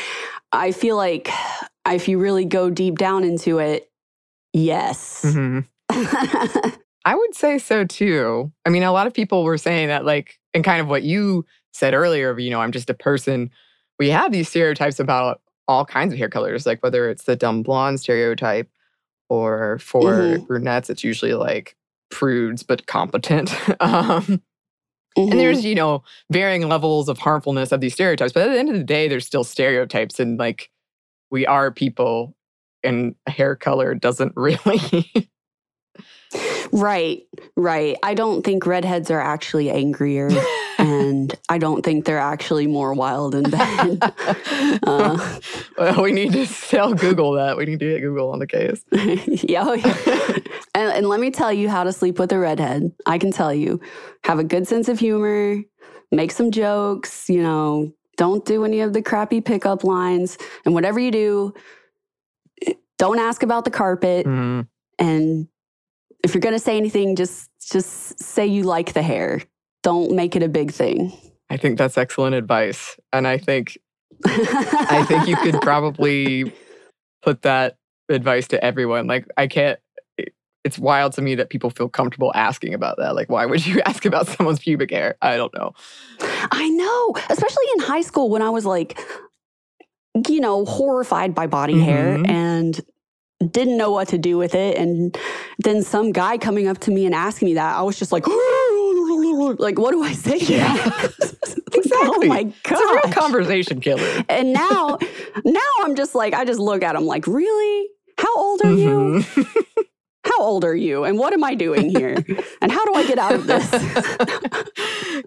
I 0.53 0.73
feel 0.73 0.97
like 0.97 1.31
if 1.87 2.09
you 2.09 2.19
really 2.19 2.45
go 2.45 2.71
deep 2.71 2.99
down 2.99 3.25
into 3.25 3.59
it, 3.59 3.91
yes. 4.53 5.23
hmm 5.23 5.61
I 7.05 7.15
would 7.15 7.35
say 7.35 7.59
so 7.59 7.85
too. 7.85 8.53
I 8.65 8.71
mean, 8.71 8.83
a 8.85 8.93
lot 8.93 9.07
of 9.07 9.15
people 9.15 9.45
were 9.45 9.59
saying 9.59 9.89
that, 9.89 10.05
like, 10.05 10.39
and 10.55 10.63
kind 10.65 10.81
of 10.81 10.89
what 10.89 11.03
you 11.03 11.45
said 11.73 11.95
earlier, 11.95 12.31
of, 12.31 12.39
you 12.39 12.51
know, 12.51 12.61
I'm 12.61 12.73
just 12.73 12.91
a 12.91 12.95
person. 12.95 13.51
We 13.99 14.11
have 14.11 14.33
these 14.33 14.49
stereotypes 14.49 15.01
about 15.01 15.41
all 15.69 15.85
kinds 15.85 16.13
of 16.13 16.19
hair 16.19 16.29
colors, 16.29 16.67
like 16.67 16.83
whether 16.83 17.09
it's 17.11 17.25
the 17.25 17.37
dumb 17.37 17.63
blonde 17.63 18.01
stereotype 18.01 18.69
or 19.29 19.79
for 19.81 20.13
Mhm. 20.13 20.47
brunettes, 20.47 20.91
it's 20.91 21.05
usually 21.05 21.35
like 21.35 21.77
prudes 22.11 22.63
but 22.63 22.87
competent. 22.87 23.53
um, 23.81 24.43
Mhm. 25.19 25.31
and 25.33 25.41
there's, 25.41 25.65
you 25.65 25.75
know, 25.75 26.03
varying 26.31 26.69
levels 26.69 27.09
of 27.09 27.19
harmfulness 27.19 27.73
of 27.73 27.81
these 27.81 27.95
stereotypes. 27.95 28.33
But 28.33 28.45
at 28.49 28.53
the 28.53 28.59
end 28.59 28.71
of 28.71 28.77
the 28.77 28.85
day, 28.85 29.09
there's 29.09 29.27
still 29.27 29.45
stereotypes. 29.45 30.21
And 30.21 30.39
like, 30.39 30.71
we 31.31 31.47
are 31.47 31.71
people, 31.73 32.37
and 32.85 33.15
hair 33.27 33.57
color 33.57 33.95
doesn't 33.95 34.33
really. 34.37 35.31
Right, 36.73 37.23
right. 37.57 37.97
I 38.03 38.15
don't 38.15 38.43
think 38.45 38.67
redheads 38.67 39.11
are 39.11 39.21
actually 39.21 39.71
angrier, 39.71 40.29
and 40.79 41.35
I 41.49 41.59
don't 41.59 41.83
think 41.85 42.05
they're 42.05 42.19
actually 42.19 42.67
more 42.67 42.95
wild 42.95 43.35
and 43.35 43.51
bad. 43.51 44.15
Uh, 44.85 45.39
well, 45.79 46.03
we 46.03 46.13
need 46.13 46.33
to 46.33 46.47
tell 46.47 46.93
Google 46.95 47.33
that. 47.33 47.57
We 47.57 47.67
need 47.67 47.79
to 47.81 47.91
get 47.91 48.01
Google 48.01 48.31
on 48.33 48.39
the 48.39 48.47
case. 48.47 48.83
yeah, 49.49 49.65
oh, 49.67 49.75
yeah. 49.75 50.39
And, 50.75 50.93
and 50.93 51.09
let 51.09 51.21
me 51.21 51.31
tell 51.31 51.53
you 51.53 51.69
how 51.69 51.85
to 51.85 51.93
sleep 51.93 52.19
with 52.19 52.33
a 52.33 52.39
redhead. 52.39 52.91
I 53.07 53.19
can 53.19 53.31
tell 53.31 53.55
you, 53.55 53.81
have 54.25 54.39
a 54.39 54.45
good 54.45 54.67
sense 54.67 54.89
of 54.89 54.99
humor, 54.99 55.63
make 56.11 56.33
some 56.33 56.51
jokes, 56.51 57.29
you 57.29 57.43
know, 57.43 57.93
don't 58.17 58.45
do 58.45 58.65
any 58.65 58.81
of 58.81 58.93
the 58.93 59.03
crappy 59.03 59.41
pickup 59.41 59.85
lines. 59.85 60.37
And 60.65 60.75
whatever 60.75 60.99
you 60.99 61.11
do, 61.11 61.55
don't 62.99 63.19
ask 63.19 63.43
about 63.43 63.65
the 63.65 63.71
carpet. 63.71 64.27
Mhm. 64.27 64.67
And 64.99 65.49
if 66.23 66.35
you're 66.35 66.41
going 66.41 66.55
to 66.55 66.59
say 66.59 66.77
anything, 66.77 67.17
just 67.17 67.49
just 67.71 68.21
say 68.21 68.47
you 68.47 68.63
like 68.65 68.93
the 68.93 69.03
hair. 69.03 69.43
Don't 69.83 70.13
make 70.13 70.37
it 70.37 70.43
a 70.43 70.49
big 70.49 70.71
thing. 70.73 71.13
I 71.51 71.57
think 71.57 71.79
that's 71.79 71.99
excellent 71.99 72.35
advice. 72.35 72.97
And 73.13 73.27
I 73.27 73.39
think 73.39 73.77
I 74.25 75.05
think 75.09 75.27
you 75.27 75.37
could 75.37 75.61
probably 75.61 76.53
put 77.23 77.43
that 77.43 77.77
advice 78.09 78.49
to 78.49 78.65
everyone. 78.65 79.07
Like 79.07 79.27
I 79.37 79.47
can't 79.47 79.79
it's 80.65 80.79
wild 80.79 81.13
to 81.15 81.23
me 81.23 81.35
that 81.35 81.51
people 81.51 81.71
feel 81.71 81.89
comfortable 81.89 82.31
asking 82.37 82.73
about 82.73 82.97
that. 82.99 83.17
Like 83.17 83.29
why 83.29 83.45
would 83.47 83.67
you 83.67 83.81
ask 83.87 84.05
about 84.05 84.29
someone's 84.29 84.61
pubic 84.61 84.91
hair? 84.93 85.17
I 85.21 85.37
don't 85.37 85.53
know. 85.55 85.73
I 86.21 86.69
know, 86.69 87.15
especially 87.31 87.65
in 87.75 87.81
high 87.81 88.03
school 88.03 88.31
when 88.31 88.43
I 88.43 88.51
was 88.51 88.65
like, 88.65 88.97
you 90.29 90.41
know, 90.41 90.65
horrified 90.65 91.35
by 91.35 91.47
body 91.49 91.81
hair 91.81 92.17
Mhm. 92.19 92.29
and 92.29 92.81
didn't 93.51 93.77
know 93.77 93.91
what 93.91 94.09
to 94.09 94.19
do 94.19 94.37
with 94.39 94.55
it. 94.55 94.77
And 94.77 95.17
then 95.59 95.83
some 95.83 96.13
guy 96.13 96.39
coming 96.39 96.69
up 96.69 96.79
to 96.81 96.91
me 96.91 97.07
and 97.07 97.15
asking 97.15 97.47
me 97.47 97.55
that, 97.55 97.77
I 97.77 97.83
was 97.83 97.99
just 97.99 98.13
like, 98.13 98.27
like, 99.59 99.79
what 99.79 99.91
do 99.93 100.03
I 100.03 100.13
say? 100.13 100.39
Yeah. 100.39 100.73
that? 100.77 101.13
Exactly. 101.75 102.27
oh 102.27 102.29
my 102.29 102.43
god. 102.45 102.53
It's 102.65 102.81
a 102.81 103.09
real 103.09 103.15
conversation 103.15 103.81
killer. 103.81 104.25
and 104.29 104.53
now, 104.53 104.99
now 105.45 105.61
I'm 105.81 105.95
just 105.97 106.15
like, 106.15 106.35
I 106.35 106.45
just 106.45 106.61
look 106.61 106.83
at 106.83 106.95
him 106.95 107.07
like, 107.07 107.27
really? 107.27 107.89
How 108.19 108.35
old 108.37 108.61
are 108.63 108.73
you? 108.73 109.25
Mhm. 109.25 109.47
How 110.25 110.39
old 110.39 110.65
are 110.65 110.75
you? 110.77 111.05
And 111.05 111.19
what 111.19 111.33
am 111.33 111.43
I 111.43 111.55
doing 111.55 111.89
here? 111.91 112.17
And 112.61 112.71
how 112.71 112.85
do 112.85 112.95
I 112.95 113.07
get 113.07 113.19
out 113.19 113.35
of 113.35 113.47
this? 113.47 113.69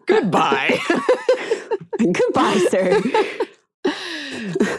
Goodbye. 0.05 0.79
Goodbye, 1.99 2.65
sir. 2.69 3.01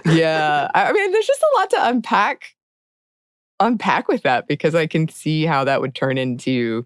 yeah. 0.07 0.71
I 0.75 0.93
mean, 0.93 1.13
there's 1.13 1.27
just 1.27 1.43
a 1.43 1.59
lot 1.59 1.71
to 1.71 1.89
unpack 1.89 2.55
unpack 3.61 4.09
with 4.09 4.23
that 4.23 4.47
because 4.49 4.75
I 4.75 4.87
can 4.87 5.09
see 5.09 5.45
how 5.47 5.65
that 5.65 5.81
would 5.81 5.95
turn 5.95 6.19
into 6.19 6.85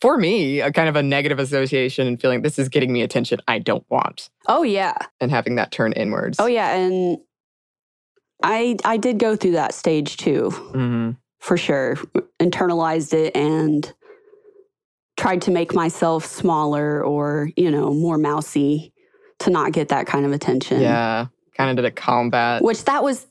for 0.00 0.16
me 0.18 0.60
a 0.60 0.72
kind 0.72 0.88
of 0.88 0.96
a 0.96 1.02
negative 1.02 1.38
association 1.38 2.08
and 2.08 2.20
feeling 2.20 2.42
this 2.42 2.58
is 2.58 2.68
getting 2.68 2.92
me 2.92 3.02
attention 3.02 3.38
I 3.46 3.60
don't 3.60 3.84
want 3.88 4.30
Oh 4.48 4.62
yeah. 4.64 4.96
and 5.20 5.30
having 5.30 5.54
that 5.56 5.70
turn 5.70 5.92
inwards. 5.92 6.38
Oh 6.40 6.46
yeah, 6.46 6.74
and 6.74 7.18
I 8.42 8.76
I 8.84 8.96
did 8.96 9.18
go 9.18 9.36
through 9.36 9.52
that 9.52 9.72
stage 9.74 10.16
too, 10.16 10.50
Mhm. 10.74 11.16
for 11.38 11.56
sure. 11.56 11.96
Internalized 12.40 13.14
it 13.14 13.36
and 13.36 13.92
tried 15.16 15.42
to 15.42 15.50
make 15.52 15.74
myself 15.74 16.24
smaller 16.24 17.04
or, 17.04 17.50
you 17.56 17.70
know, 17.70 17.92
more 17.94 18.18
mousy 18.18 18.92
to 19.38 19.50
not 19.50 19.70
get 19.72 19.88
that 19.90 20.06
kind 20.06 20.26
of 20.26 20.32
attention. 20.32 20.80
Yeah. 20.80 21.26
Kind 21.56 21.70
of 21.70 21.76
did 21.76 21.84
a 21.84 21.90
combat. 21.94 22.62
Which 22.62 22.82
that 22.84 23.04
was 23.04 23.26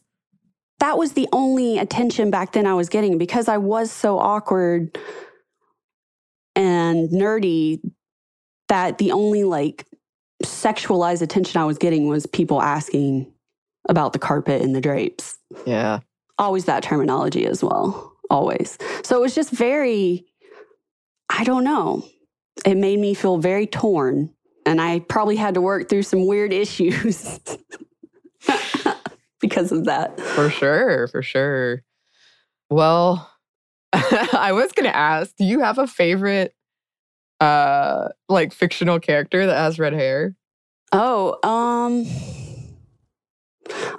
that 0.81 0.97
was 0.97 1.13
the 1.13 1.29
only 1.31 1.77
attention 1.77 2.31
back 2.31 2.53
then 2.53 2.65
I 2.65 2.73
was 2.73 2.89
getting 2.89 3.19
because 3.19 3.47
I 3.47 3.57
was 3.57 3.91
so 3.91 4.17
awkward 4.17 4.97
and 6.55 7.09
nerdy 7.11 7.79
that 8.67 8.97
the 8.97 9.11
only 9.11 9.43
like 9.43 9.85
sexualized 10.43 11.21
attention 11.21 11.61
I 11.61 11.65
was 11.65 11.77
getting 11.77 12.07
was 12.07 12.25
people 12.25 12.63
asking 12.63 13.31
about 13.89 14.13
the 14.13 14.19
carpet 14.19 14.63
and 14.63 14.75
the 14.75 14.81
drapes. 14.81 15.37
Yeah. 15.67 15.99
Always 16.39 16.65
that 16.65 16.81
terminology 16.81 17.45
as 17.45 17.63
well. 17.63 18.13
Always. 18.31 18.79
So 19.03 19.15
it 19.17 19.21
was 19.21 19.35
just 19.35 19.51
very, 19.51 20.25
I 21.29 21.43
don't 21.43 21.63
know. 21.63 22.03
It 22.65 22.75
made 22.75 22.97
me 22.97 23.13
feel 23.13 23.37
very 23.37 23.67
torn. 23.67 24.33
And 24.65 24.81
I 24.81 24.99
probably 25.01 25.35
had 25.35 25.53
to 25.53 25.61
work 25.61 25.89
through 25.89 26.03
some 26.03 26.25
weird 26.25 26.51
issues 26.51 27.39
because 29.41 29.71
of 29.71 29.85
that. 29.85 30.19
For 30.19 30.49
sure. 30.49 31.07
For 31.07 31.21
sure. 31.21 31.83
Well, 32.69 33.29
I 33.93 34.51
was 34.53 34.71
going 34.71 34.89
to 34.89 34.95
ask 34.95 35.35
do 35.35 35.43
you 35.43 35.59
have 35.59 35.77
a 35.77 35.87
favorite, 35.87 36.55
uh, 37.39 38.09
like 38.29 38.53
fictional 38.53 38.99
character 38.99 39.45
that 39.45 39.57
has 39.57 39.79
red 39.79 39.93
hair? 39.93 40.35
Oh, 40.93 41.37
um, 41.47 42.05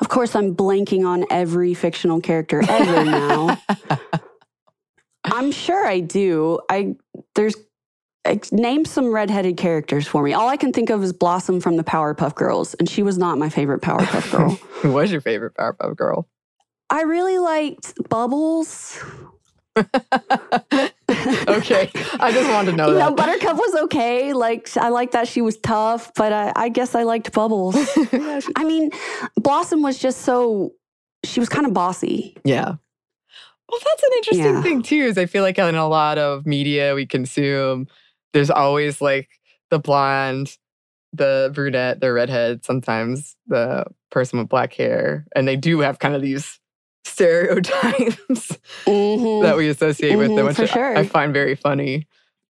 of 0.01 0.09
course, 0.09 0.35
I'm 0.35 0.55
blanking 0.55 1.07
on 1.07 1.25
every 1.31 1.75
fictional 1.75 2.21
character 2.21 2.63
ever 2.69 3.05
now. 3.05 3.59
I'm 5.25 5.53
sure 5.53 5.87
I 5.87 6.01
do. 6.01 6.61
I 6.69 6.97
there's 7.35 7.57
name 8.53 8.85
some 8.85 9.13
redheaded 9.13 9.57
characters 9.57 10.07
for 10.07 10.23
me. 10.23 10.33
All 10.33 10.49
I 10.49 10.57
can 10.57 10.73
think 10.73 10.91
of 10.91 11.03
is 11.03 11.13
Blossom 11.13 11.61
from 11.61 11.77
the 11.77 11.85
Powerpuff 11.85 12.35
Girls, 12.35 12.75
and 12.75 12.89
she 12.89 13.03
was 13.03 13.19
not 13.19 13.39
my 13.39 13.49
favorite 13.49 13.83
Powerpuff 13.83 14.31
Girl. 14.31 14.51
Who 14.83 14.93
was 14.93 15.11
your 15.13 15.21
favorite 15.21 15.55
Powerpuff 15.55 15.97
Girl? 15.97 16.29
I 16.91 17.03
really 17.03 17.39
liked 17.39 17.95
Bubbles. 18.09 19.03
okay, 19.77 20.91
I 21.09 22.31
just 22.33 22.51
wanted 22.51 22.73
to 22.73 22.77
know 22.77 22.89
You 22.89 22.95
that. 22.95 23.11
know, 23.11 23.15
Buttercup 23.15 23.57
was 23.57 23.75
okay. 23.85 24.33
Like 24.33 24.75
I 24.77 24.91
liked 24.91 25.13
that 25.13 25.29
she 25.29 25.41
was 25.41 25.57
tough, 25.59 26.13
but 26.15 26.33
I, 26.33 26.53
I 26.55 26.69
guess 26.69 26.95
I 26.95 27.05
liked 27.05 27.33
Bubbles. 27.33 27.77
I 28.57 28.65
mean, 28.65 28.91
Blossom 29.37 29.83
was 29.83 29.99
just 29.99 30.23
so 30.23 30.73
she 31.25 31.41
was 31.41 31.49
kind 31.49 31.67
of 31.67 31.73
bossy. 31.73 32.37
Yeah. 32.45 32.75
Well, 33.71 33.81
that's 33.83 34.03
an 34.03 34.11
interesting 34.17 34.55
Yeah. 34.57 34.63
thing 34.63 34.83
too. 34.83 34.97
Is 35.05 35.17
I 35.17 35.27
feel 35.27 35.43
like 35.43 35.59
in 35.59 35.75
a 35.75 35.89
lot 35.89 36.19
of 36.19 36.45
media 36.47 36.95
we 36.95 37.07
consume, 37.07 37.87
there's 38.33 38.51
always 38.51 39.01
like 39.01 39.29
the 39.71 39.79
blonde, 39.79 40.57
the 41.13 41.51
brunette, 41.55 42.01
the 42.01 42.13
redhead, 42.13 42.65
sometimes 42.65 43.37
the 43.47 43.85
person 44.11 44.39
with 44.39 44.49
black 44.49 44.73
hair, 44.75 45.27
and 45.37 45.47
they 45.49 45.57
do 45.57 45.81
have 45.81 45.99
kind 45.99 46.15
of 46.15 46.23
these 46.23 46.59
stereotypes 47.05 48.59
Mhm. 48.87 49.43
that 49.43 49.57
we 49.57 49.69
associate 49.69 50.17
with 50.17 50.29
them, 50.29 50.39
Mhm, 50.39 50.49
which 50.49 50.57
for 50.57 50.63
I- 50.63 50.67
sure. 50.67 50.97
I 50.99 51.05
find 51.07 51.33
very 51.33 51.55
funny. 51.55 52.07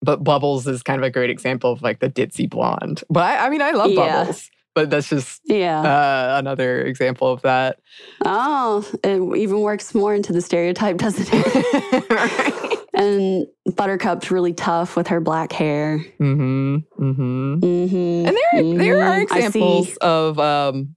But 0.02 0.24
Bubbles 0.24 0.68
is 0.68 0.84
kind 0.84 1.00
of 1.00 1.04
a 1.06 1.10
great 1.10 1.30
example 1.30 1.72
of 1.72 1.82
like 1.82 2.00
the 2.00 2.10
ditzy 2.10 2.48
blonde. 2.50 3.04
But 3.10 3.24
I, 3.24 3.48
I 3.48 3.50
mean, 3.50 3.62
I 3.62 3.72
love 3.72 3.92
Yeah. 3.92 4.20
Bubbles, 4.26 4.50
but 4.76 4.90
that's 4.90 5.10
just 5.10 5.42
yeah. 5.46 5.82
uh, 5.82 6.36
another 6.38 6.82
example 6.82 7.32
of 7.32 7.42
that. 7.42 7.80
oh, 8.24 8.88
it 9.04 9.20
even 9.38 9.62
works 9.62 9.96
more 9.96 10.14
into 10.14 10.32
the 10.34 10.42
stereotype, 10.42 10.98
doesn't 10.98 11.28
it? 11.32 12.10
right? 12.10 12.75
And 12.96 13.48
Buttercup's 13.76 14.32
really 14.32 14.54
tough 14.54 14.96
with 14.96 15.08
her 15.08 15.20
black 15.22 15.52
hair. 15.52 16.00
Mm-hmm. 16.20 16.76
Mm-hmm. 17.00 17.60
Mm-hmm. 17.60 18.28
And 18.28 18.38
there, 18.78 18.78
there 18.78 19.04
are 19.04 19.20
Mhm. 19.26 19.32
I 19.32 19.40
see. 19.42 19.46
examples 19.48 19.98
of 19.98 20.40
um, 20.40 20.96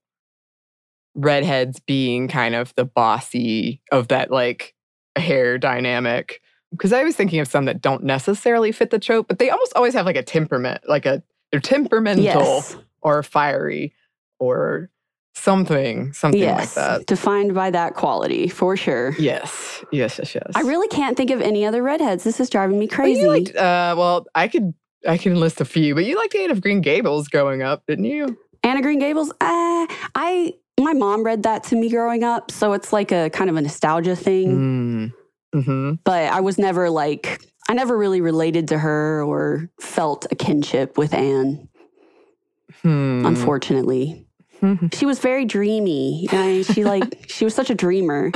redheads 1.15 1.81
being 1.81 2.29
kind 2.29 2.55
of 2.55 2.75
the 2.77 2.85
bossy 2.85 3.83
of 3.93 4.09
that 4.09 4.31
like 4.31 4.75
hair 5.17 5.59
dynamic. 5.59 6.41
Because 6.71 6.93
I 6.93 7.03
was 7.03 7.17
thinking 7.17 7.41
of 7.41 7.49
some 7.49 7.65
that 7.65 7.81
don't 7.81 8.05
necessarily 8.05 8.73
fit 8.73 8.91
the 8.91 8.99
trope, 8.99 9.27
but 9.27 9.39
they 9.39 9.49
almost 9.51 9.73
always 9.75 9.95
have 9.95 10.05
like 10.07 10.17
a 10.17 10.23
temperament, 10.23 10.83
like 10.87 11.07
a 11.07 11.23
they're 11.51 11.61
temperamental 11.61 12.25
Yes. 12.25 12.77
or 13.01 13.23
fiery 13.23 13.95
or 14.39 14.91
something, 15.39 16.13
something 16.13 16.41
yes. 16.41 16.59
like 16.59 16.75
that. 16.75 17.07
Defined 17.07 17.55
by 17.55 17.71
that 17.71 17.95
quality, 17.95 18.49
for 18.49 18.77
sure. 18.77 19.15
Yes, 19.19 19.85
yes, 19.93 20.19
yes, 20.19 20.35
yes. 20.35 20.53
I 20.55 20.63
really 20.63 20.89
can't 20.89 21.17
think 21.17 21.31
of 21.31 21.41
any 21.41 21.65
other 21.65 21.83
redheads. 21.83 22.25
This 22.25 22.41
is 22.41 22.51
driving 22.51 22.79
me 22.79 22.87
crazy. 22.87 23.23
you 23.23 23.29
liked, 23.29 23.57
uh, 23.57 23.95
well, 23.97 24.27
I 24.35 24.49
could 24.49 24.75
I 25.07 25.17
can 25.17 25.37
list 25.37 25.61
a 25.61 25.65
few, 25.65 25.95
but 25.95 26.05
you 26.05 26.17
liked 26.17 26.35
Anne 26.35 26.51
of 26.51 26.61
Green 26.61 26.81
Gables 26.81 27.29
growing 27.29 27.63
up, 27.63 27.85
didn't 27.87 28.05
you? 28.05 28.39
Anna 28.63 28.83
Green 28.83 28.99
Gables. 28.99 29.31
Uh, 29.31 29.87
I 30.15 30.55
my 30.81 30.93
mom 30.93 31.25
read 31.25 31.43
that 31.45 31.65
to 31.65 31.77
me 31.77 31.89
growing 31.89 32.25
up, 32.25 32.51
so 32.51 32.73
it's 32.73 32.93
like 32.93 33.13
a 33.13 33.31
kind 33.31 33.51
of 33.51 33.57
a 33.57 33.63
nostalgia 33.63 34.17
thing. 34.17 35.13
Mm. 35.55 35.61
Mm-hmm. 35.61 35.93
But 36.05 36.33
I 36.33 36.41
was 36.41 36.59
never 36.59 36.91
like 36.91 37.41
I 37.69 37.75
never 37.75 37.97
really 37.97 38.21
related 38.21 38.69
to 38.69 38.79
her 38.79 39.23
or 39.23 39.71
felt 39.81 40.27
a 40.31 40.35
kinship 40.35 40.99
with 40.99 41.15
Anne. 41.15 41.69
Hmm. 42.83 43.25
Unfortunately, 43.25 44.28
she 44.93 45.07
was 45.07 45.19
very 45.19 45.45
dreamy. 45.45 46.27
and 46.33 46.65
she 46.67 46.85
like 46.85 47.25
she 47.29 47.45
was 47.45 47.55
such 47.55 47.71
a 47.71 47.75
dreamer. 47.75 48.31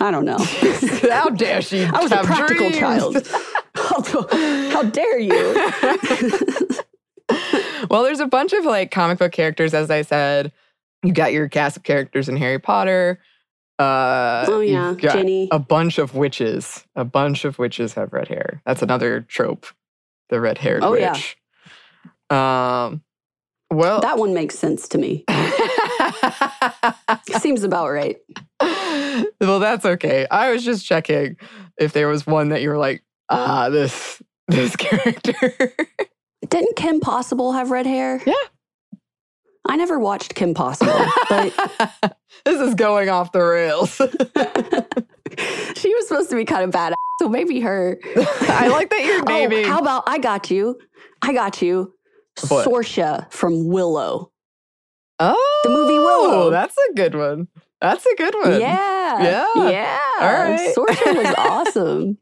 I 0.00 0.10
don't 0.10 0.24
know. 0.24 0.38
How 1.10 1.28
dare 1.30 1.62
she? 1.62 1.84
I 1.84 2.00
was 2.02 2.10
a 2.12 2.18
practical 2.24 2.70
dreams? 2.70 2.78
child. 2.78 3.26
How, 4.72 4.82
dare 4.82 5.18
you? 5.18 5.54
well, 7.88 8.02
there's 8.02 8.20
a 8.20 8.26
bunch 8.26 8.52
of 8.52 8.64
like 8.64 8.90
comic 8.90 9.18
book 9.18 9.32
characters, 9.32 9.74
as 9.74 9.90
I 9.90 10.02
said. 10.02 10.52
You 11.02 11.12
got 11.12 11.32
your 11.32 11.48
cast 11.48 11.76
of 11.76 11.82
characters 11.82 12.28
in 12.28 12.36
Harry 12.36 12.58
Potter. 12.58 13.20
Uh, 13.78 14.44
Oh, 14.48 14.60
yeah, 14.60 14.94
Ginny. 14.94 15.48
A 15.50 15.58
bunch 15.58 15.98
of 15.98 16.14
witches. 16.14 16.84
A 16.94 17.04
bunch 17.04 17.44
of 17.44 17.58
witches 17.58 17.94
have 17.94 18.12
red 18.12 18.28
hair. 18.28 18.62
That's 18.66 18.82
another 18.82 19.20
trope. 19.22 19.66
The 20.28 20.40
red-haired 20.40 20.82
Oh, 20.84 20.94
yeah. 20.94 21.12
witch. 21.12 21.36
Um. 22.30 23.02
Well. 23.72 24.00
That 24.00 24.18
one 24.18 24.34
makes 24.34 24.58
sense 24.58 24.86
to 24.88 24.98
me. 24.98 25.24
Seems 27.38 27.64
about 27.64 27.88
right. 27.88 28.16
well, 29.40 29.58
that's 29.58 29.86
okay. 29.86 30.26
I 30.30 30.52
was 30.52 30.62
just 30.64 30.84
checking 30.84 31.36
if 31.78 31.92
there 31.92 32.08
was 32.08 32.26
one 32.26 32.50
that 32.50 32.60
you 32.60 32.68
were 32.68 32.76
like, 32.76 33.02
ah, 33.30 33.70
this 33.70 34.22
this 34.48 34.76
character. 34.76 35.74
Didn't 36.48 36.76
Kim 36.76 37.00
Possible 37.00 37.52
have 37.52 37.70
red 37.70 37.86
hair? 37.86 38.20
Yeah. 38.26 38.34
I 39.66 39.76
never 39.76 39.98
watched 39.98 40.34
Kim 40.34 40.54
Possible, 40.54 41.06
but 41.30 42.16
this 42.44 42.60
is 42.60 42.74
going 42.74 43.08
off 43.08 43.32
the 43.32 43.40
rails. 43.40 43.94
she 45.76 45.94
was 45.94 46.08
supposed 46.08 46.30
to 46.30 46.36
be 46.36 46.44
kind 46.44 46.64
of 46.64 46.70
badass, 46.70 46.94
so 47.20 47.28
maybe 47.28 47.60
her. 47.60 47.98
I 48.42 48.68
like 48.68 48.90
that 48.90 49.04
you're 49.04 49.22
naming. 49.24 49.64
Oh, 49.64 49.68
how 49.68 49.78
about 49.78 50.02
I 50.08 50.18
got 50.18 50.50
you? 50.50 50.78
I 51.22 51.32
got 51.32 51.62
you. 51.62 51.94
What? 52.48 52.66
Sorsha 52.66 53.30
from 53.32 53.68
Willow. 53.68 54.30
oh, 55.18 55.60
the 55.64 55.70
movie 55.70 55.98
Willow. 55.98 56.50
That's 56.50 56.76
a 56.90 56.94
good 56.94 57.14
one. 57.14 57.48
That's 57.80 58.04
a 58.06 58.14
good 58.16 58.34
one. 58.42 58.60
Yeah. 58.60 59.22
Yeah. 59.22 59.70
Yeah. 59.70 59.98
All 60.20 60.32
right. 60.32 60.74
Sorsha 60.76 61.16
was 61.16 61.34
awesome. 61.38 62.18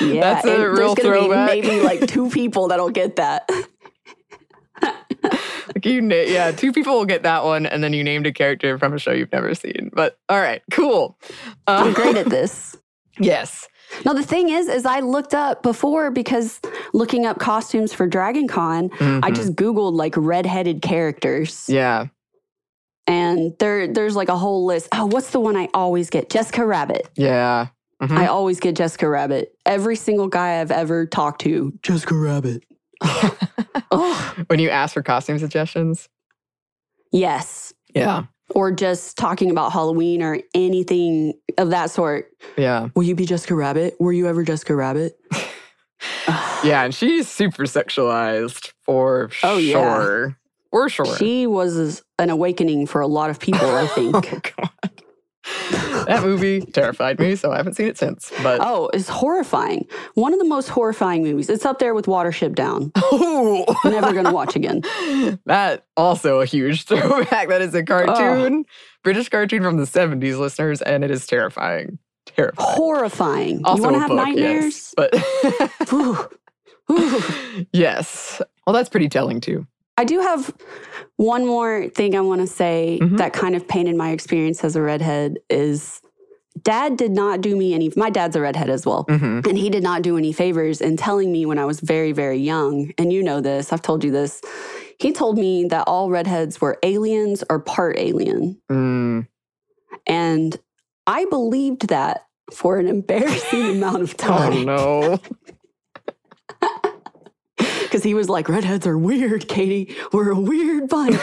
Yeah. 0.00 0.20
That's 0.20 0.46
a 0.46 0.58
real 0.70 0.94
there's 0.94 0.94
gonna 0.94 1.08
throwback. 1.20 1.50
Be 1.52 1.62
maybe 1.62 1.80
like 1.82 2.06
two 2.06 2.30
people 2.40 2.68
that'll 2.68 2.90
get 2.90 3.16
that. 3.16 3.48
Like 4.82 5.84
you 5.84 6.00
na- 6.00 6.14
yeah, 6.14 6.52
two 6.52 6.72
people 6.72 6.94
will 6.94 7.04
get 7.06 7.24
that 7.24 7.44
one, 7.44 7.66
and 7.66 7.82
then 7.82 7.92
you 7.92 8.02
named 8.04 8.26
a 8.26 8.32
character 8.32 8.78
from 8.78 8.94
a 8.94 8.98
show 8.98 9.10
you've 9.12 9.32
never 9.32 9.54
seen. 9.54 9.90
But 9.92 10.18
all 10.28 10.40
right, 10.40 10.62
cool. 10.70 11.18
I'm 11.66 11.88
Um, 11.88 11.92
great 11.92 12.16
at 12.16 12.26
this. 12.30 12.76
Yes. 13.18 13.66
No, 14.04 14.14
the 14.14 14.22
thing 14.22 14.48
is, 14.48 14.68
is 14.68 14.84
I 14.86 15.00
looked 15.00 15.34
up 15.34 15.62
before 15.62 16.10
because 16.10 16.60
looking 16.92 17.24
up 17.26 17.38
costumes 17.38 17.92
for 17.92 18.06
Dragon 18.06 18.48
Con, 18.48 18.90
I 19.00 19.30
Mhm. 19.30 19.34
just 19.34 19.54
Googled 19.54 19.94
like 19.94 20.14
redheaded 20.16 20.82
characters. 20.82 21.68
Yeah. 21.68 22.06
And 23.06 23.52
there 23.60 23.86
there's 23.86 24.16
like 24.16 24.28
a 24.28 24.36
whole 24.36 24.64
list. 24.64 24.88
Oh, 24.92 25.06
what's 25.06 25.30
the 25.30 25.38
one 25.40 25.56
I 25.56 25.68
always 25.74 26.10
get? 26.10 26.28
Jessica 26.30 26.66
Rabbit. 26.66 27.08
Yeah. 27.14 27.68
Mhm. 28.02 28.16
I 28.18 28.26
always 28.26 28.58
get 28.60 28.74
Jessica 28.76 29.08
Rabbit. 29.08 29.54
Every 29.64 29.96
single 29.96 30.28
guy 30.28 30.60
I've 30.60 30.70
ever 30.72 31.06
talked 31.06 31.40
to, 31.42 31.72
Jessica 31.82 32.14
Rabbit. 32.16 32.64
oh, 33.90 34.34
when 34.48 34.58
you 34.58 34.68
ask 34.70 34.94
for 34.94 35.02
costume 35.02 35.38
suggestions. 35.38 36.08
yes. 37.12 37.72
Yeah. 37.94 38.24
Or 38.50 38.70
just 38.70 39.16
talking 39.16 39.50
about 39.50 39.72
Halloween 39.72 40.22
or 40.22 40.38
anything 40.54 41.34
of 41.58 41.70
that 41.70 41.90
sort. 41.90 42.30
Yeah. 42.56 42.88
Will 42.94 43.02
you 43.02 43.14
be 43.14 43.26
Jessica 43.26 43.54
Rabbit? 43.54 43.96
Were 43.98 44.12
you 44.12 44.28
ever 44.28 44.42
Jessica 44.44 44.74
Rabbit? 44.74 45.18
Yeah. 46.64 46.84
And 46.84 46.94
she's 46.94 47.28
super 47.28 47.64
sexualized 47.64 48.72
for 48.80 49.30
Oh, 49.42 49.56
yeah. 49.58 49.72
sure. 49.72 50.38
For 50.70 50.88
sure. 50.88 51.16
She 51.16 51.46
was 51.46 52.02
an 52.18 52.28
awakening 52.30 52.86
for 52.86 53.00
a 53.00 53.06
lot 53.06 53.30
of 53.30 53.38
people, 53.38 53.68
I 53.68 53.86
think. 53.86 54.14
oh, 54.32 54.40
God. 54.56 55.02
That 56.06 56.22
movie 56.22 56.60
terrified 56.60 57.18
me, 57.18 57.36
so 57.36 57.52
I 57.52 57.56
haven't 57.56 57.74
seen 57.74 57.86
it 57.86 57.98
since. 57.98 58.32
But 58.42 58.60
Oh, 58.62 58.90
it's 58.92 59.08
horrifying. 59.08 59.86
One 60.14 60.32
of 60.32 60.38
the 60.38 60.44
most 60.44 60.68
horrifying 60.68 61.22
movies. 61.22 61.48
It's 61.50 61.64
up 61.64 61.78
there 61.78 61.94
with 61.94 62.06
Watership 62.06 62.54
Down. 62.54 62.92
oh, 62.96 63.64
Never 63.84 64.12
gonna 64.12 64.32
watch 64.32 64.56
again. 64.56 64.82
that 65.46 65.86
also 65.96 66.40
a 66.40 66.46
huge 66.46 66.84
throwback. 66.86 67.48
That 67.48 67.62
is 67.62 67.74
a 67.74 67.82
cartoon, 67.84 68.64
British 69.02 69.28
cartoon 69.28 69.62
from 69.62 69.76
the 69.76 69.84
70s, 69.84 70.38
listeners, 70.38 70.82
and 70.82 71.04
it 71.04 71.10
is 71.10 71.26
terrifying. 71.26 71.98
Terrifying. 72.26 72.68
Horrifying. 72.76 73.60
Also 73.64 73.76
you 73.76 73.82
want 73.84 73.94
to 73.94 74.00
have 74.00 74.08
book, 74.08 74.16
nightmares? 74.16 74.64
yes, 74.74 74.94
but 74.96 75.14
Whew. 75.90 76.28
Whew. 76.88 77.66
yes. 77.72 78.40
Well, 78.66 78.74
that's 78.74 78.88
pretty 78.88 79.08
telling 79.08 79.40
too. 79.40 79.66
I 79.96 80.04
do 80.04 80.20
have 80.20 80.54
one 81.16 81.46
more 81.46 81.88
thing 81.88 82.14
I 82.14 82.20
want 82.20 82.40
to 82.42 82.46
say 82.46 82.98
Mhm. 83.00 83.18
that 83.18 83.32
kind 83.32 83.54
of 83.54 83.66
painted 83.66 83.96
my 83.96 84.10
experience 84.10 84.62
as 84.64 84.76
a 84.76 84.82
redhead 84.82 85.38
is 85.48 86.00
dad 86.62 86.96
did 86.96 87.12
not 87.12 87.40
do 87.42 87.54
me 87.56 87.74
any 87.74 87.90
my 87.96 88.08
dad's 88.10 88.34
a 88.36 88.40
redhead 88.40 88.70
as 88.70 88.84
well. 88.86 89.04
hmm 89.08 89.40
And 89.46 89.56
he 89.58 89.70
did 89.70 89.82
not 89.82 90.02
do 90.02 90.16
any 90.16 90.32
favors 90.32 90.80
in 90.80 90.96
telling 90.96 91.30
me 91.32 91.44
when 91.46 91.58
I 91.58 91.64
was 91.64 91.80
very, 91.80 92.12
very 92.12 92.38
young, 92.38 92.92
and 92.98 93.12
you 93.12 93.22
know 93.22 93.40
this, 93.40 93.72
I've 93.72 93.82
told 93.82 94.04
you 94.04 94.10
this. 94.10 94.40
He 94.98 95.12
told 95.12 95.36
me 95.38 95.66
that 95.68 95.84
all 95.86 96.08
redheads 96.10 96.60
were 96.60 96.78
aliens 96.82 97.44
or 97.50 97.58
part 97.60 97.98
alien. 97.98 98.58
Mm. 98.70 99.26
And 100.06 100.58
I 101.06 101.26
believed 101.26 101.88
that 101.88 102.26
for 102.52 102.78
an 102.78 102.86
embarrassing 102.86 103.68
amount 103.76 104.02
of 104.02 104.16
time 104.16 104.32
Oh 104.32 104.50
time. 104.50 104.64
no. 104.64 105.18
Because 107.86 108.02
he 108.02 108.14
was 108.14 108.28
like, 108.28 108.48
redheads 108.48 108.86
are 108.86 108.98
weird, 108.98 109.48
Katie. 109.48 109.94
We're 110.12 110.30
a 110.30 110.38
weird 110.38 110.88
bunch. 110.88 111.14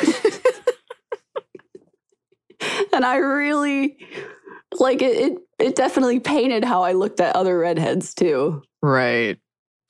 and 2.94 3.06
I 3.06 3.18
really, 3.18 3.98
like, 4.80 5.02
it, 5.02 5.18
it, 5.18 5.38
it 5.60 5.76
definitely 5.76 6.20
painted 6.20 6.64
how 6.64 6.84
I 6.84 6.94
looked 6.94 7.20
at 7.20 7.36
other 7.36 7.58
redheads 7.60 8.14
too. 8.14 8.64
right. 8.82 9.38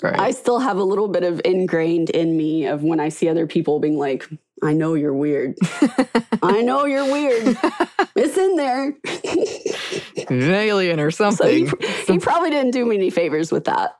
Right. 0.01 0.19
I 0.19 0.31
still 0.31 0.59
have 0.59 0.77
a 0.77 0.83
little 0.83 1.07
bit 1.07 1.23
of 1.23 1.39
ingrained 1.45 2.09
in 2.09 2.35
me 2.35 2.65
of 2.65 2.83
when 2.83 2.99
I 2.99 3.07
see 3.07 3.29
other 3.29 3.47
people 3.47 3.79
being 3.79 3.97
like, 3.97 4.27
I 4.61 4.73
know 4.73 4.95
you're 4.95 5.13
weird. 5.13 5.55
I 6.43 6.61
know 6.61 6.83
you're 6.83 7.09
weird. 7.09 7.57
It's 8.15 8.37
in 8.37 8.57
there. 8.57 8.97
An 10.29 10.51
alien 10.51 10.99
or 10.99 11.09
so 11.09 11.31
something. 11.31 11.71
he, 11.79 12.13
he 12.13 12.19
probably 12.19 12.49
didn't 12.49 12.71
do 12.71 12.85
me 12.85 12.95
any 12.95 13.11
favors 13.11 13.49
with 13.49 13.63
that. 13.65 13.95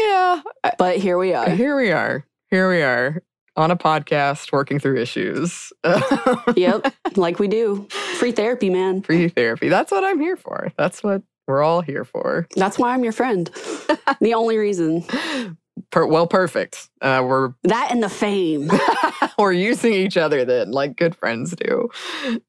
Yeah. 0.00 0.42
But 0.78 0.98
here 0.98 1.18
we 1.18 1.34
are. 1.34 1.50
Here 1.50 1.76
we 1.76 1.92
are. 1.92 2.24
Here 2.50 2.70
we 2.70 2.82
are 2.82 3.22
on 3.56 3.70
a 3.70 3.76
podcast 3.76 4.52
working 4.52 4.78
through 4.78 4.96
issues. 4.98 5.72
yep. 6.56 6.94
Like 7.16 7.38
we 7.38 7.48
do. 7.48 7.86
Free 8.18 8.32
therapy, 8.32 8.70
man. 8.70 9.02
Free 9.02 9.28
therapy. 9.28 9.68
That's 9.68 9.90
what 9.90 10.04
I'm 10.04 10.20
here 10.20 10.36
for. 10.36 10.72
That's 10.76 11.02
what 11.02 11.22
we're 11.46 11.62
all 11.62 11.80
here 11.80 12.04
for. 12.04 12.46
That's 12.56 12.78
why 12.78 12.94
I'm 12.94 13.04
your 13.04 13.12
friend. 13.12 13.46
the 14.20 14.34
only 14.34 14.56
reason. 14.56 15.04
Per- 15.90 16.06
well, 16.06 16.26
perfect. 16.26 16.88
Uh, 17.00 17.24
we're 17.26 17.52
That 17.64 17.88
and 17.90 18.02
the 18.02 18.08
fame. 18.08 18.70
we're 19.38 19.52
using 19.52 19.92
each 19.92 20.16
other 20.16 20.44
then, 20.44 20.70
like 20.70 20.96
good 20.96 21.16
friends 21.16 21.54
do. 21.56 21.88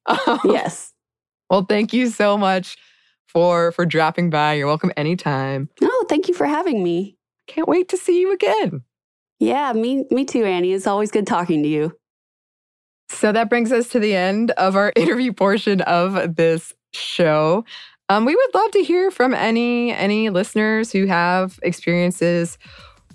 Um, 0.05 0.39
yes. 0.45 0.93
Well, 1.49 1.65
thank 1.67 1.93
you 1.93 2.07
so 2.07 2.37
much 2.37 2.77
for 3.27 3.71
for 3.71 3.85
dropping 3.85 4.29
by. 4.29 4.53
You're 4.53 4.67
welcome 4.67 4.91
anytime. 4.95 5.69
No, 5.81 5.89
thank 6.07 6.27
you 6.27 6.33
for 6.33 6.45
having 6.45 6.83
me. 6.83 7.17
Can't 7.47 7.67
wait 7.67 7.89
to 7.89 7.97
see 7.97 8.19
you 8.19 8.31
again. 8.33 8.83
Yeah, 9.39 9.73
me 9.73 10.05
me 10.11 10.25
too, 10.25 10.45
Annie. 10.45 10.73
It's 10.73 10.87
always 10.87 11.11
good 11.11 11.27
talking 11.27 11.63
to 11.63 11.69
you. 11.69 11.97
So 13.09 13.31
that 13.31 13.49
brings 13.49 13.71
us 13.71 13.89
to 13.89 13.99
the 13.99 14.15
end 14.15 14.51
of 14.51 14.75
our 14.75 14.93
interview 14.95 15.33
portion 15.33 15.81
of 15.81 16.35
this 16.35 16.73
show. 16.93 17.65
Um, 18.09 18.25
we 18.25 18.35
would 18.35 18.53
love 18.53 18.71
to 18.71 18.83
hear 18.83 19.09
from 19.09 19.33
any 19.33 19.91
any 19.91 20.29
listeners 20.29 20.91
who 20.91 21.07
have 21.07 21.59
experiences 21.63 22.57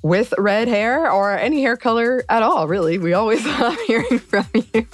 with 0.03 0.33
red 0.39 0.69
hair 0.69 1.11
or 1.11 1.37
any 1.37 1.63
hair 1.63 1.77
color 1.77 2.25
at 2.29 2.43
all. 2.43 2.69
Really, 2.69 2.99
we 2.99 3.13
always 3.13 3.45
love 3.61 3.79
hearing 3.87 4.19
from 4.19 4.47
you. 4.55 4.87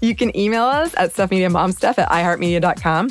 You 0.00 0.14
can 0.14 0.36
email 0.36 0.64
us 0.64 0.94
at 0.96 1.12
stuffmediamomstuff 1.12 1.98
at 1.98 2.08
iheartmedia.com. 2.08 3.10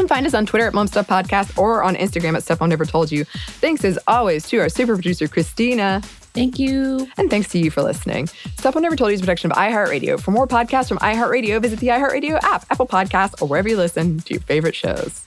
You 0.00 0.06
can 0.06 0.16
find 0.16 0.26
us 0.26 0.32
on 0.32 0.46
Twitter 0.46 0.66
at 0.66 0.72
Momstuff 0.72 1.06
Podcast 1.06 1.58
or 1.58 1.82
on 1.82 1.94
Instagram 1.94 2.34
at 2.34 2.42
Stuff 2.42 2.62
I 2.62 2.66
Never 2.66 2.86
Told 2.86 3.12
You. 3.12 3.24
Thanks 3.26 3.84
as 3.84 3.98
always 4.06 4.48
to 4.48 4.56
our 4.56 4.70
super 4.70 4.94
producer, 4.94 5.28
Christina. 5.28 6.00
Thank 6.32 6.58
you. 6.58 7.06
And 7.18 7.28
thanks 7.28 7.50
to 7.50 7.58
you 7.58 7.70
for 7.70 7.82
listening. 7.82 8.28
Stuff 8.56 8.78
I 8.78 8.80
Never 8.80 8.96
Told 8.96 9.10
You 9.10 9.16
is 9.16 9.20
a 9.20 9.24
production 9.24 9.52
of 9.52 9.58
iHeartRadio. 9.58 10.18
For 10.18 10.30
more 10.30 10.48
podcasts 10.48 10.88
from 10.88 10.96
iHeartRadio, 11.00 11.60
visit 11.60 11.80
the 11.80 11.88
iHeartRadio 11.88 12.42
app, 12.42 12.64
Apple 12.70 12.86
Podcasts, 12.86 13.42
or 13.42 13.48
wherever 13.48 13.68
you 13.68 13.76
listen 13.76 14.20
to 14.20 14.32
your 14.32 14.40
favorite 14.40 14.74
shows. 14.74 15.22